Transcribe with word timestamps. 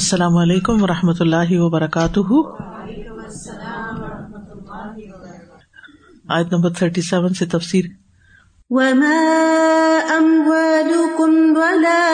السلام 0.00 0.36
علیکم 0.36 0.82
و 0.82 0.86
رحمۃ 0.86 1.12
اللہ 1.20 1.50
وبرکاتہ۔ 1.50 2.20
آیت 6.28 6.52
نمبر 6.52 6.70
تھرٹی 6.70 7.00
سیون 7.00 7.34
سے 7.34 7.46
تفسیر۔ 7.46 7.84
وما 8.70 9.18
أموالكم 10.16 11.52
ولا 11.56 12.08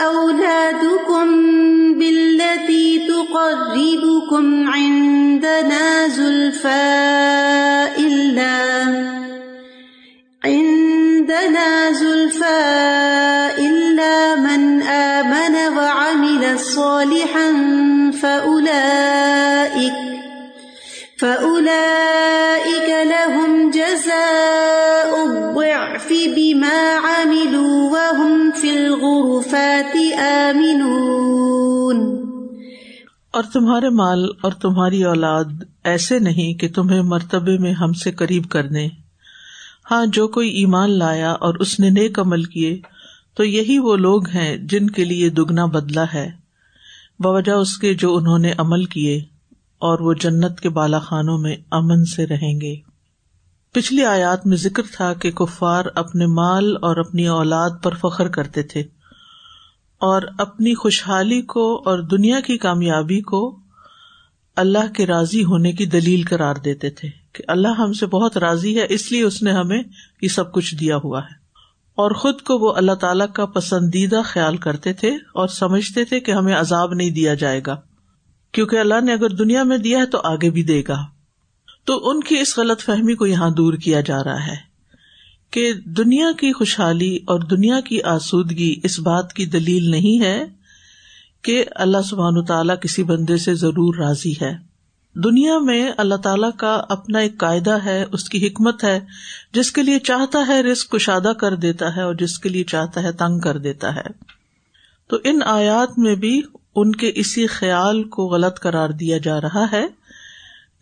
أولادكم 0.00 1.28
بالتي 1.92 2.98
تقربكم 2.98 4.70
عندنا 4.74 6.06
زلفى 6.16 7.06
إلا 7.96 8.75
صالحا 16.96 17.50
فأولئك 18.20 19.92
فأولئك 21.20 22.88
لهم 22.88 23.70
جزاء 23.70 25.24
الضعف 25.24 26.12
بما 26.36 27.00
عملوا 27.04 27.90
وهم 27.90 28.50
في 28.56 28.70
الغرفات 28.70 30.18
آمنون۔ 30.18 32.24
اور 33.30 33.44
تمہارے 33.52 33.88
مال 33.88 34.26
اور 34.42 34.52
تمہاری 34.52 35.04
اولاد 35.04 35.44
ایسے 35.84 36.18
نہیں 36.18 36.54
کہ 36.54 36.68
تمہیں 36.68 37.02
مرتبے 37.02 37.58
میں 37.58 37.72
ہم 37.72 37.92
سے 37.92 38.12
قریب 38.12 38.48
کر 38.48 38.66
دیں۔ 38.66 38.88
ہاں 39.90 40.06
جو 40.06 40.28
کوئی 40.28 40.50
ایمان 40.50 40.98
لایا 40.98 41.32
اور 41.32 41.54
اس 41.54 41.80
نے 41.80 41.90
نیک 41.90 42.18
عمل 42.18 42.42
کیے، 42.42 42.80
تو 43.36 43.44
یہی 43.44 43.78
وہ 43.78 43.96
لوگ 43.96 44.28
ہیں 44.28 44.56
جن 44.56 44.90
کے 44.90 45.04
لیے 45.04 45.30
دگنا 45.30 45.66
بدلا 45.66 46.04
ہے۔ 46.14 46.45
بوجہ 47.18 47.52
اس 47.52 47.78
کے 47.78 47.94
جو 47.94 48.16
انہوں 48.16 48.38
نے 48.38 48.52
عمل 48.58 48.84
کیے 48.84 49.18
اور 49.78 50.00
وہ 50.00 50.14
جنت 50.14 50.60
کے 50.60 50.68
بالا 50.68 50.98
خانوں 50.98 51.38
میں 51.38 51.56
امن 51.70 52.04
سے 52.04 52.26
رہیں 52.26 52.60
گے۔ 52.60 52.76
پچھلی 53.72 54.04
آیات 54.04 54.46
میں 54.46 54.56
ذکر 54.56 54.82
تھا 54.92 55.12
کہ 55.12 55.30
کفار 55.30 55.84
اپنے 55.94 56.26
مال 56.26 56.76
اور 56.82 56.96
اپنی 56.96 57.26
اولاد 57.26 57.70
پر 57.82 57.94
فخر 57.94 58.28
کرتے 58.28 58.62
تھے 58.62 58.80
اور 59.98 60.22
اپنی 60.38 60.74
خوشحالی 60.74 61.42
کو 61.42 61.82
اور 61.86 61.98
دنیا 61.98 62.40
کی 62.40 62.58
کامیابی 62.58 63.20
کو 63.20 63.58
اللہ 64.56 64.92
کے 64.92 65.06
راضی 65.06 65.44
ہونے 65.44 65.72
کی 65.72 65.86
دلیل 65.86 66.22
قرار 66.24 66.54
دیتے 66.54 66.90
تھے 66.90 67.08
کہ 67.32 67.44
اللہ 67.48 67.68
ہم 67.68 67.92
سے 67.92 68.06
بہت 68.06 68.36
راضی 68.36 68.80
ہے، 68.80 68.86
اس 68.88 69.12
لیے 69.12 69.22
اس 69.22 69.42
نے 69.42 69.52
ہمیں 69.52 69.82
یہ 70.22 70.28
سب 70.28 70.52
کچھ 70.52 70.74
دیا 70.74 70.96
ہوا 70.96 71.20
ہے۔ 71.20 71.45
اور 71.96 72.10
خود 72.10 72.40
کو 72.40 72.58
وہ 72.58 72.72
اللہ 72.72 72.92
تعالی 72.92 73.24
کا 73.34 73.46
پسندیدہ 73.46 74.20
خیال 74.24 74.56
کرتے 74.56 74.92
تھے 74.92 75.08
اور 75.08 75.48
سمجھتے 75.48 76.04
تھے 76.04 76.20
کہ 76.20 76.32
ہمیں 76.32 76.54
عذاب 76.54 76.94
نہیں 76.94 77.10
دیا 77.10 77.34
جائے 77.34 77.60
گا، 77.66 77.76
کیونکہ 78.52 78.76
اللہ 78.76 79.00
نے 79.04 79.12
اگر 79.12 79.30
دنیا 79.30 79.62
میں 79.62 79.78
دیا 79.78 79.98
ہے 79.98 80.06
تو 80.06 80.20
آگے 80.24 80.50
بھی 80.50 80.62
دے 80.62 80.82
گا۔ 80.88 80.96
تو 81.84 82.10
ان 82.10 82.20
کی 82.20 82.38
اس 82.38 82.58
غلط 82.58 82.80
فہمی 82.80 83.14
کو 83.14 83.26
یہاں 83.26 83.50
دور 83.50 83.74
کیا 83.74 84.00
جا 84.00 84.24
رہا 84.24 84.46
ہے 84.46 84.56
کہ 85.50 85.72
دنیا 85.72 86.32
کی 86.32 86.52
خوشحالی 86.52 87.16
اور 87.16 87.40
دنیا 87.40 87.80
کی 87.80 88.02
آسودگی 88.02 88.80
اس 88.82 88.98
بات 89.00 89.32
کی 89.32 89.46
دلیل 89.46 89.90
نہیں 89.90 90.24
ہے 90.24 90.44
کہ 91.42 91.64
اللہ 91.74 92.02
سبحان 92.04 92.44
تعالیٰ 92.44 92.76
کسی 92.80 93.02
بندے 93.02 93.36
سے 93.36 93.54
ضرور 93.54 93.94
راضی 93.94 94.32
ہے۔ 94.42 94.75
دنیا 95.24 95.58
میں 95.58 95.92
اللہ 95.96 96.14
تعالیٰ 96.14 96.50
کا 96.58 96.82
اپنا 96.88 97.18
ایک 97.18 97.38
قاعدہ 97.38 97.84
ہے، 97.84 98.04
اس 98.12 98.28
کی 98.28 98.46
حکمت 98.46 98.84
ہے، 98.84 99.00
جس 99.52 99.72
کے 99.72 99.82
لیے 99.82 99.98
چاہتا 99.98 100.46
ہے 100.48 100.60
رسک 100.60 100.90
کشادہ 100.90 101.32
کر 101.40 101.54
دیتا 101.54 101.96
ہے 101.96 102.02
اور 102.02 102.14
جس 102.14 102.38
کے 102.38 102.48
لیے 102.48 102.64
چاہتا 102.64 103.02
ہے 103.02 103.12
تنگ 103.12 103.38
کر 103.38 103.58
دیتا 103.58 103.96
ہے۔ 103.96 104.06
تو 105.08 105.16
ان 105.24 105.40
آیات 105.46 105.98
میں 105.98 106.14
بھی 106.14 106.42
ان 106.74 106.92
کے 106.92 107.12
اسی 107.14 107.46
خیال 107.46 108.04
کو 108.04 108.26
غلط 108.26 108.60
قرار 108.60 108.88
دیا 108.88 109.18
جا 109.18 109.40
رہا 109.40 109.64
ہے۔ 109.72 109.86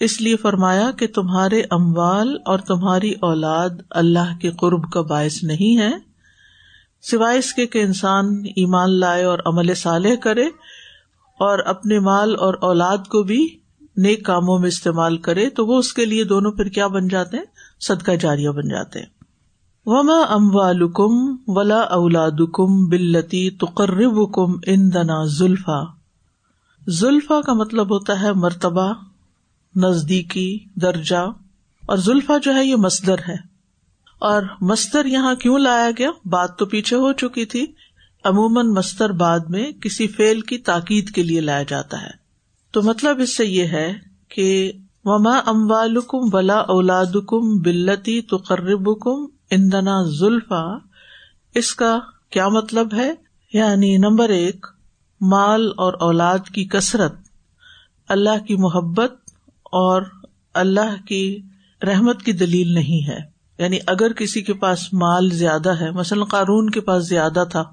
اس 0.01 0.21
لیے 0.21 0.37
فرمایا 0.37 0.91
کہ 0.91 1.07
تمہارے 1.07 1.63
اموال 1.71 2.37
اور 2.45 2.59
تمہاری 2.59 3.13
اولاد 3.13 3.71
اللہ 3.91 4.39
کے 4.41 4.51
قرب 4.51 4.93
کا 4.93 5.01
باعث 5.01 5.43
نہیں 5.43 5.79
ہے 5.79 5.93
سوائے 7.03 7.39
اس 7.39 7.53
کے 7.53 7.67
کہ 7.67 7.79
انسان 7.79 8.43
ایمان 8.57 9.01
لائے 9.01 9.25
اور 9.25 9.39
عمل 9.47 9.75
صالح 9.75 10.15
کرے 10.15 10.45
اور 11.39 11.59
اپنے 11.59 11.99
مال 11.99 12.35
اور 12.39 12.55
اولاد 12.61 12.99
کو 12.99 13.23
بھی 13.23 13.59
نیک 13.97 14.25
کاموں 14.25 14.59
میں 14.59 14.69
استعمال 14.69 15.17
کرے 15.17 15.51
تو 15.51 15.67
وہ 15.67 15.79
اس 15.79 15.93
کے 15.93 16.05
لیے 16.05 16.25
دونوں 16.25 16.53
پھر 16.53 16.65
کیا 16.65 16.87
بن 16.87 17.09
جاتے 17.09 17.37
ہیں؟ 17.37 17.45
صدقہ 17.81 18.11
جاریہ 18.11 18.49
بن 18.49 18.69
جاتے 18.69 18.99
ہیں۔ 18.99 19.07
وما 19.87 20.23
اموالکم 20.29 21.37
ولا 21.47 21.81
اولادکم 21.81 22.87
بلتی 22.87 23.51
تقرب 23.51 24.33
کم 24.33 24.53
ان 24.67 24.95
دنا 24.95 25.25
زلفا 25.25 25.83
زلفا 26.87 27.41
کا 27.41 27.53
مطلب 27.53 27.91
ہوتا 27.91 28.21
ہے 28.21 28.33
مرتبہ، 28.33 28.93
نزدیکی، 29.77 30.59
درجہ۔ 30.83 31.33
اور 31.87 31.97
زلفا 31.97 32.39
جو 32.43 32.55
ہے 32.55 32.67
یہ 32.67 32.77
مصدر 32.77 33.19
ہے۔ 33.29 33.37
اور 34.19 34.43
مستر 34.61 35.05
یہاں 35.05 35.35
کیوں 35.35 35.59
لایا 35.59 35.91
گیا؟ 35.99 36.11
بات 36.25 36.59
تو 36.59 36.67
پیچھے 36.67 36.97
ہو 36.97 37.13
چکی 37.13 37.45
تھی۔ 37.45 37.67
عموماً 38.25 38.67
مستر 38.67 39.11
بعد 39.11 39.41
میں 39.49 39.73
کسی 39.73 40.07
فیل 40.07 40.41
کی 40.41 40.59
تاکید 40.59 41.11
کے 41.11 41.23
لیے 41.23 41.41
لایا 41.41 41.63
جاتا 41.63 42.03
ہے۔ 42.03 42.24
تو 42.75 42.83
مطلب 42.83 43.21
اس 43.21 43.37
سے 43.37 43.47
یہ 43.47 43.65
ہے 43.65 43.93
کہ 44.29 44.73
وما 45.05 45.39
اموالکم 45.47 46.19
ولا 46.33 46.59
اولادکم 46.59 47.59
بلتی 47.59 48.21
تقرب 48.21 49.01
کم 49.01 49.27
اندنا 49.51 50.03
زلفا 50.03 50.79
اس 51.55 51.75
کا 51.75 51.99
کیا 52.31 52.49
مطلب 52.49 52.95
ہے؟ 52.95 53.13
یعنی 53.53 53.97
نمبر 53.97 54.29
ایک، 54.29 54.67
مال 55.21 55.73
اور 55.77 55.93
اولاد 56.01 56.39
کی 56.39 56.65
کثرت، 56.65 57.13
اللہ 58.09 58.45
کی 58.47 58.57
محبت 58.57 59.13
اور 59.65 60.03
اللہ 60.55 61.07
کی 61.07 61.43
رحمت 61.83 62.23
کی 62.23 62.33
دلیل 62.33 62.75
نہیں 62.75 63.09
ہے۔ 63.09 63.19
یعنی 63.59 63.79
اگر 63.87 64.13
کسی 64.13 64.43
کے 64.43 64.53
پاس 64.53 64.93
مال 64.93 65.31
زیادہ 65.31 65.81
ہے، 65.81 65.91
مثلاً 65.91 66.25
قارون 66.25 66.71
کے 66.71 66.81
پاس 66.81 67.09
زیادہ 67.09 67.45
تھا، 67.51 67.65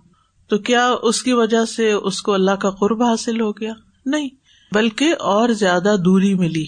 تو 0.47 0.57
کیا 0.57 0.94
اس 1.01 1.23
کی 1.23 1.34
وجہ 1.34 1.66
سے 1.66 1.91
اس 1.91 2.22
کو 2.22 2.34
اللہ 2.34 2.51
کا 2.51 2.69
قرب 2.69 3.03
حاصل 3.03 3.41
ہو 3.41 3.51
گیا؟ 3.51 3.73
نہیں۔ 4.06 4.29
بلکہ 4.75 5.13
اور 5.19 5.49
زیادہ 5.49 5.95
دوری 6.05 6.33
ملی۔ 6.33 6.65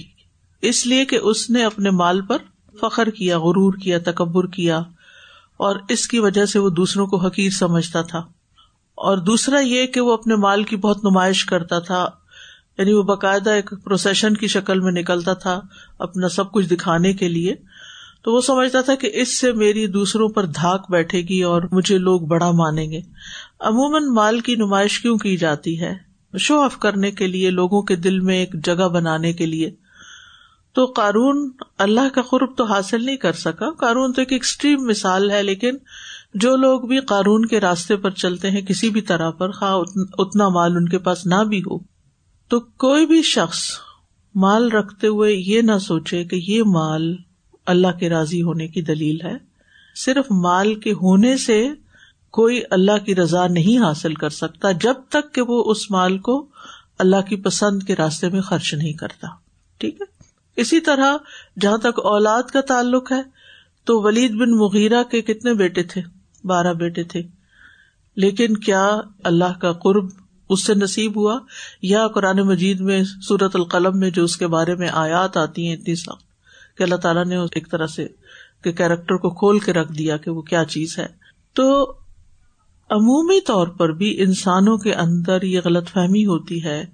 اس 0.62 0.88
لیے 0.88 1.06
کہ 1.06 1.19
اس 1.22 1.50
نے 1.50 1.64
اپنے 1.64 1.90
مال 1.90 2.22
پر 2.22 2.38
فخر 2.81 3.09
کیا، 3.09 3.40
غرور 3.40 3.74
کیا، 3.74 3.97
تکبر 4.06 4.47
کیا، 4.47 4.78
اور 5.58 5.75
اس 5.90 6.08
کی 6.08 6.19
وجہ 6.19 6.46
سے 6.46 6.59
وہ 6.59 6.69
دوسروں 6.69 7.08
کو 7.08 7.18
حقیر 7.18 7.50
سمجھتا 7.50 8.02
تھا۔ 8.02 8.18
اور 8.96 9.18
دوسرا 9.18 9.59
یہ 9.59 9.86
کہ 9.86 10.02
وہ 10.02 10.13
اپنے 10.13 10.36
مال 10.36 10.63
کی 10.63 10.75
بہت 10.75 10.97
نمائش 11.03 11.46
کرتا 11.46 11.80
تھا 11.80 12.09
یعنی 12.78 12.94
وہ 12.94 13.03
باقاعدہ 13.03 13.50
ایک 13.50 13.74
پروسیشن 13.84 14.34
کی 14.34 14.47
شکل 14.47 14.80
میں 14.80 14.92
نکلتا 14.92 15.34
تھا 15.34 15.62
اپنا 16.00 16.30
سب 16.30 16.52
کچھ 16.52 16.66
دکھانے 16.66 17.13
کے 17.13 17.28
لیے۔ 17.28 17.56
تو 18.24 18.34
وہ 18.34 18.42
سمجھتا 18.42 18.81
تھا 18.81 18.96
کہ 18.96 19.09
اس 19.13 19.38
سے 19.38 19.52
میری 19.52 19.88
دوسروں 19.88 20.30
پر 20.30 20.46
دھاک 20.46 20.92
بیٹھے 20.92 21.22
گی 21.22 21.42
اور 21.42 21.62
مجھے 21.72 21.97
لوگ 21.97 22.22
بڑا 22.22 22.52
مانیں 22.52 22.92
گے۔ 22.92 23.02
عموماً 23.59 24.03
مال 24.13 24.40
کی 24.40 24.56
نمائش 24.56 25.00
کیوں 25.00 25.18
کی 25.18 25.38
جاتی 25.38 25.81
ہے؟ 25.81 26.12
شو 26.38 26.62
آف 26.62 26.78
کرنے 26.78 27.12
کے 27.12 27.28
لیے، 27.28 27.50
لوگوں 27.50 27.82
کے 27.82 27.96
دل 27.96 28.20
میں 28.20 28.38
ایک 28.38 28.66
جگہ 28.66 28.88
بنانے 28.88 29.34
کے 29.34 29.46
لیے۔ 29.46 29.72
تو 30.74 30.86
قارون 30.86 31.52
اللہ 31.78 32.10
کا 32.14 32.22
قرب 32.22 32.58
تو 32.58 32.64
حاصل 32.64 33.06
نہیں 33.06 33.18
کر 33.18 33.34
سکا۔ 33.34 33.72
قارون 33.72 34.14
تو 34.14 34.22
ایک 34.22 34.32
ایکسٹریم 34.32 34.86
مثال 34.86 35.32
ہے، 35.32 35.44
لیکن 35.44 35.78
جو 36.34 36.56
لوگ 36.56 36.82
بھی 36.82 37.00
قارون 37.00 37.46
کے 37.46 37.60
راستے 37.60 37.96
پر 37.96 38.12
چلتے 38.12 38.52
ہیں، 38.52 38.62
کسی 38.62 38.90
بھی 38.90 39.02
طرح 39.02 39.30
پر، 39.30 39.52
خواہ 39.52 40.04
اتنا 40.18 40.50
مال 40.50 40.76
ان 40.76 40.90
کے 40.90 40.98
پاس 40.98 41.26
نہ 41.26 41.44
بھی 41.50 41.60
ہو۔ 41.60 41.80
تو 42.48 42.60
کوئی 42.60 43.06
بھی 43.06 43.22
شخص 43.22 43.64
مال 44.36 44.72
رکھتے 44.72 45.08
ہوئے 45.08 45.34
یہ 45.34 45.62
نہ 45.62 45.78
سوچے 45.78 46.24
کہ 46.24 46.36
یہ 46.36 46.64
مال 46.66 47.16
اللہ 47.66 47.98
کے 48.00 48.10
راضی 48.10 48.42
ہونے 48.42 48.68
کی 48.68 48.82
دلیل 48.82 49.18
ہے۔ 49.24 49.34
صرف 49.96 50.26
مال 50.32 50.76
کے 50.76 50.92
ہونے 50.92 51.38
سے 51.38 51.68
کوئی 52.34 52.62
اللہ 52.72 52.98
کی 53.06 53.16
رضا 53.16 53.48
نہیں 53.48 53.84
حاصل 53.84 54.14
کر 54.14 54.30
سکتا 54.30 54.72
جب 54.72 54.94
تک 55.10 55.34
کہ 55.34 55.42
وہ 55.42 55.64
اس 55.72 55.92
مال 55.92 56.18
کو 56.18 56.48
اللہ 57.00 57.22
کی 57.22 57.36
پسند 57.36 57.84
کے 57.84 57.96
راستے 57.96 58.30
میں 58.30 58.42
خرچ 58.42 58.74
نہیں 58.74 58.94
کرتا۔ 58.94 59.28
ٹھیک 59.78 60.02
ہے؟ 60.02 60.24
اسی 60.56 60.80
طرح 60.80 61.18
جہاں 61.62 61.78
تک 61.78 62.00
اولاد 62.04 62.44
کا 62.44 62.62
تعلق 62.62 63.12
ہے، 63.12 63.22
تو 63.84 64.02
ولید 64.02 64.31
بن 64.31 64.52
مغیرہ 64.52 65.04
کے 65.04 65.22
کتنے 65.22 65.54
بیٹے 65.54 65.84
تھے؟ 65.84 66.02
بارہ 66.44 66.74
بیٹے 66.74 67.04
تھے۔ 67.04 67.22
لیکن 68.16 68.57
کیا 68.57 68.98
اللہ 69.24 69.60
کا 69.62 69.72
قرب 69.72 70.06
اس 70.50 70.66
سے 70.66 70.74
نصیب 70.74 71.18
ہوا؟ 71.18 71.40
یا 71.81 72.07
قرآن 72.07 72.38
مجید 72.38 72.80
میں 72.80 73.04
سورت 73.04 73.56
القلم 73.56 74.00
میں 74.00 74.10
جو 74.10 74.24
اس 74.24 74.38
کے 74.38 74.48
بارے 74.48 74.75
میں 74.75 74.90
آیات 74.92 75.38
آتی 75.38 75.68
ہیں 75.68 75.75
اتنی 75.75 75.96
سخت 75.96 76.24
کہ 76.78 76.84
اللہ 76.84 76.96
تعالیٰ 76.96 77.25
نے 77.25 77.38
ایک 77.38 77.72
طرح 77.72 77.88
سے 77.88 78.07
کیریکٹر 78.62 79.16
کو 79.16 79.30
کھول 79.30 79.60
کے 79.60 79.74
رکھ 79.74 79.94
دیا 79.94 80.18
کہ 80.18 80.31
وہ 80.31 80.42
کیا 80.42 80.66
چیز 80.66 81.00
ہے۔ 81.00 81.07
تو 81.54 81.94
عمومی 82.89 83.41
طور 83.41 83.68
پر 83.68 83.89
بھی 83.89 84.21
انسانوں 84.21 84.77
کے 84.77 84.94
اندر 84.94 85.41
یہ 85.41 85.59
غلط 85.65 85.89
فہمی 85.89 86.25
ہوتی 86.25 86.63
ہے 86.63 86.85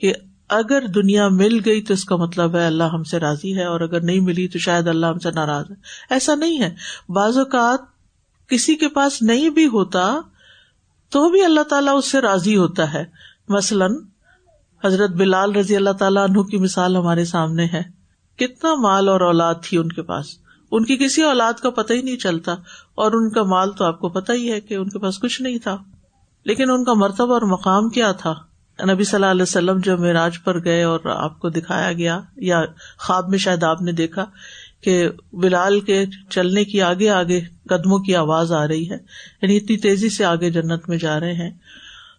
کہ 0.00 0.12
اگر 0.48 0.86
دنیا 0.86 1.28
مل 1.28 1.60
گئی 1.64 1.82
تو 1.82 1.94
اس 1.94 2.04
کا 2.04 2.16
مطلب 2.16 2.56
ہے 2.56 2.66
اللہ 2.66 2.84
ہم 2.84 3.02
سے 3.02 3.18
راضی 3.18 3.56
ہے 3.56 3.64
اور 3.64 3.80
اگر 3.80 4.00
نہیں 4.00 4.20
ملی 4.20 4.48
تو 4.48 4.58
شاید 4.58 4.88
اللہ 4.88 5.06
ہم 5.06 5.18
سے 5.18 5.30
ناراض 5.30 5.70
ہے۔ 5.70 5.76
ایسا 6.10 6.34
نہیں 6.34 6.60
ہے۔ 6.60 6.74
بعض 7.08 7.38
اوقات 7.38 7.80
کسی 8.48 8.76
کے 8.76 8.88
پاس 8.88 9.22
نہیں 9.22 9.50
بھی 9.50 9.66
ہوتا 9.66 10.20
تو 11.08 11.30
بھی 11.30 11.44
اللہ 11.44 11.60
تعالیٰ 11.60 11.98
اس 11.98 12.10
سے 12.10 12.20
راضی 12.20 12.56
ہوتا 12.56 12.92
ہے۔ 12.92 13.04
مثلاً 13.48 13.94
حضرت 14.84 15.10
بلال 15.10 15.56
رضی 15.56 15.76
اللہ 15.76 15.90
تعالیٰ 15.90 16.28
عنہ 16.28 16.42
کی 16.42 16.58
مثال 16.58 16.96
ہمارے 16.96 17.24
سامنے 17.24 17.64
ہے۔ 17.64 17.82
کتنا 18.36 18.74
مال 18.74 19.08
اور 19.08 19.20
اولاد 19.20 19.54
تھی 19.62 19.78
ان 19.78 19.88
کے 19.88 20.02
پاس۔ 20.02 20.26
ان 20.70 20.84
کی 20.84 20.96
کسی 20.96 21.22
اولاد 21.22 21.52
کا 21.52 21.70
پتہ 21.70 21.92
ہی 21.92 22.02
نہیں 22.02 22.16
چلتا 22.16 22.52
اور 22.94 23.12
ان 23.12 23.30
کا 23.30 23.42
مال 23.42 23.72
تو 23.72 23.84
آپ 23.84 23.98
کو 24.00 24.08
پتا 24.08 24.32
ہی 24.32 24.52
ہے 24.52 24.60
کہ 24.60 24.74
ان 24.74 24.88
کے 24.88 24.98
پاس 24.98 25.18
کچھ 25.18 25.42
نہیں 25.42 25.58
تھا۔ 25.58 25.76
لیکن 26.44 26.70
ان 26.70 26.84
کا 26.84 26.94
مرتبہ 26.94 27.34
اور 27.34 27.42
مقام 27.42 27.88
کیا 27.88 28.12
تھا؟ 28.12 28.34
نبی 28.92 29.04
صلی 29.04 29.16
اللہ 29.16 29.26
علیہ 29.26 29.42
وسلم 29.42 29.78
جب 29.84 30.00
معراج 30.00 30.44
پر 30.44 30.64
گئے 30.64 30.82
اور 30.82 31.00
آپ 31.04 31.40
کو 31.40 31.48
دکھایا 31.48 31.92
گیا 31.92 32.20
یا 32.36 32.62
خواب 32.98 33.28
میں 33.28 33.38
شاید 33.38 33.62
آپ 33.62 33.82
نے 33.82 33.92
دیکھا 33.92 34.24
کہ 34.80 35.08
بلال 35.32 35.80
کے 35.80 36.04
چلنے 36.30 36.64
کی 36.64 36.82
آگے 36.82 37.10
آگے 37.10 37.40
قدموں 37.68 37.98
کی 37.98 38.14
آواز 38.14 38.52
آ 38.52 38.68
رہی 38.68 38.90
ہے 38.90 38.96
یعنی 39.42 39.56
اتنی 39.56 39.76
تیزی 39.76 40.08
سے 40.08 40.24
آگے 40.24 40.50
جنت 40.50 40.88
میں 40.88 40.98
جا 40.98 41.20
رہے 41.20 41.32
ہیں، 41.32 41.50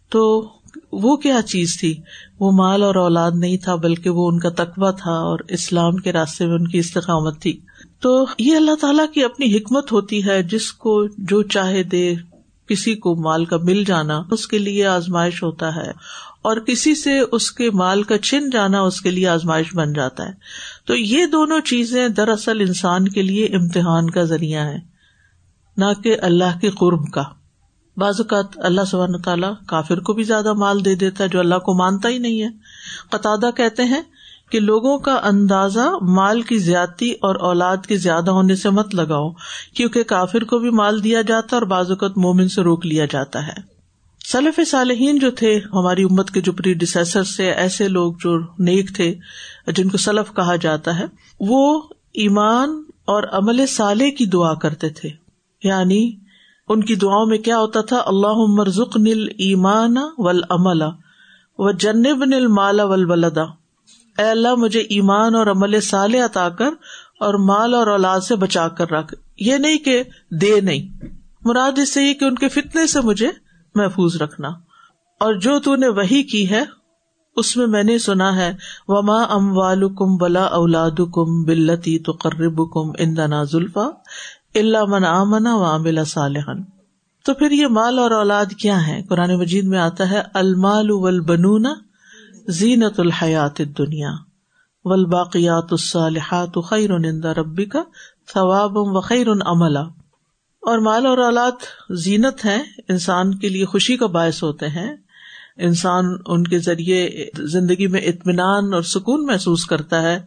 تو 0.10 0.50
وہ 0.92 1.16
کیا 1.16 1.42
چیز 1.42 1.78
تھی؟ 1.80 1.96
وہ 2.40 2.52
مال 2.52 2.84
اور 2.84 2.96
اولاد 2.96 3.32
نہیں 3.36 3.58
تھا، 3.58 3.76
بلکہ 3.76 4.10
وہ 4.10 4.28
ان 4.28 4.40
کا 4.40 4.50
تقبہ 4.50 4.92
تھا 4.92 5.12
اور 5.12 5.40
اسلام 5.50 5.98
کے 5.98 6.12
راستے 6.12 6.46
میں 6.46 6.56
ان 6.56 6.68
کی 6.68 6.78
استقامت 6.78 7.42
تھی۔ 7.42 7.60
تو 8.00 8.26
یہ 8.40 8.56
اللہ 8.56 8.76
تعالیٰ 8.82 9.06
کی 9.14 9.24
اپنی 9.24 9.56
حکمت 9.58 9.92
ہوتی 9.92 10.26
ہے، 10.26 10.44
جس 10.44 10.72
کو 10.74 11.06
جو 11.18 11.42
چاہے 11.44 11.84
دے، 11.84 12.14
کسی 12.68 12.96
کو 12.96 13.16
مال 13.16 13.46
کا 13.46 13.58
مل 13.58 13.84
جانا 13.84 14.22
اس 14.32 14.48
کے 14.48 14.58
لیے 14.58 14.86
آزمائش 14.86 15.44
ہوتا 15.44 15.76
ہے، 15.76 15.90
اور 16.42 16.58
کسی 16.58 16.96
سے 16.96 17.20
اس 17.32 17.52
کے 17.52 17.70
مال 17.72 18.04
کا 18.04 18.18
چھن 18.18 18.50
جانا 18.50 18.82
اس 18.82 19.02
کے 19.02 19.12
لیے 19.12 19.28
آزمائش 19.28 19.76
بن 19.76 19.94
جاتا 19.94 20.28
ہے۔ 20.28 20.34
تو 20.86 20.96
یہ 20.96 21.26
دونوں 21.26 21.60
چیزیں 21.62 22.08
دراصل 22.08 22.60
انسان 22.60 23.08
کے 23.08 23.22
لیے 23.22 23.46
امتحان 23.46 24.10
کا 24.10 24.24
ذریعہ 24.24 24.66
ہے 24.66 24.78
نہ 25.78 25.92
کہ 26.04 26.16
اللہ 26.22 26.58
کے 26.62 26.70
قرب 26.70 27.12
کا۔ 27.14 27.24
بعض 28.00 28.22
اوقات 28.22 28.46
اللہ 28.56 28.82
سبحانہ 28.92 29.18
تعالیٰ 29.18 29.54
کافر 29.68 30.00
کو 30.00 30.14
بھی 30.14 30.24
زیادہ 30.24 30.54
مال 30.54 30.86
دے 30.86 30.96
دیتا 30.96 31.24
ہے 31.24 31.30
جو 31.30 31.40
اللہ 31.40 31.56
کو 31.56 31.74
مانتا 31.74 32.10
ہی 32.10 32.18
نہیں 32.18 32.42
ہے۔ 32.42 32.48
قطع 33.10 33.52
کہتے 33.58 33.84
ہیں 33.84 34.02
کہ 34.52 34.60
لوگوں 34.60 35.00
کا 35.00 35.20
اندازہ 35.24 35.98
مال 36.02 36.42
کی 36.42 36.58
زیادتی 36.58 37.12
اور 37.12 37.36
اولاد 37.36 37.78
کے 37.78 37.98
زیادہ 37.98 38.32
ہونے 38.32 38.56
سے 38.56 38.70
مت 38.70 38.96
لگاؤ، 38.96 39.30
کیونکہ 39.74 40.04
کافر 40.04 40.44
کو 40.44 40.60
بھی 40.60 40.70
مال 40.70 41.04
دیا 41.04 41.22
جاتا 41.22 41.56
اور 41.56 41.62
بعض 41.62 41.90
اوقات 41.90 42.18
مومن 42.18 42.50
سے 42.50 42.62
روک 42.62 42.86
لیا 42.86 43.06
جاتا 43.06 43.48
ہے۔ 43.48 43.80
سلف 44.26 44.60
صالحین 44.68 45.20
جو 45.20 45.32
تھے، 45.32 45.60
ہماری 45.74 46.04
امت 46.04 46.32
کے 46.32 46.42
جو 46.42 46.52
پری 46.52 46.74
ڈسیسر 46.74 47.24
سے 47.24 47.52
ایسے 47.52 47.88
لوگ 47.88 48.14
جو 48.14 48.40
نیک 48.40 48.96
تھے، 48.96 49.16
جن 49.68 49.90
کو 49.90 49.98
سلف 49.98 50.36
کہا 50.36 50.56
جاتا 50.56 51.00
ہے، 51.00 51.06
وہ 51.40 51.82
ایمان 52.14 52.84
اور 53.06 53.24
عمل 53.32 53.66
صالح 53.68 54.06
کی 54.18 54.26
دعا 54.26 54.54
کرتے 54.54 54.90
تھے۔ 54.90 55.10
یعنی 55.64 56.29
ان 56.70 56.84
کی 56.84 56.96
دعاؤں 56.96 57.26
میں 57.26 57.38
کیا 57.38 57.60
ہوتا 57.60 57.82
تھا؟ 57.82 58.02
اللہ 58.06 58.46
مرزق 58.48 58.98
نل 58.98 59.28
ایمان 59.38 59.96
ول 60.18 60.42
عمل 60.50 60.82
و 61.58 61.72
جنب 61.72 62.26
نل 62.26 62.48
مالا 62.48 62.86
ول 62.86 63.12
ولدا 63.12 63.44
اے 64.18 64.30
اللہ، 64.30 64.56
مجھے 64.56 64.80
ایمان 64.80 65.36
اور 65.36 65.48
عمل 65.48 65.82
سال 65.82 66.16
عطا 66.16 66.50
کر 66.50 66.70
اور 67.20 67.34
مال 67.34 67.74
اور 67.74 67.88
اولاد 67.88 68.20
سے 68.20 68.36
بچا 68.36 68.68
کر 68.68 68.92
رکھ۔ 68.92 69.14
یہ 69.38 69.56
نہیں 69.56 69.78
کہ 69.78 70.04
دے 70.32 70.62
نہیں۔ 70.62 71.06
مراد 71.46 71.80
اس 71.80 71.94
سے 71.94 72.04
یہ 72.04 72.14
کہ 72.14 72.26
ان 72.26 72.36
کے 72.36 72.50
فتنے 72.50 72.88
سے 72.88 73.02
مجھے 73.02 73.30
محفوظ 73.76 74.16
رکھنا۔ 74.16 74.48
اور 75.20 75.34
جو 75.34 75.60
تو 75.60 75.76
نے 75.76 75.88
وہی 75.88 76.24
کی 76.24 76.50
ہے، 76.50 76.64
اس 77.36 77.58
میں 77.58 77.68
میں 77.68 77.84
نے 77.84 77.98
سنا 77.98 78.36
ہے، 78.36 78.56
وما 78.88 79.24
ام 79.24 79.58
وال 79.58 79.96
کم 79.96 80.18
بلا 80.18 80.44
اولاد 80.44 81.02
کم 81.14 81.44
بلتی 81.44 82.00
تو 82.00 82.12
قرب 82.12 82.72
کم 82.72 82.92
اندنا 83.00 83.44
زلفا 83.44 83.90
اللہ 84.56 84.86
من 84.88 85.06
آمنا 85.06 85.56
و 85.56 85.64
عاملہ 85.64 86.04
صالحن 86.04 86.64
تو 87.26 87.34
پھر 87.34 87.52
یہ 87.52 87.68
مال 87.68 88.00
اور 88.00 88.12
اولاد 88.12 88.46
کیا 88.46 88.88
ہے 88.88 89.02
قرآن 89.10 89.36
مجید 89.36 89.66
میں 89.66 89.80
آتا 89.80 90.10
ہے، 90.10 90.22
المال 90.34 90.92
والبنون 90.92 91.66
زینت 92.48 93.00
الحیات 93.00 93.58
دنیا 93.58 94.10
ولباقیات 94.86 95.68
الصالحات 95.72 96.58
خیر 96.70 96.90
ربی 97.36 97.66
کا 97.66 97.84
ثواب 98.34 98.72
و 98.74 99.02
خیر 99.02 99.28
عملہ 99.46 99.80
اور 100.62 100.80
مال 100.80 101.06
اور 101.06 101.18
اولاد 101.18 101.52
زینت 101.90 102.46
ہے 102.46 102.62
انسان 102.90 103.38
کے 103.38 103.50
لیے 103.50 103.66
خوشی 103.66 103.98
کا 103.98 104.06
باعث 104.06 104.44
ہوتے 104.44 104.68
ہیں۔ 104.68 104.96
انسان 105.58 106.06
ان 106.26 106.44
کے 106.44 106.60
ذریعے 106.60 107.10
زندگی 107.38 107.88
میں 107.88 108.02
اطمینان 108.02 108.74
اور 108.74 108.82
سکون 108.82 109.26
محسوس 109.26 109.66
کرتا 109.66 110.02
ہے۔ 110.02 110.20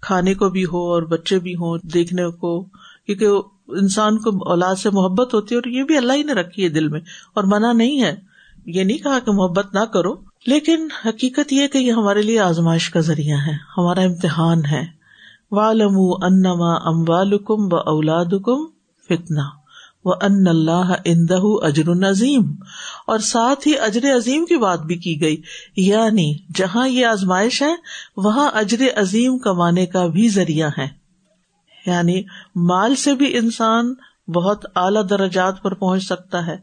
کھانے 0.00 0.34
کو 0.34 0.48
بھی 0.48 0.64
ہو 0.64 0.92
اور 0.92 1.02
بچے 1.02 1.38
بھی 1.38 1.54
ہوں، 1.54 1.78
دیکھنے 1.94 2.30
کو، 2.30 2.62
کیونکہ 3.06 3.26
انسان 3.70 4.18
کو 4.18 4.50
اولاد 4.50 4.74
سے 4.74 4.90
محبت 4.90 5.34
ہوتی 5.34 5.54
ہے 5.54 5.60
اور 5.60 5.70
یہ 5.70 5.82
بھی 5.82 5.96
اللہ 5.96 6.12
ہی 6.12 6.22
نے 6.22 6.32
رکھی 6.32 6.64
ہے 6.64 6.68
دل 6.68 6.88
میں 6.88 7.00
اور 7.34 7.44
منع 7.44 7.72
نہیں 7.72 8.02
ہے۔ 8.02 8.16
یہ 8.66 8.84
نہیں 8.84 8.98
کہا 8.98 9.18
کہ 9.18 9.32
محبت 9.32 9.74
نہ 9.74 9.84
کرو، 9.84 10.14
لیکن 10.46 10.88
حقیقت 11.06 11.52
یہ 11.52 11.66
کہ 11.66 11.78
یہ 11.78 11.92
ہمارے 11.92 12.22
لیے 12.22 12.40
آزمائش 12.40 12.90
کا 12.90 13.00
ذریعہ 13.00 13.36
ہے، 13.46 13.52
ہمارا 13.78 14.00
امتحان 14.00 14.64
ہے۔ 14.64 15.00
والم 15.52 15.98
انما 16.22 16.74
ام 16.74 17.04
والم 17.08 17.72
و 17.72 17.76
اولاد 17.76 18.24
کم 18.24 18.66
فتنا 19.08 19.42
و 20.04 20.10
ان 20.12 20.48
اللہ 20.48 20.94
اندہ 21.04 21.38
اجر 21.42 22.08
عظیم 22.10 22.54
اور 23.06 23.18
ساتھ 23.18 23.68
ہی 23.68 23.78
اجر 23.78 24.16
عظیم 24.16 24.44
کی 24.44 24.56
بات 24.56 24.80
بھی 24.82 24.96
کی 24.96 25.20
گئی۔ 25.20 25.36
یعنی 25.76 26.34
جہاں 26.54 26.88
یہ 26.88 27.06
آزمائش 27.06 27.62
ہے، 27.62 27.74
وہاں 28.16 28.50
اجر 28.54 28.84
عظیم 28.96 29.38
کمانے 29.38 29.86
کا 29.86 30.06
بھی 30.06 30.28
ذریعہ 30.28 30.70
ہے۔ 30.78 30.99
یعنی 31.86 32.22
مال 32.56 32.94
سے 32.94 33.14
بھی 33.14 33.36
انسان 33.36 33.94
بہت 34.34 34.64
اعلی 34.76 35.06
درجات 35.10 35.62
پر 35.62 35.74
پہنچ 35.74 36.04
سکتا 36.04 36.46
ہے۔ 36.46 36.56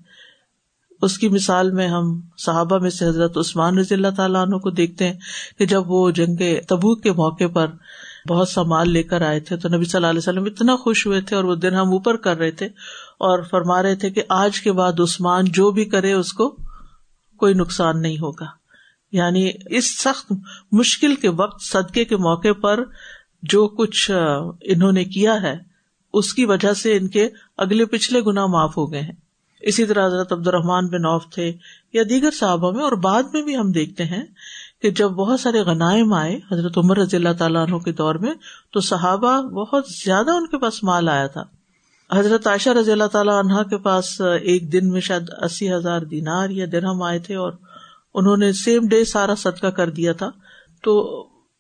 اس 1.02 1.18
کی 1.18 1.30
مثال 1.30 1.72
میں 1.72 1.88
ہم 1.88 2.22
صحابہ 2.38 2.78
میں 2.78 2.90
سے 2.90 3.06
حضرت 3.06 3.38
عثمان 3.38 3.78
رضی 3.78 3.96
اللہ 3.96 4.08
تعالیٰ 4.18 4.42
عنہ 4.42 4.56
کو 4.56 4.70
دیکھتے 4.70 5.08
ہیں 5.08 5.20
کہ 5.60 5.66
جب 5.66 5.92
وہ 5.92 6.12
جنگ 6.12 6.36
تبو 6.68 6.96
کے 6.96 7.12
موقع 7.12 7.48
پر 7.54 7.68
بہت 8.30 8.50
سا 8.50 8.64
مال 8.64 8.90
لے 8.90 9.04
کر 9.04 9.22
آئے 9.22 9.40
تھے 9.40 9.58
تو 9.58 9.70
نبی 9.70 9.86
صلی 9.86 9.98
اللہ 9.98 10.08
علیہ 10.08 10.20
وسلم 10.20 10.44
اتنا 10.44 10.76
خوش 10.76 11.08
ہوئے 11.08 11.22
تھے 11.22 11.36
اور 11.36 11.44
وہ 11.44 11.56
دن 11.56 11.74
ہم 11.74 11.90
اوپر 11.90 12.16
کر 12.18 12.38
رہے 12.38 12.52
تھے 12.52 12.66
اور 13.20 13.44
فرما 13.44 13.84
رہے 13.84 13.96
تھے 13.96 14.10
کہ 14.10 14.24
آج 14.30 14.62
کے 14.62 14.72
بعد 14.72 15.00
عثمان 15.00 15.46
جو 15.46 15.72
بھی 15.72 15.86
کرے 15.86 16.14
اس 16.14 16.34
کو 16.34 16.58
کوئی 17.38 17.54
نقصان 17.54 18.02
نہیں 18.02 18.18
ہوگا۔ 18.18 18.46
یعنی 19.12 19.52
اس 19.66 20.00
سخت 20.00 20.34
مشکل 20.72 21.16
کے 21.16 21.30
وقت 21.30 21.62
صدقے 21.62 22.06
کے 22.06 22.18
موقع 22.18 22.54
پر 22.62 22.84
جو 23.50 23.68
کچھ 23.78 24.10
انہوں 24.12 24.92
نے 24.92 25.04
کیا 25.06 25.42
ہے، 25.42 25.56
اس 26.14 26.34
کی 26.34 26.46
وجہ 26.46 26.74
سے 26.74 26.96
ان 26.98 27.08
کے 27.08 27.28
اگلے 27.58 27.86
پچھلے 27.86 28.22
گنا 28.22 28.46
معاف 28.48 28.78
ہو 28.78 28.92
گئے 28.92 29.02
ہیں۔ 29.02 29.16
اسی 29.62 29.86
طرح 29.86 30.06
حضرت 30.08 30.32
عبد 30.32 30.48
الرحمان 30.48 30.88
بن 30.88 31.06
اوف 31.06 31.24
تھے 31.34 31.52
یا 31.94 32.04
دیگر 32.10 32.32
صحابہ 32.32 32.72
میں، 32.72 32.84
اور 32.84 32.92
بعد 33.04 33.34
میں 33.34 33.42
بھی 33.42 33.58
ہم 33.58 33.72
دیکھتے 33.72 34.04
ہیں 34.06 34.24
کہ 34.82 34.90
جب 34.92 35.12
بہت 35.14 35.40
سارے 35.40 35.62
غنائم 35.64 36.14
آئے 36.14 36.36
حضرت 36.52 36.78
عمر 36.78 36.98
رضی 36.98 37.18
اللہ 37.18 37.34
تعالیٰ 37.38 37.66
عنہ 37.68 37.78
کے 37.86 37.92
دور 37.92 38.16
میں، 38.16 38.34
تو 38.74 38.80
صحابہ 38.82 39.42
بہت 39.52 39.88
زیادہ 39.94 40.32
ان 40.32 40.48
کے 40.48 40.58
پاس 40.58 40.84
مال 40.84 41.10
آیا 41.10 41.28
تھا۔ 41.28 41.44
حضرت 42.10 42.48
عائشہ 42.48 42.70
رضی 42.70 42.92
اللہ 42.92 43.08
تعالیٰ 43.12 43.38
عنہ 43.40 43.62
کے 43.70 43.78
پاس 43.84 44.20
ایک 44.22 44.72
دن 44.74 44.90
میں 44.90 45.02
شاید 45.02 45.30
اسی 45.44 45.72
ہزار 45.74 46.02
دینار 46.12 46.50
یا 46.50 46.66
درہم 46.72 47.02
آئے 47.04 47.20
تھے، 47.20 47.36
اور 47.36 47.52
انہوں 48.16 48.38
نے 48.38 48.52
سیم 48.56 48.88
ڈے 48.88 49.04
سارا 49.06 49.36
صدقہ 49.38 49.68
کر 49.78 49.90
دیا 49.92 50.14
تھا۔ 50.14 50.30
تو 50.84 50.94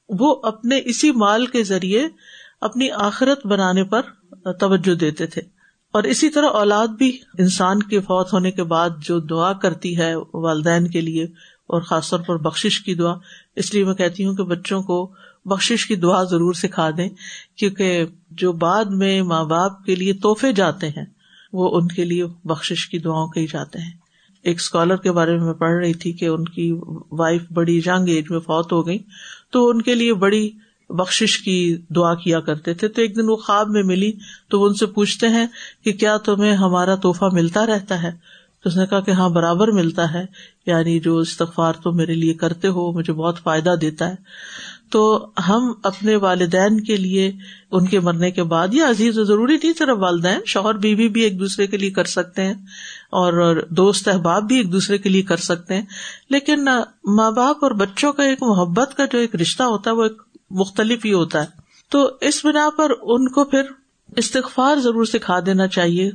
وہ 0.10 0.42
اپنے 0.44 0.82
اسی 0.86 1.12
مال 1.12 1.46
کے 1.46 1.64
ذریعے 1.64 2.08
اپنی 2.62 2.92
آخرت 2.92 3.46
بنانے 3.46 3.84
پر 3.84 4.02
توجہ 4.54 4.96
دیتے 4.96 5.26
تھے۔ 5.28 5.42
اور 5.88 6.04
اسی 6.04 6.30
طرح 6.30 6.48
اولاد 6.48 6.88
بھی 6.88 7.18
انسان 7.38 7.84
کے 7.84 8.00
فوت 8.00 8.34
ہونے 8.34 8.52
کے 8.52 8.64
بعد 8.64 8.90
جو 9.00 9.20
دعا 9.20 9.54
کرتی 9.54 9.98
ہے 9.98 10.14
والدین 10.34 10.88
کے 10.88 11.02
لیے 11.02 11.24
اور 11.68 11.82
خاص 11.82 12.10
طور 12.10 12.20
پر 12.20 12.38
بخش 12.38 12.80
کی 12.80 12.96
دعا، 12.96 13.14
اس 13.56 13.74
لیے 13.74 13.86
میں 13.86 13.94
کہتی 13.94 14.26
ہوں 14.26 14.36
کہ 14.36 14.44
بچوں 14.44 14.84
کو 14.84 15.14
بخش 15.46 15.86
کی 15.88 15.96
دعا 15.96 16.24
ضرور 16.24 16.54
سکھا 16.54 16.90
دیں، 16.98 17.10
کیونکہ 17.56 18.06
جو 18.32 18.52
بعد 18.52 18.86
میں 18.86 19.22
ماں 19.22 19.46
باپ 19.46 19.84
کے 19.84 19.96
لیے 19.96 20.14
تحفے 20.14 20.52
جاتے 20.52 20.90
ہیں، 20.90 21.06
وہ 21.54 21.78
ان 21.78 21.88
کے 21.88 22.06
لیے 22.06 22.26
بخش 22.46 22.90
کی 22.90 23.00
دعاؤں 23.00 23.28
کے 23.28 23.40
ہی 23.40 23.48
جاتے 23.48 23.80
ہیں۔ 23.80 24.07
ایک 24.48 24.58
اسکالر 24.60 24.96
کے 24.96 25.12
بارے 25.12 25.38
میں 25.38 25.46
میں 25.46 25.54
پڑھ 25.54 25.84
رہی 25.84 25.94
تھی 25.94 26.12
کہ 26.12 26.26
ان 26.26 26.46
کی 26.46 26.80
وائف 27.12 27.42
بڑی 27.54 27.78
ینگ 27.78 28.10
ایج 28.10 28.26
میں 28.30 28.40
فوت 28.40 28.72
ہو 28.72 28.88
گئی 28.88 28.98
تو 29.52 29.70
ان 29.70 29.82
کے 29.82 29.96
لیے 29.96 30.14
بڑی 30.14 30.50
بخش 30.90 31.38
کی 31.38 31.78
دعا 31.96 32.14
کیا 32.14 32.40
کرتے 32.40 32.74
تھے 32.74 32.88
تو 32.88 33.02
ایک 33.02 33.16
دن 33.16 33.30
وہ 33.30 33.36
خواب 33.36 33.70
میں 33.70 33.84
ملی 33.84 34.12
تو 34.50 34.60
وہ 34.60 34.68
ان 34.68 34.74
سے 34.74 34.86
پوچھتے 34.86 35.28
ہیں 35.28 35.46
کہ 35.84 35.94
کیا 35.94 36.18
تمہیں 36.18 36.54
ہمارا 36.54 36.96
تحفہ 36.96 37.26
ملتا 37.32 37.66
رہتا 37.66 38.04
ہے؟ 38.04 38.12
تو 38.64 38.70
اس 38.70 38.78
نے 38.78 38.86
کہا 38.86 39.00
کہ 39.00 39.12
ہاں 39.12 39.30
برابر 39.30 39.68
ملتا 39.68 40.14
ہے 40.14 40.26
یعنی 40.66 41.00
جو 41.00 41.18
استغفار 41.18 41.74
تو 41.74 41.92
میرے 41.92 42.14
لیے 42.14 42.34
کرتے 42.34 42.68
ہو، 42.68 42.92
مجھے 42.92 43.14
بہت 43.14 43.40
فائدہ 43.40 43.76
دیتا 43.82 44.10
ہے۔ 44.10 44.16
تو 44.90 45.30
ہم 45.50 45.74
اپنے 45.84 46.16
والدین 46.16 46.84
کے 46.84 46.98
لیے 46.98 47.32
ان 47.72 47.86
کے 47.86 48.00
مرنے 48.00 48.32
کے 48.32 48.44
بعد، 48.44 48.68
یہ 48.74 48.84
عزیز 48.84 49.16
ضروری 49.16 49.56
نہیں 49.56 49.74
صرف 49.78 49.98
والدین، 50.00 50.40
شوہر، 50.46 50.74
بیوی 50.74 51.08
بھی 51.08 51.22
ایک 51.22 51.40
دوسرے 51.40 51.68
کے 51.68 51.78
لیے 51.78 51.92
کر 51.92 52.04
سکتے 52.04 52.42
ہیں۔ 52.42 52.54
اور 53.10 53.66
دوست 53.70 54.08
احباب 54.08 54.44
بھی 54.44 54.56
ایک 54.56 54.72
دوسرے 54.72 54.98
کے 54.98 55.10
لیے 55.10 55.22
کر 55.22 55.38
سکتے 55.38 55.76
ہیں۔ 55.76 55.86
لیکن 56.30 56.66
ماں 57.04 57.32
باپ 57.32 57.58
اور 57.62 57.72
بچوں 57.72 58.14
کا 58.14 58.24
ایک 58.24 58.44
محبت 58.44 58.98
کا 58.98 59.06
جو 59.06 59.18
ایک 59.18 59.36
رشتہ 59.36 59.64
ہوتا 59.64 59.92
ہے 59.92 59.96
وہ 59.96 60.04
ایک 60.04 60.22
مختلف 60.52 61.06
ہی 61.06 61.14
ہوتا 61.14 61.42
ہے۔ 61.42 61.46
تو 61.90 62.12
اس 62.22 62.46
بنا 62.46 62.70
پر 62.78 62.92
ان 63.02 63.30
کو 63.30 63.46
پھر 63.46 63.62
استغفار 64.18 64.76
ضرور 64.76 65.06
سکھا 65.06 65.40
دینا 65.46 65.68
چاہیے 65.68 66.12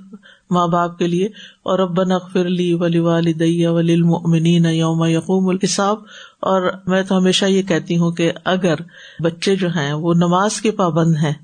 ماں 0.51 0.67
باپ 0.67 0.99
کے 0.99 1.07
لیے۔ 1.07 1.27
اور 1.63 1.79
ابن 1.79 2.13
اخفر 2.13 2.45
لی 2.45 2.75
ولی 2.75 2.99
والدیہ 2.99 3.69
ولی 3.69 3.93
المؤمنین 3.93 4.65
یوم 4.65 5.05
یقوم 5.05 5.49
الحساب۔ 5.49 5.99
اور 6.41 6.73
میں 6.87 7.03
تو 7.03 7.19
ہمیشہ 7.19 7.45
یہ 7.45 7.63
کہتی 7.63 7.99
ہوں 7.99 8.11
کہ 8.11 8.33
اگر 8.45 8.75
بچے 9.21 9.57
جو 9.57 9.69
ہیں 9.69 9.93
وہ 9.93 10.15
نماز 10.15 10.61
کے 10.61 10.71
پابند 10.71 11.17
ہیں، 11.17 11.35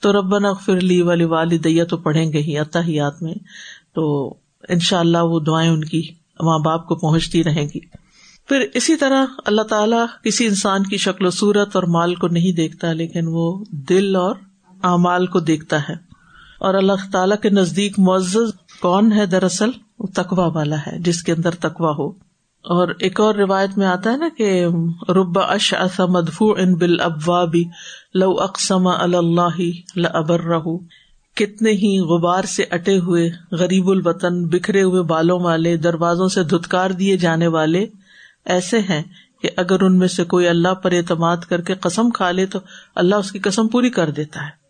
تو 0.00 0.12
ربن 0.12 0.44
اغفر 0.44 0.80
لی 0.80 1.02
ولی 1.02 1.24
والدیہ 1.24 1.84
تو 1.84 1.96
پڑھیں 1.96 2.32
گے 2.32 2.38
ہی 2.38 2.58
اتحیات 2.58 3.22
میں۔ 3.22 3.34
تو 3.94 4.34
ان 4.68 4.78
شاء 4.78 4.98
اللہ 4.98 5.18
وہ 5.18 5.40
دعائیں 5.40 5.70
ان 5.70 5.84
کی 5.84 6.02
ماں 6.40 6.58
باپ 6.58 6.86
کو 6.86 6.94
پہنچتی 6.94 7.44
رہیں 7.44 7.68
گی۔ 7.74 7.80
پھر 8.48 8.64
اسی 8.74 8.96
طرح 8.96 9.26
اللہ 9.46 9.62
تعالیٰ 9.62 10.06
کسی 10.24 10.46
انسان 10.46 10.82
کی 10.82 10.96
شکل 10.96 11.26
و 11.26 11.30
صورت 11.30 11.76
اور 11.76 11.82
مال 11.82 12.14
کو 12.14 12.28
نہیں 12.28 12.52
دیکھتا، 12.52 12.92
لیکن 12.92 13.24
وہ 13.26 13.64
دل 13.70 14.16
اور 14.16 14.34
اعمال 14.82 15.26
کو 15.26 15.40
دیکھتا 15.40 15.80
ہے۔ 15.88 15.94
اور 16.58 16.74
اللہ 16.74 16.92
تعالیٰ 17.12 17.36
کے 17.42 17.50
نزدیک 17.50 17.98
معزز 17.98 18.52
کون 18.80 19.12
ہے 19.12 19.26
دراصل؟ 19.26 19.70
وہ 19.98 20.06
تقوا 20.14 20.46
والا 20.46 20.76
ہے، 20.76 20.98
جس 20.98 21.22
کے 21.22 21.32
اندر 21.32 21.50
تقوا 21.50 21.94
ہو۔ 21.98 22.30
اور 22.60 22.88
ایک 22.98 23.20
اور 23.20 23.34
روایت 23.34 23.78
میں 23.78 23.86
آتا 23.86 24.12
ہے 24.12 24.16
نا 24.16 24.28
کہ 24.38 24.66
رب 25.08 25.38
اش 25.38 25.74
مدفوع 25.98 26.54
ان 26.58 26.74
بال 26.74 27.00
ابوا 27.00 27.44
بھی 27.44 27.64
لو 28.14 28.30
اقسم 28.30 28.86
اللہ 28.86 30.06
ابر 30.06 30.40
رہ 30.40 30.58
کتنے 31.40 31.70
ہی 31.70 31.98
غبار 31.98 32.44
سے 32.44 32.64
اٹے 32.70 32.98
ہوئے 32.98 33.30
غریب 33.52 33.88
الوطن، 33.88 34.46
بکھرے 34.46 34.82
ہوئے 34.82 35.02
بالوں 35.02 35.40
والے، 35.40 35.76
دروازوں 35.76 36.28
سے 36.28 36.44
دھتکار 36.44 36.90
دیے 36.90 37.16
جانے 37.16 37.46
والے 37.46 37.86
ایسے 38.44 38.78
ہیں 38.78 39.02
کہ 39.42 39.50
اگر 39.56 39.82
ان 39.82 39.98
میں 39.98 40.08
سے 40.08 40.24
کوئی 40.24 40.48
اللہ 40.48 40.74
پر 40.74 40.92
اعتماد 40.92 41.36
کر 41.36 41.60
کے 41.60 41.74
قسم 41.74 42.10
کھا 42.10 42.30
لے 42.30 42.46
تو 42.46 42.58
اللہ 42.94 43.14
اس 43.14 43.32
کی 43.32 43.38
قسم 43.38 43.68
پوری 43.68 43.90
کر 43.90 44.10
دیتا 44.10 44.40
ہے۔ 44.40 44.60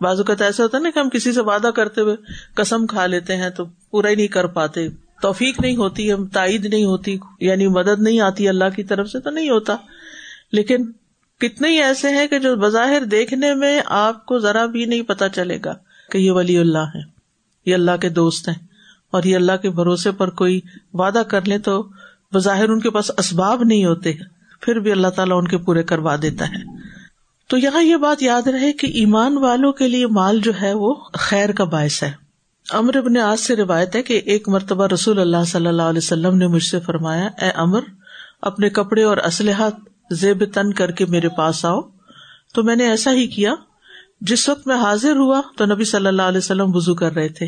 بعض 0.00 0.18
اوقات 0.18 0.42
ایسا 0.42 0.62
ہوتا 0.62 0.78
ہے 0.78 0.82
نا 0.82 0.90
کہ 0.94 0.98
ہم 0.98 1.08
کسی 1.08 1.32
سے 1.32 1.40
وعدہ 1.40 1.66
کرتے 1.66 2.00
ہوئے 2.00 2.16
قسم 2.54 2.86
کھا 2.86 3.06
لیتے 3.06 3.36
ہیں 3.36 3.50
تو 3.50 3.64
پورا 3.64 4.08
ہی 4.08 4.14
نہیں 4.14 4.26
کر 4.26 4.46
پاتے، 4.46 4.88
توفیق 5.22 5.60
نہیں 5.60 5.76
ہوتی، 5.76 6.12
ہم 6.12 6.26
تائید 6.26 6.66
نہیں 6.66 6.84
ہوتی 6.84 7.18
یعنی 7.40 7.66
مدد 7.66 8.02
نہیں 8.02 8.20
آتی 8.20 8.48
اللہ 8.48 8.64
کی 8.76 8.82
طرف 8.82 9.08
سے 9.08 9.20
تو 9.20 9.30
نہیں 9.30 9.50
ہوتا۔ 9.50 9.76
لیکن 10.52 10.92
کتنے 11.40 11.68
ہی 11.68 11.82
ایسے 11.82 12.08
ہیں 12.08 12.26
کہ 12.26 12.38
جو 12.38 12.56
بظاہر 12.56 13.04
دیکھنے 13.04 13.54
میں 13.54 13.80
آپ 13.86 14.26
کو 14.26 14.38
ذرا 14.38 14.66
بھی 14.66 14.84
نہیں 14.84 15.02
پتا 15.02 15.28
چلے 15.28 15.58
گا۔ 15.64 15.91
کہ 16.12 16.18
یہ 16.18 16.32
ولی 16.32 16.58
اللہ 16.58 16.90
ہے 16.94 17.00
یہ 17.66 17.74
اللہ 17.74 17.96
کے 18.00 18.08
دوست 18.10 18.48
ہیں، 18.48 18.54
اور 19.12 19.22
یہ 19.22 19.36
اللہ 19.36 19.56
کے 19.62 19.70
بھروسے 19.72 20.10
پر 20.12 20.30
کوئی 20.32 20.60
وعدہ 20.94 21.22
کر 21.28 21.46
لے 21.46 21.58
تو 21.60 21.82
بظاہر 22.32 22.68
ان 22.68 22.80
کے 22.80 22.90
پاس 22.90 23.10
اسباب 23.18 23.62
نہیں 23.64 23.84
ہوتے، 23.84 24.12
پھر 24.62 24.78
بھی 24.78 24.92
اللہ 24.92 25.08
تعالیٰ 25.16 25.38
ان 25.38 25.48
کے 25.48 25.58
پورے 25.58 25.82
کروا 25.84 26.16
دیتا 26.22 26.48
ہے۔ 26.48 26.62
تو 27.50 27.58
یہاں 27.58 27.82
یہ 27.82 27.96
بات 27.98 28.22
یاد 28.22 28.46
رہے 28.48 28.72
کہ 28.72 28.86
ایمان 28.94 29.36
والوں 29.38 29.72
کے 29.72 29.88
لیے 29.88 30.06
مال 30.12 30.40
جو 30.40 30.52
ہے 30.60 30.72
وہ 30.74 30.94
خیر 31.20 31.52
کا 31.52 31.64
باعث 31.66 32.02
ہے۔ 32.02 32.10
امر 32.66 32.96
ابن 32.96 33.16
آج 33.18 33.38
سے 33.38 33.56
روایت 33.56 33.96
ہے 33.96 34.02
کہ 34.02 34.20
ایک 34.24 34.48
مرتبہ 34.48 34.86
رسول 34.86 35.20
اللہ 35.20 35.44
صلی 35.46 35.66
اللہ 35.66 35.82
علیہ 35.82 35.98
وسلم 35.98 36.36
نے 36.36 36.46
مجھ 36.46 36.62
سے 36.64 36.80
فرمایا، 36.80 37.26
اے 37.38 37.50
امر 37.56 37.80
اپنے 38.42 38.70
کپڑے 38.70 39.02
اور 39.02 39.16
اسلحہ 39.26 39.68
زیب 40.10 40.44
تن 40.54 40.72
کر 40.72 40.90
کے 40.90 41.06
میرے 41.06 41.28
پاس 41.28 41.64
آؤ۔ 41.64 41.80
تو 42.54 42.62
میں 42.62 42.76
نے 42.76 42.88
ایسا 42.88 43.12
ہی 43.12 43.26
کیا 43.26 43.54
جس 44.22 44.48
وقت 44.48 44.66
میں 44.66 44.76
حاضر 44.76 45.16
ہوا 45.16 45.40
تو 45.56 45.66
نبی 45.66 45.84
صلی 45.84 46.06
اللہ 46.06 46.22
علیہ 46.22 46.38
وسلم 46.38 46.76
وزو 46.76 46.94
کر 46.94 47.12
رہے 47.12 47.28
تھے۔ 47.28 47.46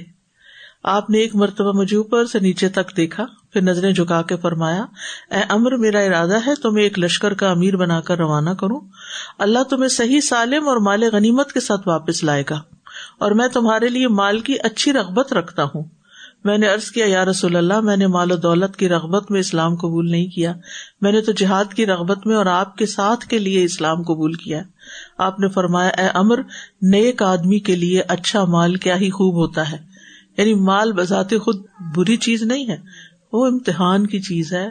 آپ 0.82 1.10
نے 1.10 1.18
ایک 1.18 1.36
مرتبہ 1.36 1.72
مجھے 1.72 1.96
اوپر 1.96 2.26
سے 2.26 2.38
نیچے 2.38 2.68
تک 2.68 2.96
دیکھا، 2.96 3.26
پھر 3.52 3.60
نظریں 3.60 3.92
جھکا 3.92 4.22
کے 4.22 4.36
فرمایا، 4.36 4.84
اے 5.30 5.42
امر، 5.48 5.76
میرا 5.76 5.98
ارادہ 5.98 6.38
ہے 6.46 6.54
تو 6.54 6.72
میں 6.72 6.82
ایک 6.82 6.98
لشکر 6.98 7.34
کا 7.34 7.50
امیر 7.50 7.76
بنا 7.76 8.00
کر 8.00 8.18
روانہ 8.18 8.50
کروں۔ 8.50 8.80
اللہ 9.38 9.62
تمہیں 9.62 9.88
صحیح 9.88 10.20
سالم 10.20 10.68
اور 10.68 10.76
مال 10.76 11.04
غنیمت 11.12 11.52
کے 11.52 11.60
ساتھ 11.60 11.88
واپس 11.88 12.24
لائے 12.24 12.42
گا 12.50 12.60
اور 13.18 13.30
میں 13.30 13.48
تمہارے 13.48 13.88
لیے 13.88 14.08
مال 14.08 14.40
کی 14.40 14.54
اچھی 14.62 14.92
رغبت 14.92 15.32
رکھتا 15.32 15.64
ہوں۔ 15.64 15.84
میں 16.44 16.58
نے 16.58 16.68
ارض 16.68 16.84
کیا، 16.84 17.06
یا 17.06 17.24
رسول 17.24 17.56
اللہ، 17.56 17.80
میں 17.80 17.96
نے 17.96 18.06
مال 18.06 18.32
و 18.32 18.36
دولت 18.36 18.76
کی 18.76 18.88
رغبت 18.88 19.30
میں 19.30 19.40
اسلام 19.40 19.76
قبول 19.76 20.10
نہیں 20.10 20.26
کیا۔ 20.26 20.52
میں 21.00 21.12
نے 21.12 21.20
تو 21.20 21.32
جہاد 21.32 21.74
کی 21.74 21.86
رغبت 21.86 22.26
میں 22.26 22.36
اور 22.36 22.46
آپ 22.46 22.76
کے 22.76 22.86
ساتھ 22.86 23.26
کے 23.26 23.38
لیے 23.38 23.64
اسلام 23.64 24.02
قبول 24.02 24.32
کیا۔ 24.32 24.62
آپ 25.18 25.40
نے 25.40 25.48
فرمایا، 25.48 25.88
اے 25.88 26.08
امر، 26.14 26.40
نیک 26.82 27.22
آدمی 27.22 27.58
کے 27.58 27.76
لیے 27.76 28.02
اچھا 28.08 28.44
مال 28.44 28.74
کیا 28.74 28.96
ہی 28.96 29.10
خوب 29.10 29.34
ہوتا 29.34 29.72
ہے. 29.72 29.78
یعنی 30.36 30.54
مال 30.54 30.92
بذات 30.92 31.30
خود 31.30 31.64
بری 31.96 32.16
چیز 32.16 32.42
نہیں 32.42 32.68
ہے، 32.68 32.76
وہ 33.32 33.46
امتحان 33.46 34.06
کی 34.06 34.20
چیز 34.20 34.52
ہے۔ 34.52 34.68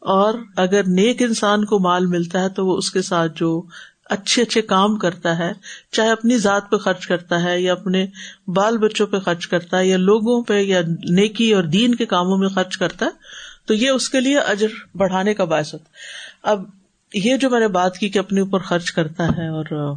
اور 0.00 0.34
اگر 0.56 0.82
نیک 0.86 1.22
انسان 1.22 1.64
کو 1.64 1.78
مال 1.78 2.06
ملتا 2.06 2.42
ہے 2.42 2.48
تو 2.48 2.66
وہ 2.66 2.76
اس 2.76 2.90
کے 2.90 3.02
ساتھ 3.02 3.32
جو 3.36 3.62
اچھے 4.04 4.42
اچھے 4.42 4.62
کام 4.62 4.96
کرتا 4.96 5.38
ہے، 5.38 5.52
چاہے 5.92 6.10
اپنی 6.10 6.38
ذات 6.38 6.70
پہ 6.70 6.76
خرچ 6.76 7.06
کرتا 7.06 7.42
ہے 7.42 7.60
یا 7.60 7.72
اپنے 7.72 8.06
بال 8.46 8.78
بچوں 8.78 9.06
پہ 9.06 9.18
خرچ 9.18 9.46
کرتا 9.46 9.78
ہے 9.78 9.88
یا 9.88 9.96
لوگوں 9.96 10.42
پہ 10.42 10.58
یا 10.58 10.80
نیکی 11.10 11.54
اور 11.54 11.62
دین 11.62 11.94
کے 11.94 12.06
کاموں 12.06 12.38
میں 12.38 12.48
خرچ 12.48 12.76
کرتا 12.76 13.06
ہے، 13.06 13.10
تو 13.66 13.74
یہ 13.74 13.90
اس 13.90 14.10
کے 14.10 14.20
لیے 14.20 14.38
اجر 14.38 14.68
بڑھانے 14.94 15.34
کا 15.34 15.44
باعث 15.44 15.74
ہوتا 15.74 15.84
اب 16.50 16.64
یہ 17.14 17.36
جو 17.36 17.50
میں 17.50 17.60
نے 17.60 17.68
بات 17.68 17.98
کی 17.98 18.08
کہ 18.08 18.18
اپنے 18.18 18.40
اوپر 18.40 18.58
خرچ 18.58 18.92
کرتا 18.92 19.26
ہے 19.26 19.48
اور 19.48 19.90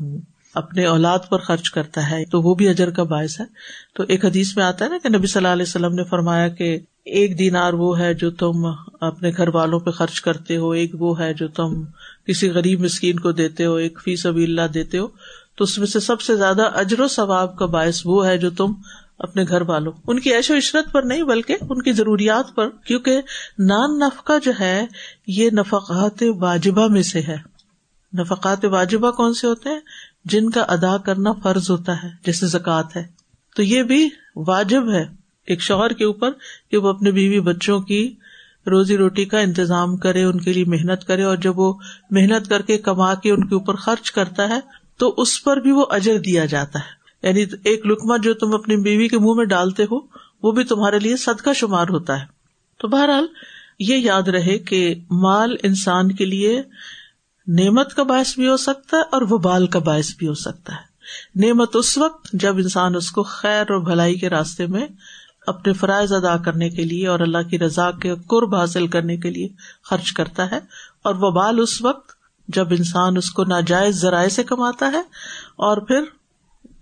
اپنے 0.55 0.85
اولاد 0.85 1.19
پر 1.29 1.37
خرچ 1.37 1.71
کرتا 1.71 2.11
ہے، 2.11 2.25
تو 2.25 2.41
وہ 2.41 2.55
بھی 2.55 2.67
اجر 2.67 2.89
کا 2.89 3.03
باعث 3.03 3.39
ہے۔ 3.39 3.45
تو 3.93 4.03
ایک 4.07 4.25
حدیث 4.25 4.57
میں 4.57 4.65
آتا 4.65 4.85
ہے 4.85 4.89
نا 4.89 4.97
کہ 5.03 5.09
نبی 5.09 5.27
صلی 5.27 5.39
اللہ 5.39 5.53
علیہ 5.53 5.65
وسلم 5.67 5.93
نے 5.93 6.03
فرمایا 6.03 6.47
کہ 6.47 6.79
ایک 7.05 7.39
دینار 7.39 7.73
وہ 7.73 7.99
ہے 7.99 8.13
جو 8.13 8.31
تم 8.31 8.65
اپنے 9.01 9.31
گھر 9.37 9.47
والوں 9.47 9.79
پہ 9.79 9.91
خرچ 9.91 10.21
کرتے 10.21 10.57
ہو، 10.57 10.71
ایک 10.71 11.01
وہ 11.01 11.19
ہے 11.19 11.33
جو 11.33 11.47
تم 11.47 11.83
کسی 12.27 12.49
غریب 12.49 12.79
مسکین 12.79 13.19
کو 13.19 13.31
دیتے 13.31 13.65
ہو، 13.65 13.73
ایک 13.73 13.99
فیس 14.05 14.25
ابھی 14.25 14.43
اللہ 14.43 14.67
دیتے 14.73 14.97
ہو۔ 14.97 15.07
تو 15.55 15.63
اس 15.63 15.77
میں 15.77 15.87
سے 15.87 15.99
سب 15.99 16.21
سے 16.21 16.35
زیادہ 16.35 16.61
اجر 16.61 16.99
و 16.99 17.07
ثواب 17.07 17.57
کا 17.57 17.65
باعث 17.65 18.01
وہ 18.05 18.27
ہے 18.27 18.37
جو 18.37 18.49
تم 18.49 18.73
اپنے 19.19 19.43
گھر 19.47 19.61
والوں۔ 19.61 19.91
ان 20.07 20.19
کی 20.19 20.33
ایش 20.33 20.51
و 20.51 20.57
عشرت 20.57 20.91
پر 20.91 21.01
نہیں، 21.01 21.23
بلکہ 21.23 21.57
ان 21.69 21.81
کی 21.81 21.91
ضروریات 21.91 22.55
پر۔ 22.55 22.69
کیونکہ 22.69 23.21
نان 23.59 23.99
نفقہ 23.99 24.33
جو 24.43 24.51
ہے، 24.59 24.85
یہ 25.27 25.49
نفقات 25.49 26.23
واجبہ 26.39 26.87
میں 26.87 27.03
سے 27.03 27.21
ہے۔ 27.21 27.35
نفقات 28.17 28.65
واجبہ 28.65 29.11
کون 29.11 29.33
سے 29.33 29.47
ہوتے 29.47 29.69
ہیں؟ 29.69 29.79
جن 30.25 30.49
کا 30.49 30.61
ادا 30.61 30.97
کرنا 30.97 31.31
فرض 31.31 31.69
ہوتا 31.71 32.03
ہے، 32.03 32.09
جیسے 32.25 32.47
زکوٰۃ 32.47 32.83
ہے۔ 32.95 33.03
تو 33.55 33.63
یہ 33.63 33.83
بھی 33.83 34.09
واجب 34.35 34.91
ہے۔ 34.91 35.05
ایک 35.45 35.61
شوہر 35.61 35.93
کے 35.93 36.05
اوپر 36.05 36.31
کہ 36.71 36.77
وہ 36.77 36.89
اپنے 36.89 37.11
بیوی 37.11 37.39
بچوں 37.39 37.79
کی 37.79 38.15
روزی 38.67 38.97
روٹی 38.97 39.25
کا 39.25 39.39
انتظام 39.39 39.97
کرے، 39.97 40.23
ان 40.23 40.39
کے 40.39 40.53
لیے 40.53 40.65
محنت 40.65 41.07
کرے، 41.07 41.23
اور 41.23 41.37
جب 41.37 41.59
وہ 41.59 41.73
محنت 42.11 42.49
کر 42.49 42.61
کے 42.61 42.77
کما 42.77 43.15
کے 43.15 43.31
ان 43.31 43.47
کے 43.47 43.55
اوپر 43.55 43.75
خرچ 43.75 44.11
کرتا 44.11 44.49
ہے، 44.49 44.59
تو 44.97 45.13
اس 45.17 45.43
پر 45.43 45.57
بھی 45.57 45.71
وہ 45.71 45.85
اجر 45.89 46.19
دیا 46.19 46.45
جاتا 46.45 46.79
ہے۔ 46.79 46.96
یعنی 47.23 47.45
ایک 47.63 47.85
لکما 47.85 48.17
جو 48.17 48.33
تم 48.33 48.53
اپنی 48.53 48.77
بیوی 48.77 49.07
کے 49.07 49.19
منہ 49.19 49.33
میں 49.33 49.45
ڈالتے 49.45 49.83
ہو، 49.83 49.99
وہ 50.43 50.51
بھی 50.51 50.63
تمہارے 50.63 50.99
لیے 50.99 51.17
سد 51.17 51.41
کا 51.41 51.53
شمار 51.53 51.85
ہوتا 51.89 52.19
ہے۔ 52.19 52.25
تو 52.79 52.87
بہرحال، 52.87 53.27
یہ 53.79 53.95
یاد 53.95 54.21
رہے 54.21 54.59
کہ 54.59 54.95
مال 55.11 55.55
انسان 55.63 56.11
کے 56.11 56.25
لیے 56.25 56.61
نعمت 57.47 57.93
کا 57.93 58.03
باعث 58.03 58.35
بھی 58.35 58.47
ہو 58.47 58.57
سکتا 58.57 58.97
ہے 58.97 59.01
اور 59.01 59.21
وہ 59.21 59.37
بال 59.37 59.67
کا 59.67 59.79
باعث 59.79 60.15
بھی 60.17 60.27
ہو 60.27 60.33
سکتا 60.33 60.73
ہے۔ 60.73 60.97
نعمت 61.45 61.75
اس 61.75 61.97
وقت 61.97 62.29
جب 62.33 62.57
انسان 62.57 62.95
اس 62.95 63.11
کو 63.11 63.23
خیر 63.23 63.61
اور 63.61 63.79
بھلائی 63.79 64.15
کے 64.15 64.29
راستے 64.29 64.65
میں 64.65 64.87
اپنے 65.47 65.73
فرائض 65.73 66.13
ادا 66.13 66.37
کرنے 66.37 66.69
کے 66.69 66.83
لیے 66.83 67.07
اور 67.07 67.19
اللہ 67.19 67.49
کی 67.49 67.59
رضا 67.59 67.91
کے 67.91 68.15
قرب 68.27 68.55
حاصل 68.55 68.87
کرنے 68.87 69.17
کے 69.17 69.29
لیے 69.29 69.47
خرچ 69.83 70.11
کرتا 70.11 70.51
ہے 70.51 70.59
اور 71.03 71.15
وہ 71.15 71.31
بال 71.31 71.59
اس 71.59 71.81
وقت 71.81 72.11
جب 72.47 72.67
انسان 72.69 73.17
اس 73.17 73.31
کو 73.31 73.43
ناجائز 73.43 73.95
ذرائع 73.95 74.29
سے 74.29 74.43
کماتا 74.43 74.91
ہے 74.91 75.01
اور 75.55 75.77
پھر 75.77 75.99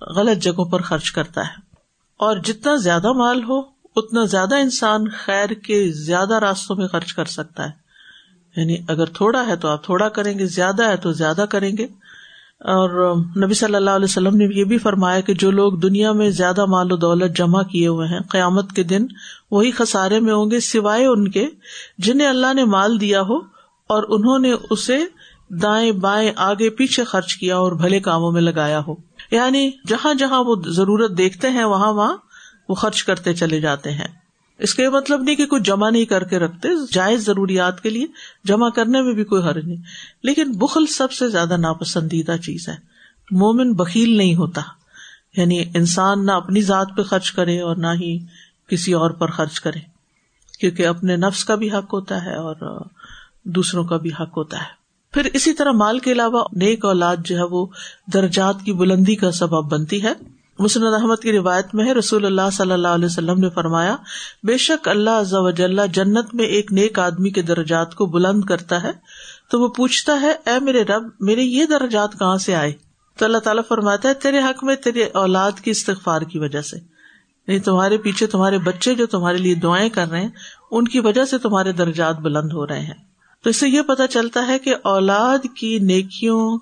غلط 0.01 0.43
جگہوں 0.43 0.65
پر 0.65 0.81
خرچ 0.81 1.11
کرتا 1.11 1.41
ہے۔ 1.41 1.75
اور 2.17 2.37
جتنا 2.37 2.75
زیادہ 2.75 3.11
مال 3.11 3.43
ہو، 3.43 3.59
اتنا 3.95 4.25
زیادہ 4.25 4.55
انسان 4.55 5.09
خیر 5.09 5.49
کے 5.49 5.91
زیادہ 5.91 6.33
راستوں 6.33 6.75
میں 6.75 6.87
خرچ 6.87 7.13
کر 7.13 7.25
سکتا 7.25 7.69
ہے۔ 7.69 7.85
یعنی 8.57 8.77
اگر 8.87 9.05
تھوڑا 9.05 9.47
ہے 9.47 9.55
تو 9.55 9.67
آپ 9.67 9.83
تھوڑا 9.83 10.09
کریں 10.09 10.39
گے، 10.39 10.45
زیادہ 10.45 10.89
ہے 10.89 10.97
تو 10.97 11.11
زیادہ 11.11 11.45
کریں 11.49 11.77
گے۔ 11.77 11.83
اور 12.59 13.15
نبی 13.15 13.53
صلی 13.53 13.75
اللہ 13.75 13.89
علیہ 13.89 14.05
وسلم 14.05 14.35
نے 14.35 14.45
یہ 14.45 14.63
بھی 14.63 14.77
فرمایا 14.77 15.19
کہ 15.19 15.33
جو 15.33 15.51
لوگ 15.51 15.73
دنیا 15.73 16.11
میں 16.11 16.29
زیادہ 16.29 16.65
مال 16.65 16.91
و 16.91 16.95
دولت 16.95 17.37
جمع 17.37 17.63
کیے 17.63 17.87
ہوئے 17.87 18.07
ہیں، 18.07 18.19
قیامت 18.29 18.71
کے 18.71 18.83
دن 18.83 19.05
وہی 19.51 19.71
خسارے 19.71 20.19
میں 20.19 20.33
ہوں 20.33 20.51
گے 20.51 20.59
سوائے 20.59 21.05
ان 21.05 21.31
کے 21.31 21.47
جنہیں 21.97 22.27
اللہ 22.27 22.53
نے 22.53 22.65
مال 22.65 23.01
دیا 23.01 23.21
ہو 23.21 23.37
اور 23.87 24.03
انہوں 24.09 24.39
نے 24.39 24.53
اسے 24.69 24.99
دائیں 25.49 25.91
بائیں 25.91 26.31
آگے 26.35 26.69
پیچھے 26.69 27.03
خرچ 27.03 27.35
کیا 27.35 27.57
اور 27.57 27.71
بھلے 27.71 27.99
کاموں 27.99 28.31
میں 28.31 28.41
لگایا 28.41 28.81
ہو۔ 28.87 28.95
یعنی 29.35 29.71
جہاں 29.87 30.13
جہاں 30.13 30.43
وہ 30.43 30.55
ضرورت 30.65 31.17
دیکھتے 31.17 31.49
ہیں، 31.49 31.63
وہاں 31.63 31.93
وہاں 31.93 32.17
وہ 32.69 32.75
خرچ 32.75 33.03
کرتے 33.03 33.33
چلے 33.33 33.61
جاتے 33.61 33.91
ہیں۔ 33.91 34.07
اس 34.57 34.73
کا 34.75 34.83
یہ 34.83 34.89
مطلب 34.89 35.23
نہیں 35.23 35.35
کہ 35.35 35.45
کچھ 35.45 35.63
جمع 35.63 35.89
نہیں 35.89 36.05
کر 36.05 36.23
کے 36.23 36.39
رکھتے، 36.39 36.69
جائز 36.93 37.25
ضروریات 37.25 37.83
کے 37.83 37.89
لیے 37.89 38.05
جمع 38.43 38.69
کرنے 38.69 39.01
میں 39.01 39.13
بھی 39.13 39.23
کوئی 39.23 39.43
حرج 39.43 39.65
نہیں۔ 39.65 39.83
لیکن 40.23 40.51
بخل 40.51 40.85
سب 40.85 41.11
سے 41.11 41.29
زیادہ 41.29 41.57
ناپسندیدہ 41.57 42.35
چیز 42.43 42.69
ہے۔ 42.69 42.75
مومن 43.31 43.73
بکیل 43.73 44.17
نہیں 44.17 44.35
ہوتا۔ 44.35 44.61
یعنی 45.37 45.63
انسان 45.75 46.25
نہ 46.25 46.31
اپنی 46.31 46.61
ذات 46.61 46.87
پہ 46.97 47.03
خرچ 47.03 47.31
کرے 47.31 47.61
اور 47.61 47.75
نہ 47.75 47.87
ہی 47.87 48.19
کسی 48.67 48.93
اور 48.93 49.11
پر 49.11 49.31
خرچ 49.31 49.59
کرے۔ 49.59 49.79
کیونکہ 50.59 50.87
اپنے 50.87 51.15
نفس 51.15 51.45
کا 51.45 51.55
بھی 51.55 51.71
حق 51.71 51.93
ہوتا 51.93 52.25
ہے 52.25 52.35
اور 52.35 52.85
دوسروں 53.43 53.83
کا 53.83 53.97
بھی 53.97 54.09
حق 54.09 54.37
ہوتا 54.37 54.57
ہے۔ 54.57 54.84
پھر 55.15 55.29
اسی 55.33 55.53
طرح 55.53 55.71
مال 55.71 55.99
کے 55.99 56.11
علاوہ 56.11 56.43
نیک 56.51 56.85
اولاد 56.85 57.15
جو 57.25 57.37
ہے 57.37 57.43
وہ 57.43 57.65
درجات 58.13 58.55
کی 58.65 58.73
بلندی 58.73 59.15
کا 59.15 59.31
سبب 59.31 59.71
بنتی 59.71 60.03
ہے۔ 60.03 60.13
مسند 60.59 60.83
احمد 60.83 61.15
کی 61.21 61.31
روایت 61.31 61.75
میں 61.75 61.85
ہے، 61.85 61.93
رسول 61.93 62.25
اللہ 62.25 62.49
صلی 62.53 62.71
اللہ 62.71 62.87
علیہ 62.87 63.05
وسلم 63.05 63.39
نے 63.39 63.49
فرمایا، 63.49 63.95
بے 64.43 64.57
شک 64.57 64.87
اللہ 64.87 65.11
وجل 65.31 65.79
جنت 65.93 66.35
میں 66.35 66.45
ایک 66.45 66.73
نیک 66.73 66.99
آدمی 66.99 67.29
کے 67.29 67.41
درجات 67.41 67.95
کو 67.95 68.05
بلند 68.05 68.43
کرتا 68.43 68.83
ہے، 68.83 68.91
تو 69.51 69.61
وہ 69.61 69.67
پوچھتا 69.67 70.21
ہے، 70.21 70.31
اے 70.45 70.59
میرے 70.61 70.83
رب، 70.83 71.03
میرے 71.19 71.41
یہ 71.41 71.65
درجات 71.65 72.19
کہاں 72.19 72.37
سے 72.37 72.55
آئے؟ 72.55 72.71
تو 73.17 73.25
اللہ 73.25 73.37
تعالیٰ 73.37 73.63
فرماتا 73.67 74.09
ہے، 74.09 74.13
تیرے 74.13 74.39
حق 74.39 74.63
میں 74.63 74.75
تیرے 74.75 75.03
اولاد 75.13 75.51
کی 75.51 75.71
استغفار 75.71 76.21
کی 76.21 76.39
وجہ 76.39 76.61
سے۔ 76.61 76.77
نہیں 77.47 77.59
تمہارے 77.59 77.97
پیچھے 77.97 78.27
تمہارے 78.27 78.57
بچے 78.57 78.95
جو 78.95 79.05
تمہارے 79.05 79.37
لیے 79.37 79.55
دعائیں 79.55 79.89
کر 79.89 80.07
رہے 80.07 80.21
ہیں، 80.21 80.29
ان 80.71 80.87
کی 80.87 80.99
وجہ 80.99 81.25
سے 81.25 81.37
تمہارے 81.37 81.71
درجات 81.71 82.19
بلند 82.19 82.53
ہو 82.53 82.67
رہے 82.67 82.79
ہیں۔ 82.79 83.14
تو 83.45 83.49
اس 83.49 83.59
سے 83.59 83.69
یہ 83.69 83.81
پتا 83.81 84.07
چلتا 84.07 84.47
ہے 84.47 84.59
کہ 84.59 84.75
اولاد 84.83 85.45
کی 85.57 85.79
نیکیوں 85.79 86.57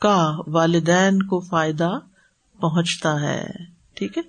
کا 0.00 0.32
والدین 0.46 1.22
کو 1.22 1.40
فائدہ 1.40 1.90
پہنچتا 2.60 3.20
ہے۔ 3.20 3.46
ٹھیک 3.94 4.18
ہے؟ 4.18 4.22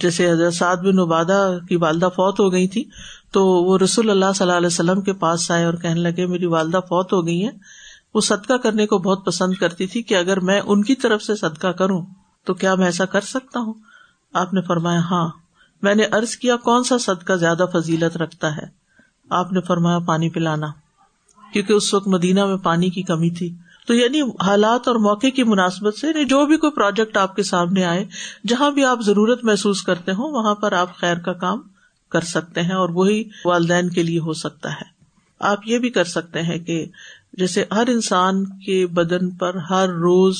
جیسے 0.00 0.50
سعد 0.50 0.76
بن 0.76 0.98
عبادہ 0.98 1.58
کی 1.68 1.76
والدہ 1.76 2.08
فوت 2.16 2.40
ہو 2.40 2.52
گئی 2.52 2.68
تھی 2.68 2.84
تو 3.32 3.46
وہ 3.46 3.78
رسول 3.78 4.10
اللہ 4.10 4.24
صلی 4.34 4.46
اللہ 4.46 4.56
علیہ 4.56 4.66
وسلم 4.66 5.00
کے 5.00 5.12
پاس 5.12 5.50
آئے 5.50 5.64
اور 5.64 5.74
کہنے 5.74 6.00
لگے، 6.00 6.26
میری 6.26 6.46
والدہ 6.46 6.76
فوت 6.76 7.12
ہو 7.12 7.26
گئی 7.26 7.46
ہے 7.46 7.50
وہ 8.14 8.20
صدقہ 8.20 8.52
کرنے 8.52 8.86
کو 8.86 8.98
بہت 8.98 9.26
پسند 9.26 9.54
کرتی 9.54 9.86
تھی 9.86 10.02
کہ 10.02 10.14
اگر 10.14 10.40
میں 10.40 10.60
ان 10.66 10.82
کی 10.82 10.94
طرف 10.94 11.22
سے 11.22 11.36
صدقہ 11.36 11.68
کروں، 11.68 12.06
تو 12.44 12.54
کیا 12.54 12.74
میں 12.74 12.86
ایسا 12.86 13.04
کر 13.04 13.20
سکتا 13.20 13.60
ہوں؟ 13.60 13.74
آپ 14.32 14.54
نے 14.54 14.60
فرمایا 14.60 15.00
ہاں۔ 15.00 15.28
میں 15.82 15.94
نے 15.94 16.04
ارض 16.04 16.36
کیا، 16.36 16.56
کون 16.56 16.84
سا 16.84 16.98
صدقہ 16.98 17.32
زیادہ 17.32 17.64
فضیلت 17.72 18.16
رکھتا 18.16 18.56
ہے؟ 18.56 18.66
آپ 19.30 19.52
نے 19.52 19.60
فرمایا، 19.60 19.98
پانی 19.98 20.30
پلانا۔ 20.30 20.66
کیونکہ 21.52 21.72
اس 21.72 21.94
وقت 21.94 22.08
مدینہ 22.08 22.46
میں 22.46 22.56
پانی 22.56 22.90
کی 22.90 23.02
کمی 23.02 23.30
تھی۔ 23.30 23.54
تو 23.86 23.94
یعنی 23.94 24.22
حالات 24.22 24.88
اور 24.88 24.96
موقع 24.96 25.26
کی 25.26 25.42
مناسبت 25.42 25.94
سے 25.94 26.06
یعنی 26.06 26.24
جو 26.24 26.46
بھی 26.46 26.56
کوئی 26.56 26.72
پروجیکٹ 26.72 27.16
آپ 27.16 27.36
کے 27.36 27.42
سامنے 27.42 27.84
آئے، 27.84 28.04
جہاں 28.48 28.70
بھی 28.70 28.84
آپ 28.84 29.00
ضرورت 29.00 29.44
محسوس 29.44 29.82
کرتے 29.82 30.12
ہوں، 30.12 30.30
وہاں 30.30 30.54
پر 30.54 30.72
آپ 30.72 30.96
خیر 30.96 31.16
کا 31.16 31.32
کام 31.32 31.60
کر 32.10 32.20
سکتے 32.20 32.62
ہیں 32.62 32.74
اور 32.74 32.88
وہی 32.88 33.24
والدین 33.44 33.88
کے 33.88 34.02
لیے 34.02 34.18
ہو 34.18 34.32
سکتا 34.32 34.72
ہے۔ 34.72 34.92
آپ 35.40 35.58
یہ 35.64 35.78
بھی 35.78 35.90
کر 35.90 36.04
سکتے 36.04 36.42
ہیں 36.42 36.58
کہ 36.58 36.86
جیسے 37.32 37.64
ہر 37.72 37.88
انسان 37.88 38.44
کے 38.44 38.86
بدن 38.86 39.30
پر 39.30 39.54
ہر 39.70 39.88
روز 39.88 40.36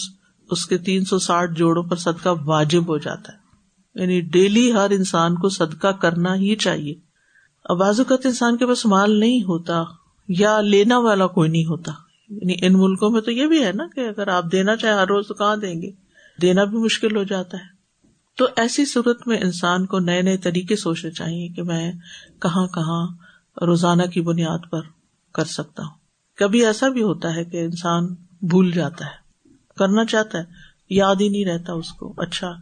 اس 0.50 0.66
کے 0.66 0.78
تین 0.78 1.04
سو 1.04 1.19
ساٹھ 1.19 1.52
جوڑوں 1.52 1.83
پر 1.83 1.97
صدقہ 1.97 2.28
واجب 2.45 2.88
ہو 2.88 2.99
جاتا 2.99 3.33
ہے۔ 3.33 3.38
یعنی 3.95 4.21
ڈیلی 4.21 4.73
ہر 4.73 4.90
انسان 4.90 5.35
کو 5.35 5.49
صدقہ 5.49 5.88
کرنا 5.88 6.35
ہی 6.35 6.57
چاہیے۔ 6.57 6.95
اب 7.64 7.76
بازوقت 7.76 8.26
انسان 8.26 8.57
کے 8.57 8.66
پاس 8.66 8.87
مال 8.87 9.21
نہیں 9.21 9.42
ہوتا۔ 9.42 9.83
یا 10.39 10.61
لینا 10.61 10.99
والا 10.99 11.27
کوئی 11.27 11.51
نہیں 11.51 11.65
ہوتا۔ 11.65 11.93
یعنی 12.29 12.55
ان 12.62 12.73
ملکوں 12.73 13.11
میں 13.11 13.21
تو 13.21 13.31
یہ 13.31 13.47
بھی 13.47 13.65
ہے 13.65 13.73
نا 13.75 13.85
کہ 13.95 14.01
اگر 14.01 14.29
آپ 14.29 14.45
دینا 14.53 14.77
چاہے 14.77 14.95
ہر 14.95 15.07
روز 15.07 15.27
تو 15.29 15.35
کہاں 15.35 15.57
دیں 15.57 15.83
گے؟ 15.83 15.91
دینا 16.43 16.65
بھی 16.65 16.79
مشکل 16.79 17.17
ہو 17.17 17.23
جاتا 17.23 17.59
ہے۔ 17.59 17.73
تو 18.37 18.47
ایسی 18.57 18.85
صورت 18.85 19.29
میں 19.29 19.39
انسان 19.39 19.87
کو 19.87 19.99
نئے 19.99 20.23
نئے 20.23 20.37
طریقے 20.37 20.77
سوچنے 20.77 21.11
چاہیے 21.11 21.49
کہ 21.49 21.62
میں 21.62 21.93
کہاں 22.43 22.67
کہاں 22.67 23.07
روزانہ 23.65 24.03
کی 24.03 24.21
بنیاد 24.21 24.59
پر 24.71 24.81
کر 25.35 25.45
سکتا 25.45 25.83
ہوں۔ 25.83 25.95
کبھی 26.37 26.67
ایسا 26.67 26.89
بھی 26.89 27.03
ہوتا 27.03 27.35
ہے 27.35 27.45
کہ 27.45 27.57
انسان 27.57 28.07
بھول 28.43 28.71
جاتا 28.71 29.05
ہے، 29.05 29.49
کرنا 29.79 30.05
چاہتا 30.05 30.39
ہے، 30.39 30.45
یاد 30.91 31.15
ہی 31.21 31.29
نہیں 31.29 31.45
رہتا 31.45 31.73
اس 31.73 31.93
کو۔ 31.93 32.15
اچھا 32.17 32.55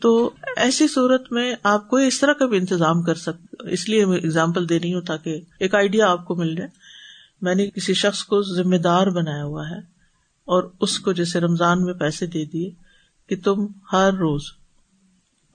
تو 0.00 0.30
ایسی 0.56 0.88
صورت 0.88 1.32
میں 1.32 1.54
آپ 1.62 1.90
کو 1.90 1.96
اس 1.96 2.20
طرح 2.20 2.32
کا 2.32 2.46
بھی 2.46 2.56
انتظام 2.56 3.02
کر 3.02 3.14
سکتے 3.14 3.72
اس 3.72 3.88
لیے 3.88 4.06
میں 4.06 4.16
اگزامپل 4.16 4.68
دے 4.68 4.78
رہی 4.78 4.94
ہوں 4.94 5.00
تاکہ 5.00 5.40
ایک 5.60 5.74
آئیڈیا 5.74 6.10
آپ 6.10 6.24
کو 6.24 6.34
مل 6.34 6.54
جائے۔ 6.54 6.81
میں 7.42 7.54
نے 7.54 7.70
کسی 7.70 7.94
شخص 7.94 8.24
کو 8.24 8.42
ذمہ 8.42 8.76
دار 8.76 9.06
بنایا 9.06 9.44
ہوا 9.44 9.70
ہے 9.70 9.78
اور 10.44 10.72
اس 10.80 10.98
کو 10.98 11.12
جیسے 11.12 11.40
رمضان 11.40 11.84
میں 11.84 11.94
پیسے 11.94 12.26
دے 12.26 12.44
دیے 12.44 12.70
کہ 13.28 13.36
تم 13.44 13.66
ہر 13.92 14.14
روز 14.14 14.42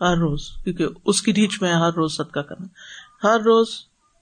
ہر 0.02 0.18
روز، 0.18 0.42
کیونکہ 0.64 0.88
اس 1.06 1.22
کی 1.22 1.34
ریچ 1.34 1.62
میں 1.62 1.74
ہر 1.74 1.94
روز 1.94 2.12
صدقہ 2.14 2.40
کرنا۔ 2.40 2.68
ہر 3.24 3.40
روز 3.40 3.68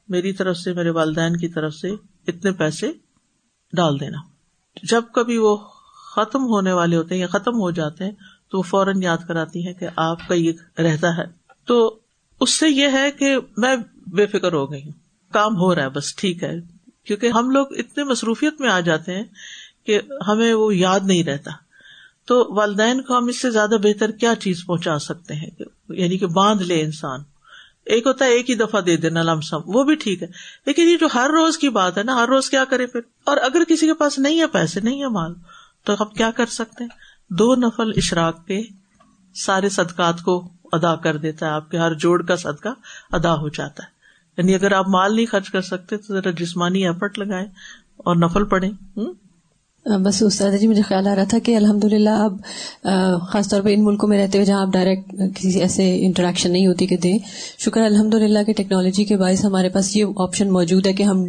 میری 0.09 0.33
طرف 0.33 0.57
سے، 0.57 0.73
میرے 0.73 0.89
والدین 0.89 1.37
کی 1.37 1.47
طرف 1.47 1.73
سے 1.73 1.91
اتنے 2.27 2.51
پیسے 2.51 2.91
ڈال 3.73 3.99
دینا۔ 3.99 4.17
جب 4.83 5.01
کبھی 5.13 5.37
وہ 5.37 5.57
ختم 6.15 6.43
ہونے 6.43 6.71
والے 6.71 6.95
ہوتے 6.95 7.15
ہیں 7.15 7.21
یا 7.21 7.27
ختم 7.27 7.53
ہو 7.53 7.71
جاتے 7.71 8.03
ہیں 8.03 8.11
تو 8.51 8.57
وہ 8.57 8.63
فوراً 8.63 9.03
یاد 9.03 9.17
کراتی 9.27 9.67
ہے 9.67 9.73
کہ 9.73 9.87
آپ 9.95 10.27
کا 10.27 10.33
یہ 10.33 10.51
رہتا 10.79 11.17
ہے۔ 11.17 11.23
تو 11.65 11.99
اس 12.39 12.59
سے 12.59 12.69
یہ 12.69 12.87
ہے 12.93 13.11
کہ 13.11 13.37
میں 13.57 13.75
بے 14.07 14.25
فکر 14.25 14.53
ہو 14.53 14.71
گئی 14.71 14.83
ہوں۔ 14.83 14.93
کام 15.33 15.55
ہو 15.55 15.75
رہا 15.75 15.83
ہے، 15.83 15.89
بس 15.89 16.15
ٹھیک 16.15 16.43
ہے۔ 16.43 16.74
کیونکہ 17.05 17.27
ہم 17.27 17.49
لوگ 17.49 17.65
اتنے 17.69 18.03
مصروفیت 18.03 18.61
میں 18.61 18.69
آ 18.69 18.79
جاتے 18.79 19.15
ہیں 19.15 19.23
کہ 19.85 19.99
ہمیں 20.27 20.53
وہ 20.53 20.75
یاد 20.75 20.99
نہیں 21.03 21.23
رہتا۔ 21.23 21.51
تو 22.25 22.55
والدین 22.55 23.01
کو 23.01 23.17
ہم 23.17 23.27
اس 23.27 23.41
سے 23.41 23.49
زیادہ 23.49 23.75
بہتر 23.83 24.11
کیا 24.11 24.35
چیز 24.35 24.65
پہنچا 24.65 24.99
سکتے 24.99 25.33
ہیں؟ 25.33 25.49
یعنی 25.89 26.17
کہ 26.17 26.27
باندھ 26.27 26.63
لے 26.63 26.81
انسان۔ 26.81 27.19
ایک 27.85 28.07
ہوتا 28.07 28.25
ہے 28.25 28.29
ایک 28.29 28.49
ہی 28.49 28.55
دفعہ 28.55 28.81
دے 28.81 28.97
دینا 28.97 29.23
لم 29.23 29.41
سم۔ 29.41 29.59
وہ 29.65 29.83
بھی 29.83 29.95
ٹھیک 29.95 30.23
ہے۔ 30.23 30.27
لیکن 30.65 30.81
یہ 30.81 30.97
جو 30.97 31.07
ہر 31.13 31.29
روز 31.29 31.57
کی 31.57 31.69
بات 31.69 31.97
ہے 31.97 32.03
نا، 32.03 32.15
ہر 32.15 32.27
روز 32.27 32.49
کیا 32.49 32.65
کرے 32.65 32.85
پھر؟ 32.85 32.99
اور 33.23 33.37
اگر 33.37 33.63
کسی 33.67 33.87
کے 33.87 33.93
پاس 33.93 34.19
نہیں 34.19 34.39
ہے 34.39 34.47
پیسے، 34.47 34.79
نہیں 34.79 35.01
ہے 35.01 35.07
مال، 35.07 35.33
تو 35.83 35.93
اب 35.99 36.13
کیا 36.13 36.31
کر 36.31 36.45
سکتے 36.45 36.83
ہیں؟ 36.83 36.91
دو 37.29 37.55
نفل 37.55 37.91
اشراق 37.95 38.45
کے 38.45 38.63
سارے 39.35 39.69
صدقات 39.69 40.21
کو 40.21 40.49
ادا 40.71 40.95
کر 40.95 41.17
دیتا 41.17 41.45
ہے۔ 41.45 41.51
آپ 41.51 41.71
کے 41.71 41.77
ہر 41.77 41.93
جوڑ 41.93 42.23
کا 42.25 42.35
صدقہ 42.35 42.69
ادا 43.11 43.33
ہو 43.33 43.49
جاتا 43.49 43.83
ہے۔ 43.83 43.94
یعنی 44.37 44.55
اگر 44.55 44.71
آپ 44.71 44.87
مال 44.87 45.15
نہیں 45.15 45.25
خرچ 45.25 45.49
کر 45.49 45.61
سکتے 45.61 45.97
تو 45.97 46.13
ذرا 46.13 46.31
جسمانی 46.31 46.87
ایفرٹ 46.87 47.19
لگائیں 47.19 47.47
اور 47.97 48.15
نفل 48.15 48.45
پڑھیں۔ 48.45 48.71
بس 49.85 50.21
استاد 50.23 50.51
جی 50.61 50.67
مجھے 50.67 50.81
خیال 50.81 51.07
آ 51.07 51.15
رہا 51.15 51.23
تھا 51.23 51.39
کہ 51.39 51.55
الحمد 51.57 51.83
للہ 51.83 52.09
اب 52.09 52.37
خاص 53.29 53.49
طور 53.49 53.61
پہ 53.61 53.73
ان 53.73 53.83
ملکوں 53.85 54.09
میں 54.09 54.17
رہتے 54.17 54.37
ہوئے 54.37 54.45
جہاں 54.45 54.61
آپ 54.61 54.73
ڈائریکٹ 54.73 55.11
کسی 55.35 55.59
ایسے 55.61 55.85
انٹریکشن 56.05 56.51
نہیں 56.51 56.67
ہوتی 56.67 56.87
کہ 56.87 56.97
دیں، 56.97 57.17
شکر 57.59 57.81
الحمد 57.81 58.13
للہ 58.13 58.43
کہ 58.43 58.53
ٹیکنالوجی 58.53 59.05
کے 59.05 59.17
باعث 59.17 59.45
ہمارے 59.45 59.69
پاس 59.69 59.95
یہ 59.95 60.05
آپشن 60.17 60.51
موجود 60.51 60.87
ہے 60.87 60.93
کہ 60.93 61.03
ہم 61.03 61.23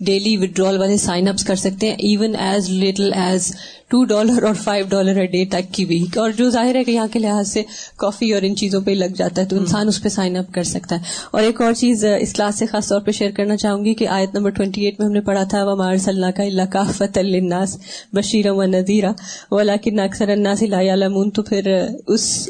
ڈیلی 0.00 0.36
ودرول 0.36 0.78
والے 0.78 0.96
سائن 0.96 1.28
اپس 1.28 1.44
کر 1.44 1.54
سکتے 1.56 1.90
ہیں 1.90 1.96
even 2.00 2.36
as 2.38 2.70
little 2.70 3.12
as 3.14 3.52
two 3.92 4.04
dollar 4.04 4.42
اور 4.42 4.54
فائیو 4.54 4.86
ڈالر 4.88 5.16
اے 5.16 5.26
ڈے 5.26 5.44
تک 5.50 5.72
کی 5.74 5.84
ویک 5.84 6.18
اور 6.18 6.30
جو 6.30 6.48
ظاہر 6.50 6.74
ہے 6.76 6.84
کہ 6.84 6.90
یہاں 6.90 7.06
کے 7.12 7.18
لحاظ 7.18 7.48
سے 7.52 7.62
کافی 7.98 8.32
اور 8.32 8.42
ان 8.42 8.56
چیزوں 8.56 8.80
پہ 8.80 8.90
لگ 8.90 9.14
جاتا 9.16 9.40
ہے، 9.42 9.46
تو 9.46 9.56
انسان 9.56 9.88
اس 9.88 10.02
پہ 10.02 10.08
سائن 10.08 10.36
اپ 10.36 10.52
کر 10.54 10.62
سکتا 10.64 10.96
ہے۔ 10.96 11.00
اور 11.30 11.42
ایک 11.42 11.60
اور 11.60 11.72
چیز 11.72 12.04
اس 12.18 12.32
کلاس 12.32 12.58
سے 12.58 12.66
خاص 12.66 12.88
طور 12.88 13.00
پہ 13.00 13.10
شیئر 13.10 13.30
کرنا 13.30 13.56
چاہوں 13.56 13.84
گی 13.84 13.94
کہ 13.94 14.08
آیت 14.08 14.34
نمبر 14.34 14.50
ٹوئنٹی 14.50 14.84
ایٹ 14.84 14.98
میں 14.98 15.06
ہم 15.06 15.12
نے 15.12 15.20
پڑھا 15.20 15.42
تھا 15.44 15.64
وہ 15.64 15.76
مار 15.76 15.96
صلی 15.96 16.32
کا 16.36 16.42
اللہ 16.42 16.70
کا 16.72 16.82
فت 16.96 17.18
الناس 17.18 17.76
بشیر 18.12 18.50
و 18.50 18.64
نذیرہ 18.66 19.12
ولاکن 19.50 20.00
اکثر 20.00 20.28
الناس 20.28 20.62
لا 20.62 20.80
علمون 20.94 21.30
تو 21.30 21.42
پھر 21.42 21.72
اس 22.06 22.48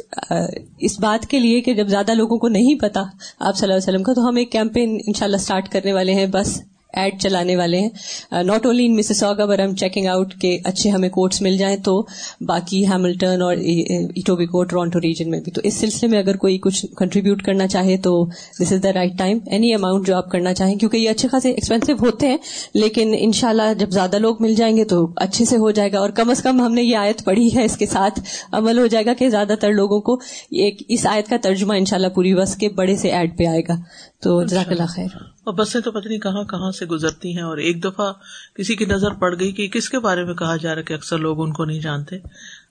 اس 0.79 0.99
بات 1.01 1.27
کے 1.27 1.39
لیے 1.39 1.61
کہ 1.61 1.75
جب 1.75 1.89
زیادہ 1.89 2.15
لوگوں 2.15 2.39
کو 2.39 2.49
نہیں 2.49 2.75
پتا 2.75 3.01
آپ 3.01 3.57
صلی 3.57 3.67
اللہ 3.67 3.75
علیہ 3.75 3.89
وسلم 3.89 4.03
کا، 4.03 4.13
تو 4.13 4.29
ہم 4.29 4.37
ایک 4.37 4.53
کیمپین 4.53 4.99
انشاءاللہ 5.07 5.37
سٹارٹ 5.37 5.69
کرنے 5.69 5.93
والے 5.93 6.15
ہیں۔ 6.15 6.27
بس 6.31 6.61
ایڈ 6.93 7.21
چلانے 7.21 7.57
والے 7.57 7.81
ہیں۔ 7.81 7.89
ناٹ 8.43 8.67
اونلی 8.67 8.87
ان 8.87 8.97
مسز 8.97 9.23
آگا 9.25 9.45
بر 9.45 9.59
ایم 9.59 9.75
چیکنگ 9.75 10.07
آؤٹ 10.07 10.35
کے 10.35 10.59
اچھے 10.65 10.91
ہمیں 10.91 11.09
کوٹس 11.09 11.43
مل 11.43 11.57
جائیں 11.57 11.77
تو 11.77 12.07
باقی 12.41 12.87
ہیملٹن 12.87 13.43
اور 13.43 13.57
ایٹوبی 13.57 14.47
کو 14.47 14.65
ٹورانٹو 14.65 15.01
ریجن 15.01 15.31
میں 15.31 15.41
بھی۔ 15.41 15.53
تو 15.53 15.61
اس 15.65 15.75
سلسلے 15.75 16.09
میں 16.09 16.19
اگر 16.19 16.37
کوئی 16.37 16.59
کچھ 16.59 16.87
کنٹریبیوٹ 16.97 17.43
کرنا 17.43 17.67
چاہے 17.67 17.97
تو 17.97 18.27
this 18.61 18.73
is 18.73 18.83
the 18.83 18.93
right 18.93 19.19
time 19.19 19.39
any 19.47 19.75
amount 19.75 20.07
جو 20.07 20.17
آپ 20.17 20.31
کرنا 20.31 20.55
چاہیں، 20.55 20.75
کیونکہ 20.77 20.97
یہ 20.97 21.11
اچھے 21.11 21.29
خاصے 21.29 21.51
ایکسپینسو 21.51 21.93
ہوتے 21.93 22.29
ہیں، 22.29 22.37
لیکن 22.75 23.15
ان 23.19 23.33
شاء 23.33 23.49
اللہ 23.49 23.75
جب 23.79 23.91
زیادہ 23.91 24.19
لوگ 24.19 24.37
مل 24.41 24.55
جائیں 24.55 24.77
گے 24.77 24.85
تو 24.85 25.07
اچھے 25.17 25.45
سے 25.45 25.57
ہو 25.57 25.71
جائے 25.71 25.93
گا۔ 25.93 25.99
اور 25.99 26.11
کم 26.11 26.31
از 26.31 26.43
کم 26.43 26.61
ہم 26.61 26.75
نے 26.75 26.83
یہ 26.83 26.97
آیت 26.97 27.25
پڑھی 27.25 27.57
ہے، 27.57 27.65
اس 27.65 27.77
کے 27.77 27.87
ساتھ 27.87 28.21
عمل 28.53 28.79
ہو 28.79 28.87
جائے 28.87 29.05
گا 29.05 29.13
کہ 29.15 29.29
زیادہ 29.29 29.53
تر 29.61 29.73
لوگوں 29.73 30.01
کو 30.01 30.15
ایک 30.51 30.83
اس 30.89 31.07
آیت 31.07 31.29
کا 31.29 31.37
ترجمہ 31.43 31.75
ان 31.75 31.85
شاء 31.85 31.97
اللہ 31.97 32.09
پوری 32.09 32.35
بس 32.35 32.57
کے 32.57 32.69
بڑے 32.69 32.97
سے 32.97 33.11
ایڈ 33.11 33.39
پہ 33.39 33.45
آئے 33.45 33.63
گا۔ 33.69 33.75
تو 34.23 34.43
جزاک 34.43 34.69
اللہ 34.69 34.83
خیر۔ 34.89 35.17
اور 35.45 35.55
بسیں 35.55 35.81
تو 35.81 35.93
پتہ 35.93 36.09
نہیں 36.09 36.19
کہاں 36.19 36.45
کہاں 36.45 36.71
سے 36.71 36.87
گزرتی 36.87 37.35
ہیں 37.35 37.43
اور 37.43 37.57
ایک 37.57 37.85
دفعہ 37.85 38.13
کسی 38.55 38.77
کی 38.77 38.85
نظر 38.85 39.11
پڑ 39.11 39.35
گئی 39.41 39.53
کہ 39.53 39.69
کس 39.69 39.89
کے 39.89 39.99
بارے 39.99 40.25
میں 40.25 40.35
کہا 40.35 40.57
جا 40.57 40.75
رہا 40.75 40.83
کہ 40.83 40.95
اکثر 40.95 41.19
لوگ 41.19 41.43
ان 41.43 41.53
کو 41.53 41.65
نہیں 41.65 41.81
جانتے۔ 41.81 42.17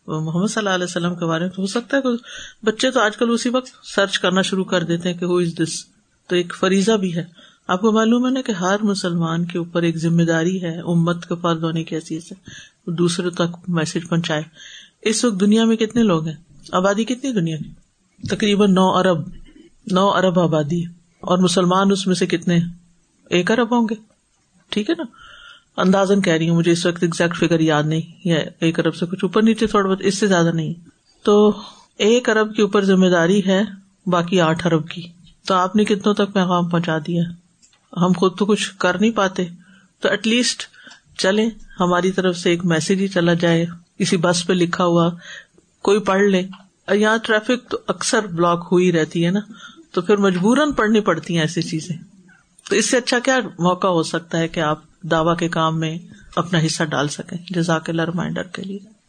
محمد 0.07 0.47
صلی 0.47 0.59
اللہ 0.59 0.69
علیہ 0.69 0.83
وسلم 0.83 1.15
کے 1.15 1.25
بارے 1.25 1.43
میں 1.43 1.51
ہو 1.57 1.65
سکتا 1.65 1.97
ہے 1.97 2.01
بچے 2.63 2.91
تو 2.91 2.99
آج 2.99 3.17
کل 3.17 3.29
اسی 3.29 3.49
وقت 3.49 3.67
سرچ 3.83 4.19
کرنا 4.19 4.41
شروع 4.41 4.63
کر 4.63 4.83
دیتے 4.83 5.11
ہیں 5.11 5.17
کہ 5.17 5.25
ہو 5.25 5.37
از 5.37 5.59
دس 5.63 5.85
تو 6.27 6.35
ایک 6.35 6.55
فریضہ 6.55 6.91
بھی 6.91 7.15
ہے۔ 7.15 7.23
آپ 7.67 7.81
کو 7.81 7.91
معلوم 7.91 8.25
ہے 8.25 8.31
نا 8.31 8.41
کہ 8.41 8.51
ہر 8.51 8.75
مسلمان 8.81 9.45
کے 9.45 9.57
اوپر 9.57 9.81
ایک 9.81 9.97
ذمہ 9.97 10.23
داری 10.23 10.63
ہے، 10.63 10.79
امت 10.79 11.25
کے 11.25 11.35
فرد 11.41 11.63
ہونے 11.63 11.83
کی 11.83 11.95
حیثیت 11.95 12.23
سے۔ 12.23 12.35
دوسرے 12.91 13.29
تک 13.29 13.57
میسج 13.67 14.09
پہنچائے۔ 14.09 14.43
اس 15.01 15.25
وقت 15.25 15.39
دنیا 15.39 15.65
میں 15.65 15.77
کتنے 15.77 16.03
لوگ 16.03 16.27
ہیں؟ 16.27 16.35
آبادی 16.71 17.03
کتنی 17.03 17.31
دنیا 17.31 17.57
کی؟ 17.57 17.69
تقریباً 18.27 18.73
نو 18.73 18.97
ارب 18.97 19.29
نو 19.91 20.09
ارب 20.09 20.39
آبادی 20.39 20.85
ہے۔ 20.85 21.00
اور 21.21 21.37
مسلمان 21.37 21.91
اس 21.91 22.07
میں 22.07 22.15
سے 22.15 22.25
کتنے 22.25 22.59
ایک 23.29 23.51
ارب 23.51 23.79
ہوں 23.79 23.87
گے۔ 23.89 23.95
ٹھیک 24.69 24.89
ہے 24.89 24.95
نا؟ 24.97 25.03
اندازن 25.77 26.21
کہہ 26.21 26.33
رہی 26.33 26.49
ہوں، 26.49 26.55
مجھے 26.55 26.71
اس 26.71 26.85
وقت 26.85 26.97
ایگزیکٹ 27.01 27.37
فگر 27.37 27.59
یاد 27.59 27.83
نہیں، 27.83 28.27
یا 28.27 28.39
ایک 28.59 28.79
ارب 28.79 28.95
سے 28.95 29.05
کچھ 29.05 29.19
اوپر 29.23 29.41
نیچے 29.41 29.67
تھوڑا 29.67 29.89
بہت، 29.89 29.97
اس 30.01 30.17
سے 30.17 30.27
زیادہ 30.27 30.51
نہیں۔ 30.53 30.73
تو 31.23 31.61
ایک 31.97 32.29
ارب 32.29 32.55
کے 32.55 32.61
اوپر 32.61 32.85
ذمہ 32.85 33.07
داری 33.07 33.41
ہے، 33.47 33.61
باقی 34.05 34.41
آٹھ 34.41 34.67
ارب 34.67 34.89
کی۔ 34.89 35.01
تو 35.47 35.53
آپ 35.53 35.75
نے 35.75 35.85
کتنوں 35.85 36.13
تک 36.13 36.33
پیغام 36.33 36.69
پہنچا 36.69 36.97
دیا؟ 36.97 37.23
ہم 37.97 38.11
خود 38.17 38.37
تو 38.37 38.45
کچھ 38.45 38.75
کر 38.77 38.99
نہیں 39.01 39.11
پاتے۔ 39.11 39.45
تو 39.99 40.09
ایٹ 40.09 40.27
لیسٹ 40.27 40.63
چلے 41.17 41.45
ہماری 41.79 42.11
طرف 42.11 42.37
سے 42.37 42.49
ایک 42.49 42.65
میسج 42.65 42.91
ہی 42.91 43.07
چلا 43.07 43.33
جائے۔ 43.33 43.65
کسی 43.99 44.17
بس 44.17 44.47
پہ 44.47 44.53
لکھا 44.53 44.85
ہوا، 44.85 45.09
کوئی 45.81 45.99
پڑھ 45.99 46.21
لے۔ 46.21 46.43
یہاں 46.93 47.17
ٹریفک 47.17 47.69
تو 47.69 47.77
اکثر 47.87 48.27
بلاک 48.27 48.67
ہوئی 48.71 48.91
رہتی 48.91 49.25
ہے 49.25 49.31
نا۔ 49.31 49.39
تو 49.91 50.01
پھر 50.01 50.17
مجبوراً 50.17 50.71
پڑھنی 50.71 51.01
پڑتی 51.01 51.33
ہیں 51.33 51.41
ایسی 51.41 51.61
چیزیں۔ 51.61 51.97
تو 52.69 52.75
اس 52.75 52.89
سے 52.89 52.97
اچھا 52.97 53.19
کیا 53.19 53.39
موقع 53.59 53.87
ہو 53.87 54.03
سکتا 54.03 54.37
ہے 54.37 54.47
کہ 54.47 54.59
آپ 54.59 54.79
دعوی 55.01 55.35
کے 55.39 55.49
کام 55.49 55.79
میں 55.79 55.97
اپنا 56.35 56.59
حصہ 56.65 56.83
ڈال 56.83 57.07
سکیں، 57.07 57.37
جزاک 57.49 57.89
اللہ 57.89 58.01
ریمائنڈر 58.01 58.43
کے 58.43 58.61
لیے۔ 58.61 59.00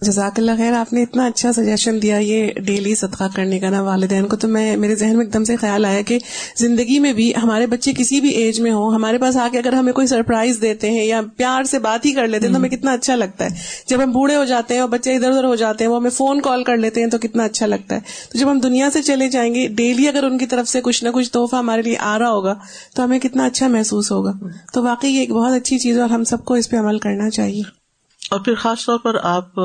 جزاک 0.00 0.32
اللہ 0.36 0.50
خیر، 0.56 0.72
آپ 0.72 0.92
نے 0.92 1.02
اتنا 1.02 1.26
اچھا 1.26 1.52
سجیشن 1.52 2.02
دیا 2.02 2.16
یہ 2.16 2.50
ڈیلی 2.56 2.94
صدقہ 2.94 3.24
کرنے 3.34 3.58
کا 3.58 3.70
نا 3.70 3.82
والدین 3.82 4.26
کو، 4.26 4.36
تو 4.36 4.48
میں، 4.48 4.76
میرے 4.76 4.94
ذہن 4.94 5.16
میں 5.16 5.24
ایک 5.24 5.34
دم 5.34 5.44
سے 5.44 5.56
خیال 5.56 5.84
آیا 5.84 6.00
کہ 6.02 6.18
زندگی 6.56 6.98
میں 6.98 7.12
بھی 7.12 7.32
ہمارے 7.42 7.66
بچے 7.66 7.92
کسی 7.96 8.20
بھی 8.20 8.28
ایج 8.28 8.60
میں 8.60 8.70
ہوں، 8.70 8.94
ہمارے 8.94 9.18
پاس 9.18 9.36
آ 9.36 9.48
کے 9.52 9.58
اگر 9.58 9.72
ہمیں 9.72 9.92
کوئی 9.92 10.06
سرپرائز 10.06 10.60
دیتے 10.62 10.90
ہیں 10.90 11.04
یا 11.04 11.20
پیار 11.36 11.64
سے 11.64 11.78
بات 11.78 12.06
ہی 12.06 12.12
کر 12.12 12.26
لیتے 12.26 12.46
ہیں 12.46 12.52
تو 12.52 12.58
ہمیں 12.58 12.68
کتنا 12.68 12.92
اچھا 12.92 13.16
لگتا 13.16 13.44
ہے۔ 13.44 13.50
جب 13.88 14.02
ہم 14.02 14.12
بوڑھے 14.12 14.36
ہو 14.36 14.44
جاتے 14.44 14.74
ہیں 14.74 14.80
اور 14.80 14.88
بچے 14.88 15.14
ادھر 15.14 15.30
ادھر 15.30 15.44
ہو 15.44 15.54
جاتے 15.54 15.84
ہیں، 15.84 15.90
وہ 15.90 15.96
ہمیں 15.96 16.10
فون 16.10 16.40
کال 16.40 16.64
کر 16.64 16.76
لیتے 16.76 17.00
ہیں 17.00 17.08
تو 17.08 17.18
کتنا 17.18 17.44
اچھا 17.44 17.66
لگتا 17.66 17.94
ہے۔ 17.94 18.00
تو 18.32 18.38
جب 18.38 18.50
ہم 18.50 18.58
دنیا 18.58 18.88
سے 18.92 19.02
چلے 19.02 19.28
جائیں 19.28 19.54
گے 19.54 19.68
ڈیلی 19.68 20.08
اگر 20.08 20.24
ان 20.24 20.38
کی 20.38 20.46
طرف 20.46 20.68
سے 20.68 20.80
کچھ 20.80 21.04
نہ 21.04 21.08
کچھ 21.08 21.30
تحفہ 21.30 21.56
ہمارے 21.56 21.82
لیے 21.82 21.96
آ 22.00 22.18
رہا 22.18 22.30
ہوگا، 22.30 22.54
تو 22.96 23.04
ہمیں 23.04 23.18
کتنا 23.18 23.44
اچھا 23.44 23.68
محسوس 23.68 24.12
ہوگا۔ 24.12 24.32
تو 24.74 24.82
واقعی 24.82 25.10
یہ 25.10 25.20
ایک 25.20 25.30
بہت 25.30 25.52
اچھی 25.52 25.78
چیز 25.78 25.96
ہے 25.96 26.02
اور 26.02 26.10
ہم 26.10 26.24
سب 26.24 26.44
کو 26.44 26.54
اس 26.54 26.70
پہ 26.70 26.76
عمل 26.76 26.98
کرنا 26.98 27.30
چاہیے۔ 27.30 27.83
اور 28.30 28.40
پھر 28.40 28.54
خاص 28.54 28.84
طور 28.86 28.98
پر 28.98 29.16
آپ 29.22 29.58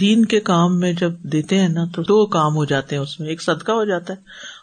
دین 0.00 0.24
کے 0.24 0.40
کام 0.40 0.78
میں 0.80 0.92
جب 0.92 1.12
دیتے 1.32 1.58
ہیں 1.58 1.68
نا 1.68 1.84
تو 1.94 2.02
دو 2.02 2.24
کام 2.26 2.56
ہو 2.56 2.64
جاتے 2.64 2.96
ہیں 2.96 3.02
اس 3.02 3.18
میں، 3.20 3.28
ایک 3.28 3.42
صدقہ 3.42 3.72
ہو 3.72 3.84
جاتا 3.84 4.12
ہے 4.12 4.18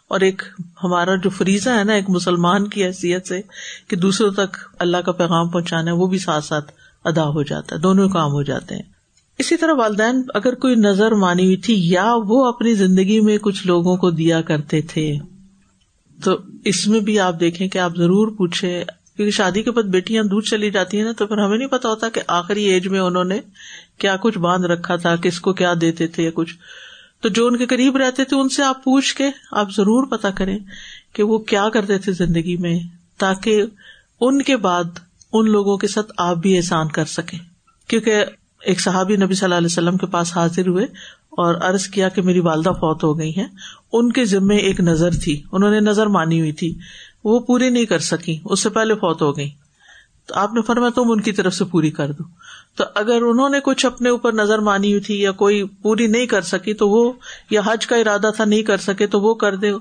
اور 0.07 0.19
ایک 0.19 0.41
ہمارا 0.83 1.15
جو 1.15 1.29
فریضہ 1.29 1.69
ہے 1.69 1.83
نا، 1.83 1.93
ایک 1.93 2.09
مسلمان 2.09 2.67
کی 2.67 2.85
حیثیت 2.85 3.27
سے 3.27 3.41
کہ 3.87 3.95
دوسروں 3.95 4.31
تک 4.31 4.57
اللہ 4.79 4.97
کا 4.97 5.11
پیغام 5.11 5.49
پہنچانا 5.49 5.91
ہے، 5.91 5.95
وہ 5.95 6.07
بھی 6.07 6.17
ساتھ 6.17 6.45
ساتھ 6.45 6.71
ادا 7.05 7.27
ہو 7.29 7.43
جاتا 7.43 7.75
ہے، 7.75 7.81
دونوں 7.81 8.07
کام 8.09 8.31
ہو 8.31 8.43
جاتے 8.43 8.75
ہیں۔ 8.75 8.83
اسی 9.39 9.57
طرح 9.57 9.73
والدین 9.73 10.21
اگر 10.33 10.55
کوئی 10.55 10.75
نظر 10.75 11.11
مانی 11.11 11.45
ہوئی 11.45 11.57
تھی 11.57 11.75
یا 11.91 12.13
وہ 12.27 12.45
اپنی 12.47 12.73
زندگی 12.73 13.19
میں 13.19 13.37
کچھ 13.37 13.65
لوگوں 13.67 13.95
کو 13.97 14.09
دیا 14.11 14.41
کرتے 14.41 14.81
تھے، 14.81 15.11
تو 16.23 16.37
اس 16.65 16.87
میں 16.87 16.99
بھی 16.99 17.19
آپ 17.19 17.39
دیکھیں 17.39 17.67
کہ 17.67 17.77
آپ 17.77 17.95
ضرور 17.97 18.31
پوچھے 18.37 18.83
کیونکہ 19.19 19.31
شادی 19.31 19.63
کے 19.63 19.71
بعد 19.71 19.83
بیٹیاں 19.83 20.23
دور 20.23 20.41
چلی 20.41 20.71
جاتی 20.71 20.97
ہیں 20.97 21.03
نا، 21.03 21.11
تو 21.11 21.27
پھر 21.27 21.37
ہمیں 21.37 21.57
نہیں 21.57 21.67
پتا 21.67 21.89
ہوتا 21.89 22.09
کہ 22.09 22.21
آخری 22.27 22.63
ایج 22.63 22.87
میں 22.87 22.99
انہوں 22.99 23.23
نے 23.23 23.39
کیا 23.97 24.15
کچھ 24.15 24.37
باندھ 24.37 24.65
رکھا 24.65 24.95
تھا، 24.95 25.15
کس 25.15 25.39
کو 25.39 25.53
کیا 25.53 25.73
دیتے 25.81 26.07
تھے 26.07 26.23
یا 26.23 26.29
کچھ۔ 26.33 26.55
تو 27.21 27.29
جو 27.29 27.47
ان 27.47 27.57
کے 27.57 27.65
قریب 27.65 27.97
رہتے 27.97 28.23
تھے، 28.23 28.37
ان 28.37 28.49
سے 28.49 28.63
آپ 28.63 28.83
پوچھ 28.83 29.15
کے 29.15 29.23
آپ 29.51 29.67
ضرور 29.77 30.07
پتا 30.07 30.29
کریں 30.29 30.59
کہ 31.13 31.23
وہ 31.23 31.37
کیا 31.37 31.69
کرتے 31.69 31.97
تھے 31.97 32.11
زندگی 32.11 32.57
میں، 32.57 32.79
تاکہ 33.17 33.63
ان 34.21 34.41
کے 34.41 34.57
بعد 34.57 34.83
ان 35.33 35.51
لوگوں 35.51 35.77
کے 35.77 35.87
ساتھ 35.87 36.11
آپ 36.17 36.37
بھی 36.37 36.57
احسان 36.57 36.87
کر 36.87 37.05
سکیں۔ 37.05 37.39
کیونکہ 37.87 38.25
ایک 38.61 38.81
صحابی 38.81 39.15
نبی 39.15 39.33
صلی 39.33 39.45
اللہ 39.45 39.55
علیہ 39.55 39.65
وسلم 39.65 39.97
کے 39.97 40.05
پاس 40.05 40.37
حاضر 40.37 40.67
ہوئے 40.67 40.83
اور 41.29 41.55
عرض 41.55 41.87
کیا 41.87 42.09
کہ 42.09 42.21
میری 42.21 42.39
والدہ 42.39 42.69
فوت 42.69 43.03
ہو 43.03 43.19
گئی 43.19 43.37
ہیں۔ 43.37 43.47
ان 43.93 44.11
کے 44.11 44.25
ذمے 44.25 44.57
ایک 44.57 44.79
نظر 44.79 45.11
تھی، 45.11 45.41
انہوں 45.51 45.71
نے 45.71 45.79
نظر 45.79 46.07
مانی 46.07 46.39
ہوئی 46.39 46.51
تھی۔ 46.51 46.79
وہ 47.23 47.39
پوری 47.39 47.69
نہیں 47.69 47.85
کر 47.85 47.99
سکی۔ 47.99 48.39
اس 48.45 48.59
سے 48.59 48.69
پہلے 48.69 48.95
فوت 48.95 49.21
ہو 49.21 49.37
گئی 49.37 49.49
تو 50.25 50.35
آپ 50.35 50.53
نے 50.53 50.61
فرمایا 50.61 50.89
تم 50.89 51.11
ان 51.11 51.21
کی 51.21 51.31
طرف 51.31 51.53
سے 51.53 51.65
پوری 51.65 51.91
کر 51.91 52.11
دو۔ 52.11 52.23
تو 52.75 52.83
اگر 52.95 53.21
انہوں 53.21 53.49
نے 53.49 53.59
کچھ 53.59 53.85
اپنے 53.85 54.09
اوپر 54.09 54.33
نظر 54.33 54.59
مانی 54.59 54.91
ہوئی 54.91 55.01
تھی 55.01 55.21
یا 55.21 55.31
کوئی 55.31 55.63
پوری 55.63 56.07
نہیں 56.07 56.25
کر 56.25 56.41
سکی 56.41 56.73
تو 56.73 56.89
وہ 56.89 57.13
یا 57.49 57.61
حج 57.65 57.87
کا 57.87 57.95
ارادہ 57.95 58.29
تھا 58.35 58.45
نہیں 58.45 58.63
کر 58.63 58.77
سکے 58.77 59.07
تو 59.07 59.21
وہ 59.21 59.33
کر 59.33 59.55
دے۔ 59.55 59.71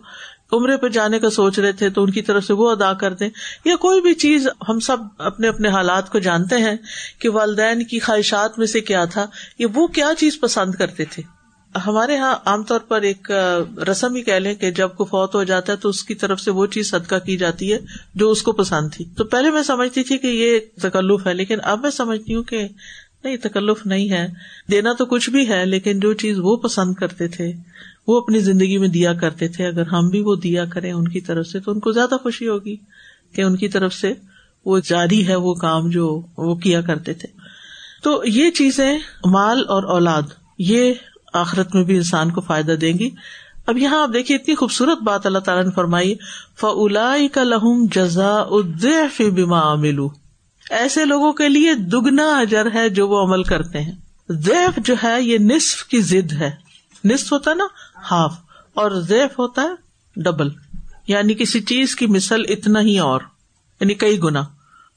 عمرے 0.53 0.77
پہ 0.77 0.89
جانے 0.89 1.19
کا 1.19 1.31
سوچ 1.31 1.59
رہے 1.59 1.73
تھے 1.73 1.91
تو 1.91 2.03
ان 2.03 2.11
کی 2.11 2.23
طرف 2.23 2.45
سے 2.45 2.53
وہ 2.53 2.71
ادا 2.71 2.93
کر 2.93 3.13
دیں۔ 3.13 3.31
یا 3.65 3.77
کوئی 3.77 4.01
بھی 4.01 4.15
چیز 4.15 4.49
ہم 4.69 4.81
سب 4.81 4.97
اپنے 5.19 5.49
اپنے 5.49 5.69
حالات 5.69 6.13
کو 6.13 6.19
جانتے 6.19 6.57
ہیں 6.57 6.77
کہ 7.19 7.31
والدین 7.31 7.85
کی 7.85 7.99
خواہشات 7.99 8.59
میں 8.59 8.67
سے 8.67 8.81
کیا 8.81 9.05
تھا، 9.05 9.27
یا 9.59 9.67
وہ 9.75 9.87
کیا 9.87 10.11
چیز 10.19 10.41
پسند 10.41 10.75
کرتے 10.75 11.05
تھے۔ 11.05 11.38
ہمارے 11.87 12.15
یہاں 12.15 12.35
عام 12.45 12.63
طور 12.63 12.81
پر 12.81 13.03
ایک 13.03 13.31
رسم 13.91 14.15
ہی 14.15 14.23
کہہ 14.23 14.33
لیں 14.33 14.55
کہ 14.55 14.71
جب 14.71 14.89
کو 14.97 15.05
فوت 15.05 15.35
ہو 15.35 15.45
جاتا 15.45 15.73
ہے 15.73 15.77
تو 15.77 15.89
اس 15.89 16.05
کی 16.05 16.15
طرف 16.15 16.41
سے 16.41 16.51
وہ 16.51 16.67
چیز 16.67 16.91
صدقہ 16.91 17.15
کی 17.15 17.37
جاتی 17.37 17.73
ہے 17.73 17.79
جو 18.15 18.31
اس 18.31 18.43
کو 18.43 18.53
پسند 18.53 18.89
تھی۔ 18.93 19.05
تو 19.17 19.25
پہلے 19.25 19.51
میں 19.51 19.63
سمجھتی 19.63 20.03
تھی 20.03 20.19
کہ 20.19 20.27
یہ 20.27 20.59
تکلف 20.83 21.27
ہے، 21.27 21.35
لیکن 21.35 21.59
اب 21.63 21.81
میں 21.81 21.91
سمجھتی 21.91 22.35
ہوں 22.35 22.43
کہ 22.43 22.69
نہیں، 23.25 23.37
تکلف 23.37 23.87
نہیں 23.87 24.11
ہے۔ 24.11 24.27
دینا 24.71 24.93
تو 24.93 25.07
کچھ 25.07 25.31
بھی 25.31 25.49
ہے، 25.49 25.67
لیکن 25.67 26.01
جو 26.01 26.13
چیز 26.13 26.39
وہ 26.39 26.57
پسند 26.57 26.95
کرتے 26.95 27.29
تھے، 27.29 27.53
وہ 28.07 28.21
اپنی 28.21 28.39
زندگی 28.39 28.79
میں 28.79 28.89
دیا 28.89 29.13
کرتے 29.13 29.49
تھے۔ 29.49 29.67
اگر 29.67 29.87
ہم 29.87 30.09
بھی 30.09 30.21
وہ 30.21 30.37
دیا 30.37 30.65
کریں 30.65 30.93
ان 30.93 31.09
کی 31.09 31.21
طرف 31.21 31.47
سے 31.47 31.61
تو 31.61 31.71
ان 31.71 31.81
کو 31.81 31.93
زیادہ 31.93 32.15
خوشی 32.23 32.49
ہوگی 32.49 32.77
کہ 33.33 33.43
ان 33.43 33.57
کی 33.57 33.69
طرف 33.69 33.95
سے 33.95 34.13
وہ 34.65 34.81
جاری 34.85 35.29
ہے، 35.29 35.37
وہ 35.37 35.55
کام 35.55 35.91
جو 35.91 36.23
وہ 36.39 36.55
کیا 36.55 36.81
کرتے 36.81 37.15
تھے۔ 37.15 37.29
تو 38.03 38.23
یہ 38.27 38.51
چیزیں 38.51 38.99
مال 39.25 39.65
اور 39.69 39.83
اولاد، 39.83 40.23
یہ 40.59 40.95
آخرت 41.33 41.75
میں 41.75 41.85
بھی 41.85 41.97
انسان 41.97 42.31
کو 42.31 42.41
فائدہ 42.41 42.73
دیں 42.73 42.99
گی۔ 42.99 43.11
اب 43.67 43.79
یہاں 43.79 44.03
آپ 44.03 44.11
دیکھیے، 44.13 44.39
اتنی 44.39 44.55
خوبصورت 44.55 45.03
بات 45.03 45.27
اللہ 45.27 45.39
تعالیٰ 45.39 45.65
نے 45.65 45.71
فرمائی 45.71 46.15
فلا 46.61 47.15
کا 47.33 47.43
لہم 47.43 47.87
جزا 47.93 48.37
ادیف 48.37 49.21
بیما 49.21 49.75
ملو 49.75 50.09
ایسے 50.71 51.05
لوگوں 51.05 51.33
کے 51.33 51.49
لیے 51.49 51.75
دگنا 51.75 52.39
اجر 52.39 52.67
ہے 52.75 52.89
جو 52.89 53.09
وہ 53.09 53.23
عمل 53.23 53.43
کرتے 53.43 53.81
ہیں۔ 53.81 53.93
زیف 54.29 54.79
جو 54.85 54.95
ہے، 55.05 55.23
یہ 55.23 55.39
نصف 55.39 55.85
کی 55.85 56.01
ضد 56.01 56.33
ہے۔ 56.33 56.51
نصف 57.05 57.33
ہوتا 57.33 57.51
ہے 57.51 57.57
نا، 57.57 57.65
ہاف۔ 58.11 58.35
اور 58.75 58.91
زیف 58.91 59.39
ہوتا 59.39 59.63
ہے، 59.63 59.69
ڈبل۔ 60.17 60.49
یعنی 61.07 61.35
کسی 61.35 61.61
چیز 61.61 61.97
کی 61.97 62.07
مثل 62.07 62.43
اتنا 62.49 62.81
ہی 62.81 62.99
اور 62.99 63.21
یعنی 63.81 63.95
کئی 63.95 64.19
گنا۔ 64.19 64.41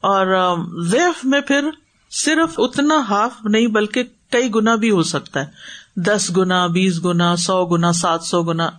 اور 0.02 0.56
زیف 0.84 1.26
میں 1.26 1.42
پھر 1.42 1.70
صرف 2.12 2.54
اتنا 2.58 2.96
ہاف 3.10 3.32
نہیں، 3.44 3.68
بلکہ 3.68 4.04
کئی 4.32 4.50
گنا 4.56 4.76
بھی 4.76 4.92
ہو 4.92 5.04
سکتا 5.04 5.40
ہے۔ 5.40 5.46
دس 5.96 6.32
گنا، 6.38 6.68
بیس 6.68 7.06
گنا، 7.06 7.36
سو 7.36 7.66
گنا، 7.66 7.92
سات 7.92 8.24
سو 8.24 8.44
گنا 8.44 8.70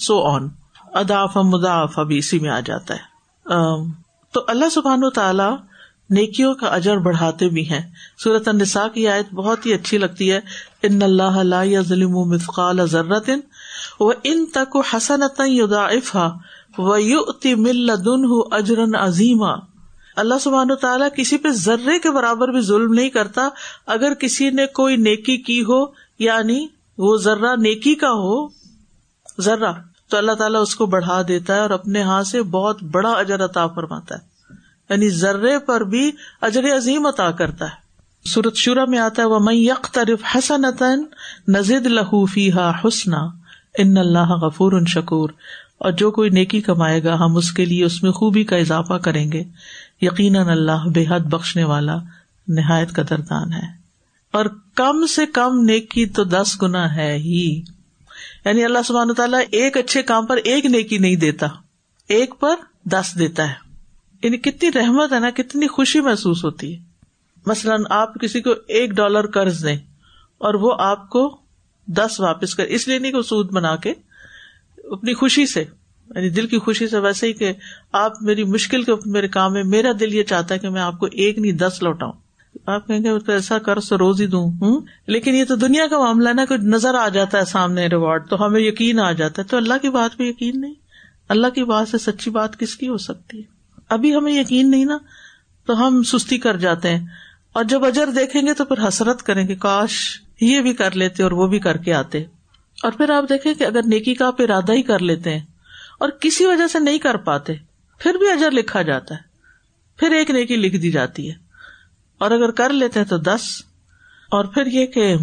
سو 0.00 0.22
آن 0.26 0.48
اداف 0.94 1.36
مداف 1.36 1.98
ابھی 1.98 2.18
اسی 2.18 2.38
میں 2.38 2.50
آ 2.50 2.60
جاتا 2.60 2.94
ہے۔ 2.94 3.14
تو 4.32 4.44
اللہ 4.48 4.64
سبحان 4.68 5.04
و 5.04 5.10
تعالی 5.10 5.56
نیکیوں 6.10 6.54
کا 6.54 6.66
اجر 6.66 6.96
بڑھاتے 6.96 7.48
بھی 7.48 7.70
ہیں۔ 7.70 7.90
سورت 8.24 8.48
النساء 8.48 8.86
کی 8.94 9.08
آیت 9.08 9.34
بہت 9.34 9.66
ہی 9.66 9.74
اچھی 9.74 9.98
لگتی 9.98 10.32
ہے۔ 10.32 10.40
ان 10.82 11.02
اللہ 11.02 11.42
لا 11.42 11.80
ظلم 11.80 12.10
مثقال 12.10 12.86
ضرت 12.86 13.30
و 14.00 14.10
ان 14.24 14.46
تک 14.46 14.76
حسن 14.92 15.22
یضاعفها 15.38 16.36
ويؤتي 16.78 17.54
من 17.54 17.76
لدنه 17.76 18.34
اجرا 18.50 19.06
عظیما۔ 19.06 19.52
اللہ 20.16 20.34
سبحان 20.40 20.70
و 20.70 20.74
تعالیٰ 20.74 21.08
کسی 21.16 21.38
پہ 21.38 21.48
ذرے 21.50 21.98
کے 21.98 22.10
برابر 22.10 22.48
بھی 22.48 22.60
ظلم 22.60 22.92
نہیں 22.94 23.08
کرتا۔ 23.08 23.48
اگر 23.86 24.14
کسی 24.14 24.50
نے 24.50 24.66
کوئی 24.66 24.96
نیکی 24.96 25.36
کی 25.36 25.60
ہو 25.60 26.03
یعنی 26.18 26.66
وہ 26.98 27.16
ذرا 27.16 27.54
نیکی 27.54 27.94
کا 27.94 28.10
ہو 28.10 28.48
ذرا 29.40 29.72
تو 30.10 30.16
اللہ 30.16 30.32
تعالیٰ 30.32 30.62
اس 30.62 30.76
کو 30.76 30.86
بڑھا 30.86 31.22
دیتا 31.28 31.54
ہے 31.54 31.60
اور 31.60 31.70
اپنے 31.70 32.02
ہاتھ 32.02 32.26
سے 32.26 32.42
بہت 32.42 32.82
بڑا 32.82 33.10
اجر 33.10 33.44
عطا 33.44 33.66
فرماتا 33.66 34.14
ہے۔ 34.14 34.20
یعنی 34.90 35.10
ذرے 35.10 35.58
پر 35.58 35.80
بھی 35.80 36.12
اجر 36.40 36.76
عظیم 36.76 37.06
عطا 37.06 37.30
کرتا 37.30 37.64
ہے۔ 37.64 37.84
سورت 38.28 38.54
شورا 38.54 38.84
میں 38.84 38.98
آتا 38.98 39.22
ہے 39.22 39.26
وہ 39.26 39.38
میں 39.38 39.54
یک 39.54 39.86
طرف 39.92 40.36
حسن 40.36 40.62
نزد 41.48 41.86
لہوفی 41.86 42.52
ہا 42.52 42.72
حسن 42.84 43.14
ان 43.78 43.96
اللہ 43.96 44.32
غفور 44.32 44.72
ان 44.72 44.86
شکور۔ 44.86 45.30
اور 45.78 45.92
جو 45.92 46.10
کوئی 46.10 46.30
نیکی 46.30 46.60
کمائے 46.60 47.04
گا، 47.04 47.14
ہم 47.14 47.36
اس 47.36 47.52
کے 47.52 47.64
لیے 47.64 47.84
اس 47.84 48.02
میں 48.02 48.12
خوبی 48.12 48.44
کا 48.44 48.56
اضافہ 48.56 48.94
کریں 48.94 49.32
گے۔ 49.32 49.44
یقیناً 50.00 50.48
اللہ 50.48 50.86
بے 50.86 51.04
حد 51.08 51.20
بخشنے 51.20 51.64
والا، 51.64 51.96
نہایت 52.48 52.92
قدردان 52.92 53.52
ہے۔ 53.52 53.66
اور 54.32 54.44
کم 54.74 55.06
سے 55.06 55.26
کم 55.26 55.64
نیکی 55.64 56.06
تو 56.06 56.24
دس 56.24 56.62
گنا 56.62 56.96
ہے 56.96 57.16
ہی۔ 57.16 57.62
یعنی 58.44 58.64
اللہ 58.64 58.78
سبحان 58.84 59.14
تعالیٰ 59.14 59.40
ایک 59.50 59.76
اچھے 59.76 60.02
کام 60.02 60.26
پر 60.26 60.36
ایک 60.36 60.66
نیکی 60.66 60.98
نہیں 60.98 61.16
دیتا، 61.16 61.46
ایک 62.08 62.34
پر 62.40 62.56
دس 62.84 63.18
دیتا 63.18 63.48
ہے۔ 63.48 63.54
یعنی 64.22 64.36
کتنی 64.36 64.70
رحمت 64.74 65.12
ہے 65.12 65.18
نا، 65.18 65.30
کتنی 65.30 65.66
خوشی 65.66 66.00
محسوس 66.00 66.44
ہوتی 66.44 66.74
ہے۔ 66.74 66.82
مثلاً 67.46 67.82
آپ 67.90 68.20
کسی 68.20 68.40
کو 68.40 68.50
ایک 68.68 68.90
ڈالر 68.90 69.26
قرض 69.26 69.64
دیں 69.64 69.76
اور 70.38 70.54
وہ 70.54 70.74
آپ 70.78 71.10
کو 71.10 71.40
دس 71.86 72.20
واپس 72.20 72.54
کر، 72.54 72.64
اس 72.64 72.88
لیے 72.88 72.98
نہیں 72.98 73.12
کہ 73.12 73.22
سود 73.22 73.52
بنا 73.52 73.76
کے 73.76 73.94
اپنی 74.90 75.14
خوشی 75.14 75.46
سے 75.46 75.64
یعنی 76.14 76.30
دل 76.30 76.46
کی 76.46 76.58
خوشی 76.58 76.88
سے 76.88 76.98
ویسے 76.98 77.26
ہی 77.26 77.32
کہ 77.32 77.52
آپ 77.92 78.22
میری 78.22 78.44
مشکل 78.44 78.82
کے، 78.82 78.92
میرے 79.06 79.28
کام 79.28 79.52
میں، 79.52 79.64
میرا 79.64 79.92
دل 80.00 80.14
یہ 80.14 80.22
چاہتا 80.22 80.54
ہے 80.54 80.58
کہ 80.58 80.68
میں 80.68 80.82
آپ 80.82 80.98
کو 80.98 81.06
ایک 81.06 81.38
نہیں، 81.38 81.52
دس 81.52 81.78
لوٹاؤں۔ 81.82 82.12
آپ 82.66 82.86
کہیں 82.86 83.00
گے 83.00 83.32
ایسا 83.32 83.58
کر 83.58 83.80
سو 83.80 83.98
روز 83.98 84.20
ہی 84.20 84.26
دوں، 84.26 84.50
ہوں؟ 84.50 84.80
لیکن 85.06 85.34
یہ 85.34 85.44
تو 85.44 85.56
دنیا 85.56 85.86
کا 85.86 85.98
معاملہ 85.98 86.28
نا 86.28 86.44
کہ 86.44 86.56
نظر 86.56 86.94
آ 86.94 87.08
جاتا 87.08 87.38
ہے 87.38 87.44
سامنے 87.44 87.86
ریوارڈ 87.86 88.28
تو 88.28 88.46
ہمیں 88.46 88.60
یقین 88.60 89.00
آ 89.00 89.12
جاتا 89.12 89.42
ہے۔ 89.42 89.46
تو 89.46 89.56
اللہ 89.56 89.74
کی 89.82 89.90
بات 89.90 90.16
پہ 90.16 90.24
یقین 90.24 90.60
نہیں؟ 90.60 90.74
اللہ 91.28 91.46
کی 91.46 91.64
بات 91.64 91.88
سے 91.88 91.98
سچی 91.98 92.30
بات 92.30 92.58
کس 92.58 92.76
کی 92.76 92.88
ہو 92.88 92.96
سکتی؟ 92.96 93.38
ہے 93.38 93.42
ابھی 93.88 94.16
ہمیں 94.16 94.40
یقین 94.40 94.70
نہیں 94.70 94.84
نا، 94.84 94.98
تو 95.66 95.86
ہم 95.86 96.02
سستی 96.02 96.38
کر 96.38 96.56
جاتے 96.56 96.96
ہیں۔ 96.96 97.06
اور 97.52 97.64
جب 97.64 97.84
اجر 97.84 98.06
دیکھیں 98.06 98.42
گے 98.42 98.54
تو 98.54 98.64
پھر 98.64 98.88
حسرت 98.88 99.22
کریں 99.22 99.48
گے، 99.48 99.54
کاش 99.54 100.20
یہ 100.40 100.60
بھی 100.60 100.72
کر 100.72 100.96
لیتے 100.96 101.22
اور 101.22 101.30
وہ 101.30 101.46
بھی 101.46 101.58
کر 101.58 101.76
کے 101.76 101.94
آتے۔ 101.94 102.18
اور 102.82 102.92
پھر 102.92 103.10
آپ 103.10 103.24
دیکھیں 103.28 103.54
کہ 103.54 103.64
اگر 103.64 103.80
نیکی 103.86 104.14
کا 104.14 104.26
آپ 104.26 104.42
ارادہ 104.42 104.72
ہی 104.72 104.82
کر 104.82 104.98
لیتے 104.98 105.30
ہیں 105.30 105.44
اور 105.98 106.08
کسی 106.08 106.46
وجہ 106.46 106.66
سے 106.66 106.78
نہیں 106.78 106.98
کر 106.98 107.16
پاتے، 107.16 107.52
پھر 107.98 108.14
بھی 108.14 108.30
اجر 108.30 108.50
لکھا 108.50 108.82
جاتا 108.82 109.14
ہے۔ 109.14 109.20
پھر 109.96 110.10
ایک 110.10 110.30
نیکی 110.30 110.56
لکھ 110.56 110.76
دی 110.76 110.90
جاتی 110.90 111.30
ہے۔ 111.30 111.43
اور 112.24 112.32
اگر 112.32 112.50
کر 112.50 112.70
لیتے 112.70 113.00
ہیں 113.00 113.06
تو 113.06 113.16
دس۔ 113.16 113.62
اور 114.30 114.44
پھر 114.44 114.66
یہ 114.66 114.86
کہ 114.86 115.16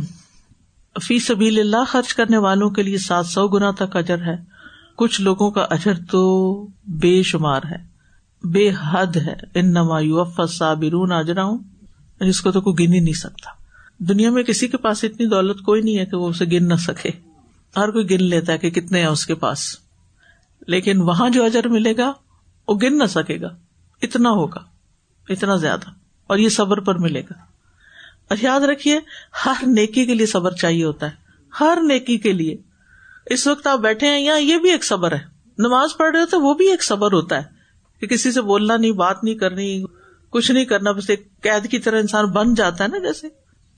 فی 1.01 1.19
سبیل 1.19 1.59
اللہ 1.59 1.83
خرچ 1.87 2.13
کرنے 2.13 2.37
والوں 2.37 2.69
کے 2.69 2.83
لیے 2.83 2.97
سات 2.97 3.25
سو 3.25 3.47
گنا 3.47 3.71
تک 3.71 3.95
اجر 3.95 4.21
ہے۔ 4.21 4.35
کچھ 4.95 5.21
لوگوں 5.21 5.51
کا 5.51 5.61
اجر 5.69 5.93
تو 6.11 6.67
بے 6.87 7.23
شمار 7.23 7.61
ہے۔ 7.71 7.77
بے 8.43 8.71
حد 8.91 9.15
ہے۔ 9.15 9.35
ان 9.55 9.71
نما 9.73 10.45
صابرون 10.45 11.11
اجرا 11.11 11.43
ہوں 11.43 11.57
جس 12.19 12.41
کو 12.41 12.51
تو 12.51 12.61
کوئی 12.61 12.87
گن 12.87 12.93
ہی 12.93 12.99
نہیں 12.99 13.13
سکتا۔ 13.13 13.49
دنیا 13.97 14.31
میں 14.31 14.43
کسی 14.43 14.67
کے 14.67 14.77
پاس 14.77 15.03
اتنی 15.03 15.27
دولت 15.27 15.61
کوئی 15.61 15.81
نہیں 15.81 15.97
ہے 15.97 16.05
کہ 16.05 16.17
وہ 16.17 16.29
اسے 16.29 16.45
گن 16.45 16.67
نہ 16.67 16.75
سکے۔ 16.75 17.09
ہر 17.77 17.91
کوئی 17.91 18.09
گن 18.09 18.23
لیتا 18.23 18.53
ہے 18.53 18.57
کہ 18.57 18.69
کتنے 18.69 18.99
ہیں 18.99 19.07
اس 19.07 19.25
کے 19.25 19.35
پاس۔ 19.35 19.75
لیکن 20.67 21.01
وہاں 21.01 21.29
جو 21.29 21.45
اجر 21.45 21.67
ملے 21.67 21.97
گا، 21.97 22.13
وہ 22.67 22.75
گن 22.75 22.97
نہ 22.97 23.05
سکے 23.05 23.41
گا۔ 23.41 23.55
اتنا 24.01 24.29
ہوگا۔ 24.29 24.59
اتنا 25.29 25.55
زیادہ۔ 25.55 26.00
اور 26.31 26.39
یہ 26.39 26.49
صبر 26.49 26.79
پر 26.79 26.95
ملے 26.95 27.21
گا۔ 27.21 27.33
اور 28.29 28.37
یاد 28.41 28.61
رکھیے، 28.61 28.99
ہر 29.45 29.67
نیکی 29.67 30.05
کے 30.05 30.13
لیے 30.13 30.25
صبر 30.25 30.51
چاہیے 30.51 30.83
ہوتا 30.83 31.05
ہے۔ 31.05 31.11
ہر 31.59 31.77
نیکی 31.81 32.17
کے 32.17 32.33
لیے۔ 32.33 32.57
اس 33.25 33.47
وقت 33.47 33.67
آپ 33.67 33.79
بیٹھے 33.79 34.07
ہیں 34.07 34.19
یا 34.19 34.33
یہ 34.33 34.57
بھی 34.57 34.69
ایک 34.69 34.83
صبر 34.83 35.11
ہے۔ 35.11 35.19
نماز 35.57 35.89
پڑھ 35.97 36.15
رہے 36.15 36.25
تو 36.25 36.41
وہ 36.41 36.53
بھی 36.53 36.71
ایک 36.71 36.83
صبر 36.83 37.11
ہوتا 37.11 37.37
ہے 37.37 37.43
کہ 37.99 38.07
کسی 38.07 38.31
سے 38.31 38.41
بولنا 38.41 38.77
نہیں، 38.77 38.91
بات 38.91 39.23
نہیں 39.23 39.35
کرنی، 39.35 39.83
کچھ 40.29 40.51
نہیں 40.51 40.65
کرنا، 40.65 40.91
بس 40.91 41.09
ایک 41.09 41.41
قید 41.41 41.71
کی 41.71 41.79
طرح 41.79 41.99
انسان 41.99 42.25
بن 42.25 42.53
جاتا 42.53 42.83
ہے 42.83 42.89
نا 42.89 42.97
جیسے۔ 42.97 43.27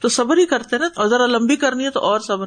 تو 0.01 0.09
صبر 0.09 0.37
ہی 0.37 0.45
کرتے 0.45 0.77
نا 0.77 0.87
اور 0.95 1.07
ذرا 1.07 1.25
لمبی 1.25 1.55
کرنی 1.55 1.85
ہے 1.85 1.89
تو 1.89 1.99
اور 1.99 2.19
صبر۔ 2.19 2.45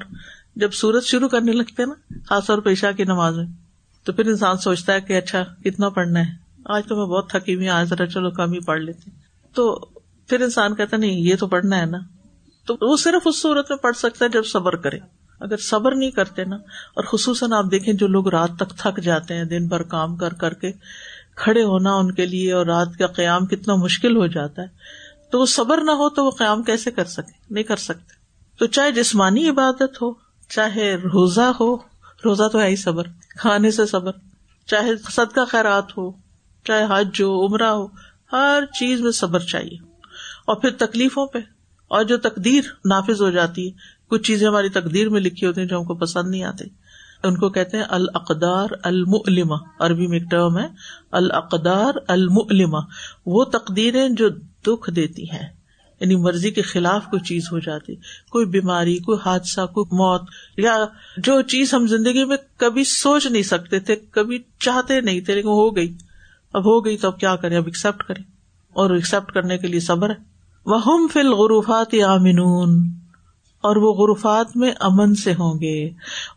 جب 0.56 0.72
سورج 0.72 1.04
شروع 1.04 1.28
کرنے 1.28 1.52
لگتے 1.52 1.84
نا، 1.84 2.18
خاص 2.26 2.46
طور 2.46 2.58
پیشہ 2.58 2.86
کی 2.96 3.04
نماز 3.04 3.36
میں، 3.36 3.46
تو 4.04 4.12
پھر 4.12 4.26
انسان 4.26 4.56
سوچتا 4.56 4.92
ہے 4.92 5.00
کہ 5.00 5.18
اچھا 5.18 5.44
کتنا 5.64 5.88
پڑھنا 5.88 6.20
ہے۔ 6.20 6.46
آج 6.64 6.86
تو 6.86 6.96
میں 6.96 7.06
بہت 7.06 7.30
تھکی 7.30 7.54
ہوئی 7.54 7.68
آج 7.68 7.88
ذرا 7.88 8.06
چلو 8.06 8.30
کم 8.30 8.52
ہی 8.52 8.60
پڑھ 8.60 8.80
لیتی 8.80 9.10
تو 9.54 9.88
پھر 10.28 10.40
انسان 10.40 10.74
کہتا 10.74 10.96
نہیں، 10.96 11.10
یہ 11.10 11.34
تو 11.40 11.46
پڑھنا 11.46 11.80
ہے 11.80 11.86
نا۔ 11.86 11.98
تو 12.66 12.76
وہ 12.80 12.96
صرف 12.96 13.22
اس 13.24 13.42
صورت 13.42 13.70
میں 13.70 13.78
پڑھ 13.78 13.96
سکتا 13.96 14.24
ہے 14.24 14.30
جب 14.30 14.46
صبر 14.46 14.76
کرے۔ 14.76 14.98
اگر 15.40 15.56
صبر 15.56 15.94
نہیں 15.94 16.10
کرتے 16.10 16.44
نا، 16.44 16.56
اور 16.94 17.04
خصوصاً 17.04 17.52
آپ 17.52 17.64
دیکھیں 17.70 17.94
جو 17.94 18.06
لوگ 18.06 18.28
رات 18.28 18.50
تک 18.56 18.70
تھک 18.78 19.00
جاتے 19.02 19.34
ہیں، 19.34 19.44
دن 19.44 19.66
بھر 19.66 19.82
کام 19.82 20.16
کر 20.16 20.34
کر 20.34 20.54
کے 20.54 20.72
کھڑے 21.36 21.62
ہونا 21.62 21.94
ان 21.94 22.12
کے 22.12 22.26
لیے 22.26 22.52
اور 22.52 22.66
رات 22.66 22.88
کا 22.98 23.06
قیام 23.06 23.46
کتنا 23.46 23.74
مشکل 23.74 24.16
ہو 24.16 24.26
جاتا 24.26 24.62
ہے، 24.62 24.66
تو 25.30 25.40
وہ 25.40 25.46
صبر 25.46 25.80
نہ 25.82 25.90
ہو 25.90 26.10
تو 26.10 26.24
وہ 26.24 26.30
قیام 26.30 26.62
کیسے 26.62 26.90
کر 26.90 27.04
سکے؟ 27.04 27.32
نہیں 27.50 27.64
کر 27.64 27.76
سکتے۔ 27.76 28.14
تو 28.58 28.66
چاہے 28.66 28.90
جسمانی 28.90 29.48
عبادت 29.48 30.02
ہو، 30.02 30.12
چاہے 30.48 30.94
روزہ 30.94 31.52
ہو، 31.60 31.76
روزہ 32.24 32.48
تو 32.52 32.60
ہے 32.60 32.68
ہی 32.68 32.76
صبر، 32.76 33.04
کھانے 33.38 33.70
سے 33.70 33.86
صبر۔ 33.86 34.12
چاہے 34.66 34.96
صدقہ 34.96 35.44
خیرات 35.48 35.98
ہو، 35.98 36.10
چاہے 36.64 36.86
حج 36.90 37.22
ہو، 37.22 37.46
عمرہ 37.46 37.70
ہو، 37.70 37.86
ہر 38.32 38.64
چیز 38.78 39.00
میں 39.00 39.12
صبر 39.12 39.40
چاہیے۔ 39.40 39.85
اور 40.46 40.56
پھر 40.56 40.70
تکلیفوں 40.70 41.26
پہ 41.26 41.38
اور 41.88 42.04
جو 42.04 42.16
تقدیر 42.16 42.62
نافذ 42.84 43.22
ہو 43.22 43.30
جاتی 43.30 43.66
ہے۔ 43.66 43.72
کچھ 44.08 44.22
چیزیں 44.22 44.48
ہماری 44.48 44.68
تقدیر 44.68 45.08
میں 45.08 45.20
لکھی 45.20 45.46
ہوتی 45.46 45.60
ہیں 45.60 45.68
جو 45.68 45.78
ہم 45.78 45.84
کو 45.84 45.94
پسند 45.94 46.30
نہیں 46.30 46.42
آتی۔ 46.42 46.64
ان 47.24 47.36
کو 47.36 47.48
کہتے 47.48 47.76
ہیں 47.76 47.84
القدار 47.88 48.68
المعلما 48.82 49.56
عربی 49.78 50.06
میں 50.06 50.18
ایک 50.18 50.30
ٹرم 50.30 50.58
ہے 50.58 50.66
القدار 51.10 51.94
المعلما 52.08 52.78
وہ 53.26 53.44
تقدیریں 53.44 54.08
جو 54.08 54.28
دکھ 54.66 54.90
دیتی 54.90 55.30
ہیں 55.30 55.48
یعنی 56.00 56.16
مرضی 56.16 56.50
کے 56.50 56.62
خلاف 56.62 57.04
کوئی 57.10 57.20
چیز 57.20 57.48
ہو 57.52 57.58
جاتی، 57.58 57.94
کوئی 58.30 58.46
بیماری، 58.46 58.98
کوئی 58.98 59.18
حادثہ، 59.24 59.66
کوئی 59.66 59.86
موت، 59.92 60.22
یا 60.56 60.84
جو 61.16 61.42
چیز 61.42 61.74
ہم 61.74 61.86
زندگی 61.86 62.24
میں 62.24 62.36
کبھی 62.56 62.84
سوچ 62.84 63.26
نہیں 63.26 63.42
سکتے 63.42 63.80
تھے، 63.80 63.96
کبھی 63.96 64.42
چاہتے 64.60 65.00
نہیں 65.00 65.20
تھے، 65.20 65.34
لیکن 65.34 65.48
ہو 65.48 65.76
گئی۔ 65.76 65.94
اب 66.52 66.64
ہو 66.64 66.84
گئی 66.84 66.96
تو 66.96 67.08
اب 67.08 67.20
کیا 67.20 67.36
کریں؟ 67.36 67.56
اب 67.56 67.66
ایکسپٹ 67.66 68.02
کریں۔ 68.02 68.22
اور 68.72 68.90
ایکسپٹ 68.90 69.32
کرنے 69.32 69.58
کے 69.58 69.66
لیے 69.66 69.80
صبر 69.80 70.10
ہے۔ 70.10 70.35
وہ 70.66 71.08
فل 71.12 71.28
غروفات 71.28 71.94
آمنون۔ 72.06 72.90
اور 73.56 73.76
وہ 73.76 73.92
غرفات 73.92 74.56
میں 74.56 74.72
امن 74.80 75.14
سے 75.14 75.32
ہوں 75.32 75.60
گے۔ 75.60 75.90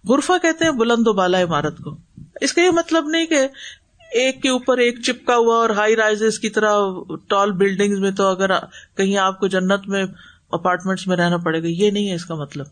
غرفہ 0.10 0.34
کہتے 0.42 0.66
ہیں 0.66 0.72
بلند 0.72 1.08
و 1.08 1.14
بالا 1.14 1.42
عمارت 1.42 1.78
کو۔ 1.78 1.98
اس 2.42 2.54
کا 2.54 2.62
یہ 2.62 2.70
مطلب 2.70 3.08
نہیں 3.08 3.26
کہ 3.26 3.48
ایک 4.14 4.42
کے 4.42 4.50
اوپر 4.50 4.78
ایک 4.78 5.02
چپکا 5.02 5.36
ہوا 5.36 5.56
اور 5.56 5.70
ہائی 5.70 5.96
رائز 5.96 6.40
کی 6.40 6.50
طرح 6.50 6.78
ٹال 7.28 7.52
بلڈنگ 7.52 8.02
میں 8.02 8.12
تو 8.12 8.24
اگر 8.24 8.60
کہیں 8.98 9.18
آپ 9.18 9.40
کو 9.40 9.48
جنت 9.48 9.88
میں 9.88 10.06
اپارٹمنٹ 10.52 11.08
میں 11.08 11.18
رہنا 11.18 11.38
پڑے 11.38 11.64
گا، 11.64 11.68
یہ 11.68 11.92
نہیں 11.92 12.10
ہے 12.10 12.16
اس 12.16 12.26
کا 12.26 12.36
مطلب۔ 12.36 12.66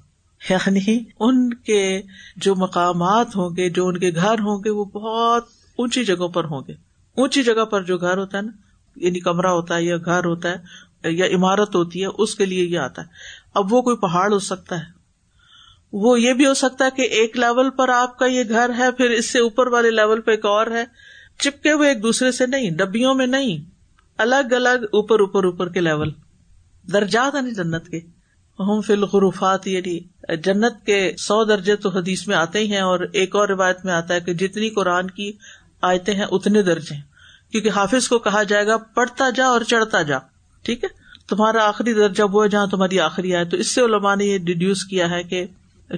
یعنی 0.49 0.99
ان 1.19 1.53
کے 1.53 2.01
جو 2.35 2.55
مقامات 2.55 3.35
ہوں 3.35 3.49
گے، 3.57 3.69
جو 3.69 3.87
ان 3.87 3.97
کے 3.97 4.11
گھر 4.15 4.33
ہوں 4.33 4.59
گے، 4.65 4.69
وہ 4.69 4.85
بہت 4.85 5.43
اونچی 5.77 6.05
جگہوں 6.05 6.29
پر 6.29 6.43
ہوں 6.43 6.61
گے۔ 6.67 6.73
اونچی 7.17 7.43
جگہ 7.43 7.65
پر 7.65 7.83
جو 7.83 7.97
گھر 7.97 8.17
ہوتا 8.17 8.37
ہے 8.37 8.43
نا 8.43 8.51
یعنی 8.95 9.19
کمرہ 9.19 9.47
ہوتا 9.47 9.75
ہے 9.75 9.83
یا 9.83 9.97
گھر 9.97 10.25
ہوتا 10.25 10.49
ہے 10.49 10.86
یا 11.03 11.25
عمارت 11.25 11.75
ہوتی 11.75 12.01
ہے، 12.01 12.07
اس 12.17 12.35
کے 12.35 12.45
لیے 12.45 12.65
یہ 12.65 12.79
آتا 12.79 13.01
ہے۔ 13.01 13.07
اب 13.53 13.73
وہ 13.73 13.81
کوئی 13.81 13.97
پہاڑ 13.97 14.33
ہو 14.33 14.39
سکتا 14.39 14.79
ہے۔ 14.79 14.97
وہ 15.93 16.21
یہ 16.21 16.33
بھی 16.33 16.45
ہو 16.45 16.53
سکتا 16.53 16.85
ہے 16.85 16.89
کہ 16.91 17.01
ایک 17.01 17.37
لیول 17.37 17.69
پر 17.69 17.89
آپ 17.89 18.19
کا 18.19 18.25
یہ 18.25 18.43
گھر 18.49 18.71
ہے، 18.77 18.91
پھر 18.91 19.09
اس 19.09 19.29
سے 19.29 19.39
اوپر 19.39 19.67
والے 19.67 19.91
لیول 19.91 20.21
پہ 20.21 20.31
ایک 20.31 20.45
اور 20.45 20.67
ہے۔ 20.67 20.85
چپکے 21.39 21.71
ہوئے 21.71 21.89
ایک 21.89 22.03
دوسرے 22.03 22.31
سے 22.31 22.45
نہیں، 22.45 22.71
ڈبیوں 22.71 23.13
میں 23.13 23.27
نہیں۔ 23.27 23.57
الگ 24.17 24.53
الگ 24.53 24.83
اوپر 24.83 25.19
اوپر 25.19 25.43
اوپر 25.43 25.69
کے 25.69 25.79
لیول۔ 25.79 26.11
درجات 26.93 27.35
نہیں 27.35 27.53
جنت 27.53 27.87
کے۔ 27.87 27.99
ہم 28.59 28.81
فی 28.81 28.93
الغروفات 28.93 29.67
یعنی 29.67 29.99
جنت 30.37 30.85
کے 30.85 31.13
سو 31.17 31.45
درجے 31.45 31.75
تو 31.75 31.89
حدیث 31.89 32.27
میں 32.27 32.35
آتے 32.35 32.59
ہی 32.59 32.71
ہیں 32.71 32.81
اور 32.81 32.99
ایک 33.13 33.35
اور 33.35 33.47
روایت 33.47 33.85
میں 33.85 33.93
آتا 33.93 34.13
ہے 34.13 34.19
کہ 34.19 34.33
جتنی 34.33 34.69
قرآن 34.69 35.11
کی 35.11 35.31
آیتیں 35.81 36.13
ہیں، 36.13 36.25
اتنے 36.31 36.61
درجے 36.61 36.95
کیونکہ 37.51 37.69
حافظ 37.69 38.07
کو 38.07 38.19
کہا 38.19 38.43
جائے 38.43 38.67
گا، 38.67 38.77
پڑھتا 38.77 39.29
جا 39.29 39.45
اور 39.45 39.61
چڑھتا 39.61 40.01
جا۔ 40.01 40.17
ٹھیک 40.67 40.83
ہے؟ 40.83 40.89
تمہارا 41.29 41.67
آخری 41.67 41.93
درجہ 41.93 42.23
وہ 42.31 42.43
ہے 42.43 42.49
جہاں 42.49 42.67
تمہاری 42.67 42.99
آخری 42.99 43.35
آئے 43.35 43.45
تو 43.45 43.57
اس 43.57 43.75
سے 43.75 43.81
علماء 43.81 44.15
نے 44.15 44.25
یہ 44.25 44.37
ڈیڈیوس 44.37 44.83
کیا 44.83 45.09
ہے 45.09 45.23
کہ 45.23 45.45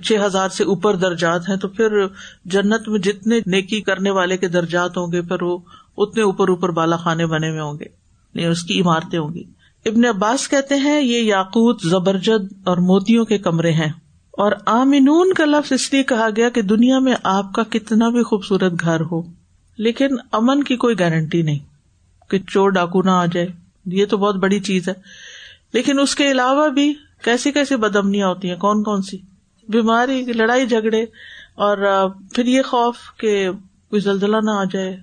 چھ 0.03 0.25
ہزار 0.25 0.49
سے 0.49 0.63
اوپر 0.63 0.95
درجات 0.95 1.49
ہیں، 1.49 1.55
تو 1.55 1.67
پھر 1.67 2.05
جنت 2.45 2.87
میں 2.87 2.99
جتنے 2.99 3.39
نیکی 3.45 3.81
کرنے 3.81 4.09
والے 4.09 4.37
کے 4.37 4.47
درجات 4.47 4.97
ہوں 4.97 5.11
گے، 5.11 5.21
پھر 5.21 5.43
وہ 5.43 5.57
اتنے 5.97 6.23
اوپر 6.23 6.49
اوپر 6.49 6.69
بالا 6.69 6.95
خانے 6.95 7.25
بنے 7.25 7.49
ہوئے 7.49 7.61
ہوں 7.61 7.79
گے 7.79 7.85
یعنی 8.33 8.45
اس 8.45 8.63
کی 8.63 8.81
عمارتیں 8.81 9.19
ہوں 9.19 9.33
گی۔ 9.33 9.43
ابن 9.85 10.05
عباس 10.05 10.47
کہتے 10.49 10.75
ہیں، 10.75 11.01
یہ 11.01 11.21
یاقوت، 11.21 11.81
زبرجد 11.83 12.53
اور 12.63 12.77
موتیوں 12.77 13.25
کے 13.25 13.37
کمرے 13.37 13.71
ہیں۔ 13.71 13.91
اور 14.31 14.51
آمنون 14.65 15.33
کا 15.33 15.45
لفظ 15.45 15.71
اس 15.71 15.93
لیے 15.93 16.03
کہا 16.03 16.27
گیا 16.35 16.49
کہ 16.49 16.61
دنیا 16.61 16.99
میں 16.99 17.13
آپ 17.23 17.53
کا 17.53 17.63
کتنا 17.69 18.09
بھی 18.09 18.23
خوبصورت 18.23 18.73
گھر 18.79 19.01
ہو، 19.11 19.21
لیکن 19.77 20.07
امن 20.31 20.63
کی 20.63 20.75
کوئی 20.75 20.99
گارنٹی 20.99 21.41
نہیں 21.41 21.59
کہ 22.29 22.39
چور 22.39 22.69
ڈاکو 22.69 23.01
نہ 23.01 23.11
آ 23.11 23.25
جائے۔ 23.25 23.47
یہ 23.91 24.05
تو 24.05 24.17
بہت 24.17 24.35
بڑی 24.35 24.59
چیز 24.59 24.89
ہے۔ 24.89 24.93
لیکن 25.73 25.99
اس 25.99 26.15
کے 26.15 26.31
علاوہ 26.31 26.67
بھی 26.67 26.93
کیسی 27.23 27.51
کیسی 27.51 27.75
بدمنیاں 27.75 28.27
ہوتی 28.27 28.49
ہیں؟ 28.49 28.57
کون 28.57 28.83
کون 28.83 29.01
سی؟ 29.01 29.17
بیماری، 29.67 30.25
لڑائی 30.25 30.67
جھگڑے 30.67 31.01
اور 31.55 32.09
پھر 32.33 32.45
یہ 32.45 32.61
خوف 32.61 32.95
کہ 33.17 33.51
کوئی 33.89 33.99
زلزلہ 34.01 34.37
نہ 34.43 34.51
آ 34.51 34.63
جائے، 34.63 34.97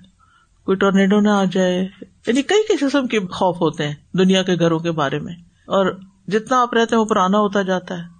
کوئی 0.65 0.77
ٹورنیڈو 0.77 1.21
نہ 1.21 1.29
آ 1.29 1.45
جائے۔ 1.45 1.89
یعنی 2.27 2.43
کئی 2.43 2.63
کئی 2.69 2.77
قسم 2.77 3.07
کے 3.07 3.21
خوف 3.21 3.57
ہوتے 3.57 3.89
ہیں 3.89 3.95
دنیا 4.19 4.43
کے 4.43 4.55
گھروں 4.55 4.79
کے 4.79 4.91
بارے 4.91 5.19
میں۔ 5.19 5.35
اور 5.67 6.01
جتنا 6.27 6.63
آپ 6.63 6.75
رہتے 6.75 6.95
ہیں، 6.95 7.01
وہ 7.01 7.09
پرانا 7.09 7.39
ہوتا 7.39 7.63
جاتا 7.63 7.99
ہے۔ 7.99 8.16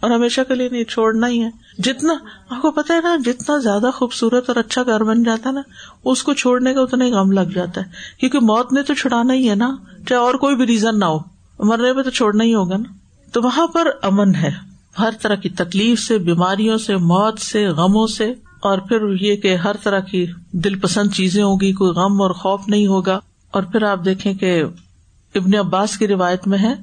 اور 0.00 0.10
ہمیشہ 0.10 0.40
کے 0.48 0.54
لیے 0.54 0.68
نہیں، 0.68 0.84
چھوڑنا 0.84 1.28
ہی 1.28 1.42
ہے۔ 1.42 1.50
جتنا، 1.78 2.14
آپ 2.50 2.62
کو 2.62 2.70
پتا 2.70 2.94
ہے 2.94 3.00
نا، 3.00 3.16
جتنا 3.24 3.58
زیادہ 3.58 3.90
خوبصورت 3.94 4.44
اور 4.48 4.56
اچھا 4.56 4.82
گھر 4.82 5.04
بن 5.04 5.22
جاتا 5.22 5.48
ہے 5.48 5.54
نا، 5.54 5.60
اس 6.04 6.22
کو 6.22 6.34
چھوڑنے 6.34 6.74
کا 6.74 6.80
اتنا 6.80 7.04
ہی 7.04 7.12
غم 7.12 7.32
لگ 7.32 7.40
جاتا 7.40 7.80
ہے۔ 7.80 7.86
کیونکہ 8.20 8.38
موت 8.40 8.72
نے 8.72 8.82
تو 8.82 8.94
چھڑانا 8.94 9.34
ہی 9.34 9.50
ہے 9.50 9.54
نا، 9.54 9.76
چاہے 10.08 10.20
اور 10.20 10.34
کوئی 10.34 10.56
بھی 10.56 10.66
ریزن 10.66 10.98
نہ 10.98 11.04
ہو۔ 11.04 11.18
مرنے 11.58 11.92
میں 11.92 12.02
تو 12.02 12.10
چھوڑنا 12.10 12.44
ہی 12.44 12.54
ہوگا 12.54 12.76
نا۔ 12.76 12.92
تو 13.32 13.42
وہاں 13.42 13.66
پر 13.66 13.88
امن 14.02 14.34
ہے۔ 14.34 14.50
ہر 14.98 15.10
طرح 15.22 15.34
کی 15.34 15.48
تکلیف 15.48 16.00
سے، 16.00 16.18
بیماریوں 16.18 16.78
سے، 16.78 16.96
موت 16.96 17.38
سے، 17.38 17.66
غموں 17.66 18.06
سے۔ 18.06 18.34
اور 18.60 18.78
پھر 18.78 19.12
یہ 19.20 19.36
کہ 19.36 19.54
ہر 19.54 19.76
طرح 19.82 20.00
کی 20.00 20.26
دل 20.52 20.78
پسند 20.78 21.10
چیزیں 21.10 21.42
ہوگی 21.42 21.72
کوئی 21.72 21.90
غم 21.90 22.22
اور 22.22 22.30
خوف 22.30 22.60
نہیں 22.68 22.86
ہوگا۔ 22.86 23.20
اور 23.50 23.62
پھر 23.62 23.82
آپ 23.82 24.04
دیکھیں 24.04 24.34
کہ 24.34 24.62
ابن 25.34 25.58
عباس 25.58 25.98
کی 25.98 26.08
روایت 26.08 26.48
میں 26.48 26.58
ہے 26.58 26.74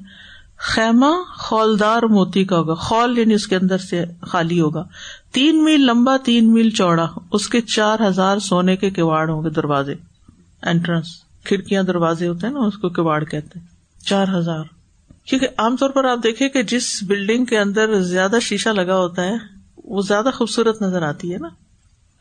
خیمہ 0.58 1.32
خولدار 1.38 2.02
موتی 2.02 2.44
کا 2.44 2.58
ہوگا۔ 2.58 2.74
خول 2.74 3.18
یعنی 3.18 3.34
اس 3.34 3.46
کے 3.46 3.56
اندر 3.56 3.78
سے 3.78 4.04
خالی 4.22 4.60
ہوگا۔ 4.60 4.84
تین 5.32 5.64
میل 5.64 5.80
لمبا، 5.80 6.16
تین 6.16 6.52
میل 6.52 6.70
چوڑا۔ 6.70 7.06
اس 7.32 7.48
کے 7.48 7.60
چار 7.60 7.98
ہزار 8.08 8.38
سونے 8.38 8.76
کے 8.76 8.90
کواڑ 8.90 9.30
ہوں 9.30 9.44
گے 9.44 9.50
دروازے۔ 9.50 9.94
اینٹرنس 10.62 11.06
کھڑکیاں 11.44 11.82
دروازے 11.82 12.28
ہوتے 12.28 12.46
ہیں 12.46 12.54
نا، 12.54 12.60
اس 12.60 12.76
کو 12.76 12.88
کواڑ 12.88 13.24
کہتے 13.24 13.58
ہیں۔ 13.58 13.66
چار 14.06 14.26
ہزار۔ 14.34 14.64
کیونکہ 15.24 15.48
عام 15.58 15.76
طور 15.76 15.90
پر 15.90 16.04
آپ 16.04 16.18
دیکھیں 16.22 16.48
کہ 16.48 16.62
جس 16.62 17.02
بلڈنگ 17.02 17.44
کے 17.44 17.58
اندر 17.58 18.00
زیادہ 18.00 18.36
شیشہ 18.42 18.68
لگا 18.68 18.96
ہوتا 18.96 19.24
ہے، 19.24 19.34
وہ 19.84 20.02
زیادہ 20.02 20.28
خوبصورت 20.34 20.82
نظر 20.82 21.02
آتی 21.02 21.32
ہے 21.32 21.38
نا۔ 21.38 21.48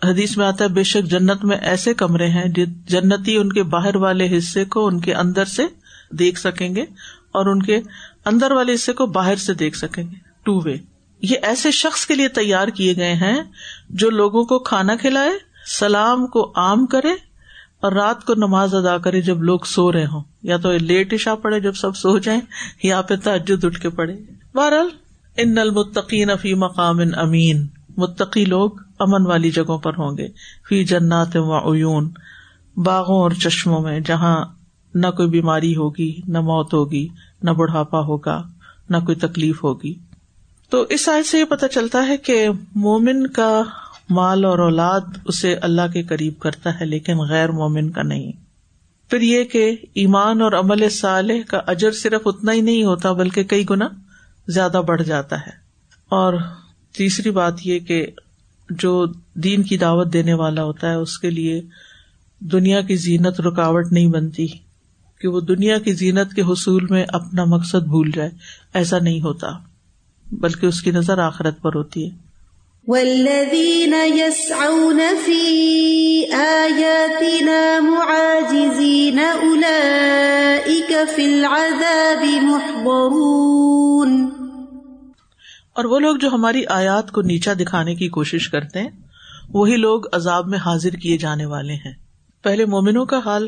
حدیث 0.09 0.37
میں 0.37 0.45
آتا 0.45 0.63
ہے، 0.63 0.69
بے 0.69 0.83
شک 0.83 1.05
جنت 1.05 1.45
میں 1.45 1.57
ایسے 1.57 1.93
کمرے 1.93 2.29
ہیں 2.29 2.45
جنتی 2.87 3.35
ان 3.35 3.53
کے 3.53 3.63
باہر 3.63 3.95
والے 3.95 4.37
حصے 4.37 4.65
کو 4.65 4.87
ان 4.87 4.99
کے 4.99 5.13
اندر 5.13 5.45
سے 5.45 5.63
دیکھ 6.11 6.39
سکیں 6.39 6.75
گے 6.75 6.81
اور 7.31 7.45
ان 7.45 7.63
کے 7.63 7.81
اندر 8.25 8.51
والے 8.51 8.73
حصے 8.73 8.93
کو 8.93 9.05
باہر 9.05 9.35
سے 9.35 9.53
دیکھ 9.53 9.77
سکیں 9.77 10.03
گے۔ 10.03 10.15
ٹو 10.43 10.59
وے 10.65 10.75
یہ 11.21 11.35
ایسے 11.41 11.71
شخص 11.71 12.05
کے 12.05 12.15
لیے 12.15 12.27
تیار 12.27 12.67
کیے 12.67 12.95
گئے 12.95 13.13
ہیں 13.13 13.43
جو 13.89 14.09
لوگوں 14.09 14.45
کو 14.45 14.59
کھانا 14.59 14.95
کھلائے، 14.95 15.31
سلام 15.79 16.27
کو 16.27 16.53
عام 16.55 16.85
کرے 16.85 17.11
اور 17.81 17.91
رات 17.91 18.25
کو 18.25 18.33
نماز 18.33 18.75
ادا 18.75 18.97
کرے 18.97 19.21
جب 19.21 19.43
لوگ 19.43 19.59
سو 19.65 19.91
رہے 19.91 20.05
ہوں۔ 20.05 20.23
یا 20.43 20.57
تو 20.57 20.71
لیٹ 20.71 21.13
عشا 21.13 21.35
پڑے 21.35 21.59
جب 21.59 21.75
سب 21.75 21.95
سو 21.95 22.17
جائیں، 22.17 22.41
یا 22.83 23.01
پھر 23.01 23.15
تجد 23.15 23.65
اٹھ 23.65 23.81
کے 23.81 23.89
پڑے 23.89 24.15
بہرحال، 24.55 24.89
ان 25.37 25.57
المتقین 25.57 26.29
فی 26.41 26.53
مقام 26.53 26.99
امین۔ 27.15 27.67
متقی 27.97 28.45
لوگ 28.45 28.71
امن 28.99 29.27
والی 29.27 29.51
جگہوں 29.51 29.77
پر 29.77 29.93
ہوں 29.93 30.17
گے۔ 30.17 30.27
فی 30.69 30.83
جنات 30.83 31.35
و 31.35 31.73
عیون۔ 31.73 32.11
باغوں 32.75 33.19
اور 33.21 33.31
چشموں 33.31 33.81
میں، 33.81 33.99
جہاں 33.99 34.45
نہ 34.95 35.07
کوئی 35.07 35.29
بیماری 35.29 35.75
ہوگی، 35.75 36.21
نہ 36.27 36.41
موت 36.41 36.73
ہوگی۔ 36.73 37.07
نہ 37.45 37.51
بڑھاپا 37.51 37.99
ہوگا، 37.99 38.43
نہ 38.89 38.97
کوئی 38.97 39.15
تکلیف 39.15 39.63
ہوگی۔ 39.63 39.93
تو 40.69 40.85
اس 40.89 41.05
سائز 41.05 41.27
سے 41.27 41.39
یہ 41.39 41.43
پتا 41.43 41.67
چلتا 41.67 42.07
ہے 42.07 42.17
کہ 42.17 42.47
مومن 42.75 43.27
کا 43.27 43.61
مال 44.09 44.45
اور 44.45 44.59
اولاد 44.59 45.01
اسے 45.25 45.53
اللہ 45.53 45.81
کے 45.93 46.03
قریب 46.03 46.39
کرتا 46.39 46.79
ہے، 46.79 46.85
لیکن 46.85 47.17
غیر 47.17 47.51
مومن 47.51 47.89
کا 47.89 48.01
نہیں۔ 48.01 48.31
پھر 49.09 49.21
یہ 49.21 49.43
کہ 49.43 49.77
ایمان 49.93 50.41
اور 50.41 50.51
عمل 50.51 50.89
صالح 50.89 51.33
کا 51.47 51.59
اجر 51.67 51.91
صرف 51.91 52.21
اتنا 52.25 52.51
ہی 52.51 52.61
نہیں 52.61 52.83
ہوتا، 52.83 53.11
بلکہ 53.11 53.43
کئی 53.43 53.65
گنا 53.69 53.87
زیادہ 54.47 54.81
بڑھ 54.87 55.03
جاتا 55.03 55.39
ہے۔ 55.39 55.51
اور 56.09 56.33
تیسری 56.97 57.31
بات 57.31 57.53
یہ 57.63 57.79
کہ 57.79 58.07
جو 58.69 59.05
دین 59.33 59.63
کی 59.63 59.77
دعوت 59.77 60.13
دینے 60.13 60.33
والا 60.33 60.63
ہوتا 60.63 60.89
ہے، 60.89 60.95
اس 60.95 61.19
کے 61.19 61.29
لیے 61.29 61.61
دنیا 62.39 62.81
کی 62.81 62.95
زینت 62.95 63.41
رکاوٹ 63.41 63.91
نہیں 63.91 64.07
بنتی۔ 64.07 64.47
کہ 65.21 65.27
وہ 65.27 65.41
دنیا 65.41 65.77
کی 65.77 65.93
زینت 65.93 66.33
کے 66.33 66.41
حصول 66.41 66.87
میں 66.89 67.05
اپنا 67.07 67.43
مقصد 67.43 67.83
بھول 67.83 68.11
جائے۔ 68.11 68.29
ایسا 68.73 68.99
نہیں 68.99 69.21
ہوتا 69.21 69.47
بلکہ 70.31 70.65
اس 70.65 70.81
کی 70.81 70.91
نظر 70.91 71.17
آخرت 71.17 71.61
پر 71.61 71.75
ہوتی 71.75 72.09
ہے۔ 72.09 72.25
اور 85.73 85.85
وہ 85.85 85.99
لوگ 85.99 86.15
جو 86.15 86.29
ہماری 86.29 86.65
آیات 86.65 87.11
کو 87.11 87.21
نیچا 87.21 87.53
دکھانے 87.53 87.95
کی 87.95 88.09
کوشش 88.09 88.49
کرتے 88.49 88.81
ہیں 88.81 88.89
وہی 89.49 89.75
لوگ 89.75 90.01
عذاب 90.11 90.47
میں 90.47 90.59
حاضر 90.59 90.89
کیے 90.89 91.17
جانے 91.17 91.45
والے 91.45 91.73
ہیں۔ 91.73 91.93
پہلے 92.43 92.65
مومنوں 92.65 93.05
کا 93.05 93.19
حال 93.25 93.47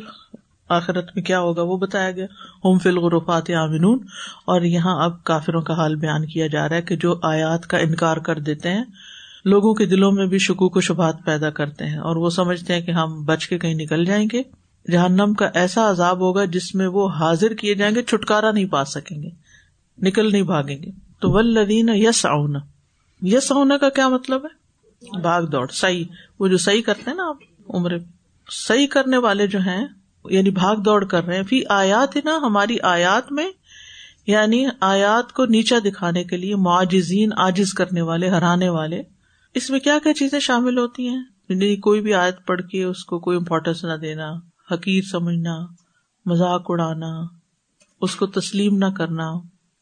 آخرت 0.70 1.12
میں 1.16 1.24
کیا 1.24 1.40
ہوگا 1.40 1.62
وہ 1.62 1.78
بتایا 1.78 2.12
گیا۔ 2.12 2.26
ہوم 2.66 2.78
فل 2.78 2.98
غرفات 2.98 3.50
عامنون 3.50 4.00
اور 4.46 4.62
یہاں 4.62 5.04
اب 5.04 5.24
کافروں 5.24 5.62
کا 5.62 5.74
حال 5.74 5.96
بیان 5.96 6.26
کیا 6.26 6.48
جا 6.48 6.70
رہا 6.70 6.76
ہے 6.76 6.82
کہ 6.82 6.96
جو 6.96 7.16
آیات 7.22 7.68
کا 7.68 7.78
انکار 7.78 8.18
کر 8.18 8.40
دیتے 8.40 8.72
ہیں، 8.72 8.84
لوگوں 9.46 9.74
کے 9.74 9.86
دلوں 9.86 10.12
میں 10.12 10.26
بھی 10.26 10.38
شکوک 10.38 10.78
و 10.78 10.82
شبہات 10.82 11.16
پیدا 11.26 11.50
کرتے 11.50 11.86
ہیں 11.86 11.98
اور 11.98 12.16
وہ 12.16 12.30
سمجھتے 12.30 12.74
ہیں 12.74 12.82
کہ 12.82 12.92
ہم 12.92 13.26
بچ 13.26 13.48
کے 13.48 13.58
کہیں 13.58 13.74
نکل 13.74 14.06
جائیں 14.06 14.28
گے۔ 14.34 14.42
جہنم 14.92 15.34
کا 15.34 15.50
ایسا 15.54 15.90
عذاب 15.90 16.20
ہوگا 16.20 16.46
جس 16.46 16.76
میں 16.76 16.88
وہ 16.88 17.10
حاضر 17.10 17.54
کیے 17.54 17.76
جائیں 17.76 17.96
گے، 17.96 18.04
چھٹکارا 18.04 18.52
نہیں 18.52 18.66
پا 18.66 18.86
سکیں 18.86 19.24
گے، 19.24 19.30
نکل 20.02 20.32
نہیں 20.32 20.44
بھاگیں 20.44 20.84
گے۔ 20.84 20.92
تو 21.20 21.32
ولدین 21.32 21.90
یس 21.94 22.26
اونا 22.26 22.60
یس 23.22 23.52
اونا 23.52 23.78
کا 23.78 23.90
کیا 23.90 24.10
مطلب 24.10 24.46
ہے؟ 24.46 24.68
بھاگ 25.22 25.44
دوڑ 25.44 25.68
سی 25.68 26.04
وہ 26.40 26.48
جو 26.48 26.58
صحیح 26.58 26.82
کرتے 26.82 27.10
ہیں 27.10 27.18
نا 27.18 27.30
آپ 27.30 27.38
عمر 27.70 27.92
صحیح 28.52 28.88
کرنے 28.88 29.18
والے 29.18 29.48
جو 29.48 29.60
ہیں 29.60 29.88
یعنی 30.30 30.50
بھاگ 30.50 30.76
دوڑ 30.76 31.06
کر 31.06 31.24
رہے 31.24 31.36
ہیں۔ 31.36 31.44
پھر 31.44 31.62
آیات 31.70 32.16
ہی 32.16 32.22
نا 32.26 32.38
ہماری 32.38 32.80
آیات 32.84 33.32
میں 33.32 33.52
یعنی 34.28 34.66
آیات 34.82 35.34
کو 35.34 35.46
نیچا 35.46 35.76
دکھانے 35.86 36.24
کے 36.24 36.38
لیے 36.38 36.56
معجزین 36.56 37.30
آجز 37.38 37.74
کرنے 37.74 38.02
والے، 38.02 38.30
ہرانے 38.30 38.70
والے۔ 38.70 39.02
اس 39.54 39.70
میں 39.70 39.80
کیا 39.80 39.98
کیا 40.04 40.14
چیزیں 40.14 40.40
شامل 40.40 40.78
ہوتی 40.78 41.08
ہیں؟ 41.08 41.24
یعنی 41.50 41.76
کوئی 41.76 42.02
بھی 42.02 42.14
آیت 42.14 42.46
پڑھ 42.46 42.62
کے 42.62 42.84
اس 42.84 43.06
کو 43.06 43.20
کوئی 43.20 43.38
امپورٹینس 43.38 43.84
نہ 43.84 43.94
دینا، 43.94 44.34
حقیر 44.72 45.02
سمجھنا، 45.12 45.66
مذاق 46.26 46.66
اڑانا، 46.70 47.22
اس 48.02 48.16
کو 48.16 48.28
تسلیم 48.28 48.78
نہ 48.78 48.86
کرنا، 48.86 49.32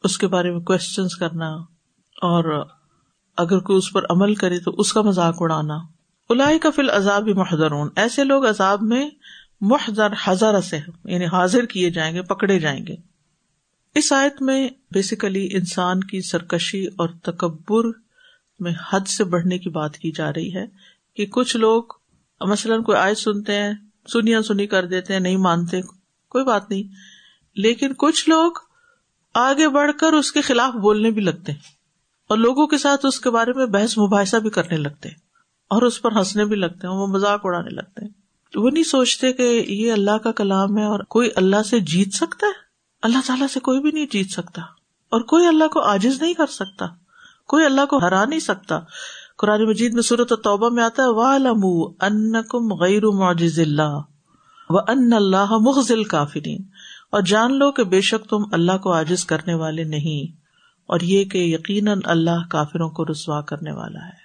اس 0.03 0.17
کے 0.17 0.27
بارے 0.27 0.51
میں 0.51 0.59
کوشچنس 0.59 1.15
کرنا، 1.15 1.49
اور 2.21 2.65
اگر 3.37 3.59
کوئی 3.59 3.77
اس 3.77 3.93
پر 3.93 4.01
عمل 4.09 4.35
کرے 4.35 4.59
تو 4.59 4.71
اس 4.77 4.93
کا 4.93 5.01
مذاق 5.01 5.35
اڑانا۔ 5.39 5.77
الائی 6.29 6.59
کا 6.59 6.69
فل 6.69 6.89
عذاب 6.89 7.27
محدرون 7.27 7.89
ایسے 7.95 8.23
لوگ 8.23 8.49
عذاب 8.49 8.81
میں 8.81 9.09
محضر 9.61 10.07
ہزار 10.27 10.61
سے 10.61 10.79
یعنی 11.05 11.25
حاضر 11.25 11.65
کیے 11.65 11.89
جائیں 11.89 12.15
گے، 12.15 12.21
پکڑے 12.21 12.59
جائیں 12.59 12.87
گے۔ 12.87 12.95
اس 13.95 14.13
آیت 14.13 14.41
میں 14.41 14.69
بیسیکلی 14.91 15.49
انسان 15.51 15.99
کی 15.99 16.21
سرکشی 16.21 16.85
اور 16.85 17.09
تکبر 17.23 17.83
میں 18.59 18.71
حد 18.93 19.07
سے 19.07 19.23
بڑھنے 19.23 19.57
کی 19.57 19.69
بات 19.69 19.97
کی 19.97 20.11
جا 20.11 20.33
رہی 20.33 20.55
ہے 20.55 20.65
کہ 21.15 21.25
کچھ 21.25 21.57
لوگ 21.57 21.83
مثلاً 22.41 22.81
کوئی 22.81 22.97
آیت 22.97 23.17
سنتے 23.17 23.53
ہیں 23.53 23.73
سنیا 24.13 24.41
سنی 24.41 24.67
کر 24.67 24.85
دیتے 24.85 25.13
ہیں، 25.13 25.19
نہیں 25.19 25.37
مانتے، 25.37 25.81
کوئی 26.29 26.43
بات 26.43 26.69
نہیں۔ 26.69 26.83
لیکن 27.55 27.93
کچھ 27.97 28.29
لوگ 28.29 28.51
آگے 29.33 29.69
بڑھ 29.69 29.91
کر 29.99 30.13
اس 30.13 30.31
کے 30.31 30.41
خلاف 30.41 30.73
بولنے 30.73 31.11
بھی 31.11 31.21
لگتے 31.21 31.51
ہیں 31.51 31.59
اور 32.29 32.37
لوگوں 32.37 32.67
کے 32.67 32.77
ساتھ 32.77 33.05
اس 33.05 33.19
کے 33.19 33.29
بارے 33.29 33.53
میں 33.53 33.65
بحث 33.65 33.97
مباحثہ 33.97 34.37
بھی 34.37 34.49
کرنے 34.49 34.77
لگتے 34.77 35.09
ہیں 35.09 35.15
اور 35.67 35.81
اس 35.81 36.01
پر 36.01 36.11
ہنسنے 36.11 36.45
بھی 36.45 36.55
لگتے 36.55 36.87
ہیں، 36.87 36.93
وہ 36.93 37.07
مذاق 37.07 37.41
اڑانے 37.43 37.69
لگتے 37.69 38.05
ہیں۔ 38.05 38.14
وہ 38.55 38.69
نہیں 38.69 38.83
سوچتے 38.83 39.33
کہ 39.33 39.65
یہ 39.67 39.93
اللہ 39.93 40.17
کا 40.17 40.31
کلام 40.31 40.77
ہے 40.77 40.83
اور 40.83 40.99
کوئی 40.99 41.29
اللہ 41.35 41.63
سے 41.63 41.79
جیت 41.79 42.13
سکتا 42.13 42.47
ہے؟ 42.47 42.51
اللہ 43.01 43.17
تعالیٰ 43.27 43.47
سے 43.47 43.59
کوئی 43.59 43.79
بھی 43.79 43.91
نہیں 43.91 44.05
جیت 44.11 44.31
سکتا۔ 44.31 44.61
اور 45.09 45.21
کوئی 45.21 45.47
اللہ 45.47 45.67
کو 45.67 45.79
آجز 45.79 46.21
نہیں 46.21 46.33
کر 46.33 46.45
سکتا۔ 46.45 46.85
کوئی 47.47 47.65
اللہ 47.65 47.85
کو 47.85 47.97
ہرا 47.97 48.25
نہیں 48.25 48.39
سکتا۔ 48.39 48.79
قرآن 49.37 49.65
مجید 49.65 49.93
میں 49.93 50.01
صورت 50.01 50.33
توبہ 50.43 50.69
میں 50.69 50.83
آتا 50.83 51.03
ہے 51.03 51.07
والم 51.07 51.65
ان 52.01 52.43
کم 52.43 52.73
غیر 52.73 53.05
معجز 53.05 53.59
اللہ 53.59 53.99
و 54.69 54.79
ان 54.79 55.13
اللہ 55.13 55.57
مغزل 55.57 56.03
کافرین 56.03 56.63
اور 57.11 57.21
جان 57.21 57.53
لو 57.53 57.71
کہ 57.71 57.83
بے 57.83 58.01
شک 58.01 58.29
تم 58.29 58.43
اللہ 58.51 58.77
کو 58.77 58.93
عاجز 58.93 59.25
کرنے 59.25 59.53
والے 59.53 59.83
نہیں، 59.83 60.37
اور 60.85 60.99
یہ 60.99 61.25
کہ 61.25 61.37
یقیناً 61.37 61.99
اللہ 62.03 62.47
کافروں 62.49 62.89
کو 62.89 63.05
رسوا 63.05 63.41
کرنے 63.41 63.71
والا 63.71 64.05
ہے۔ 64.05 64.24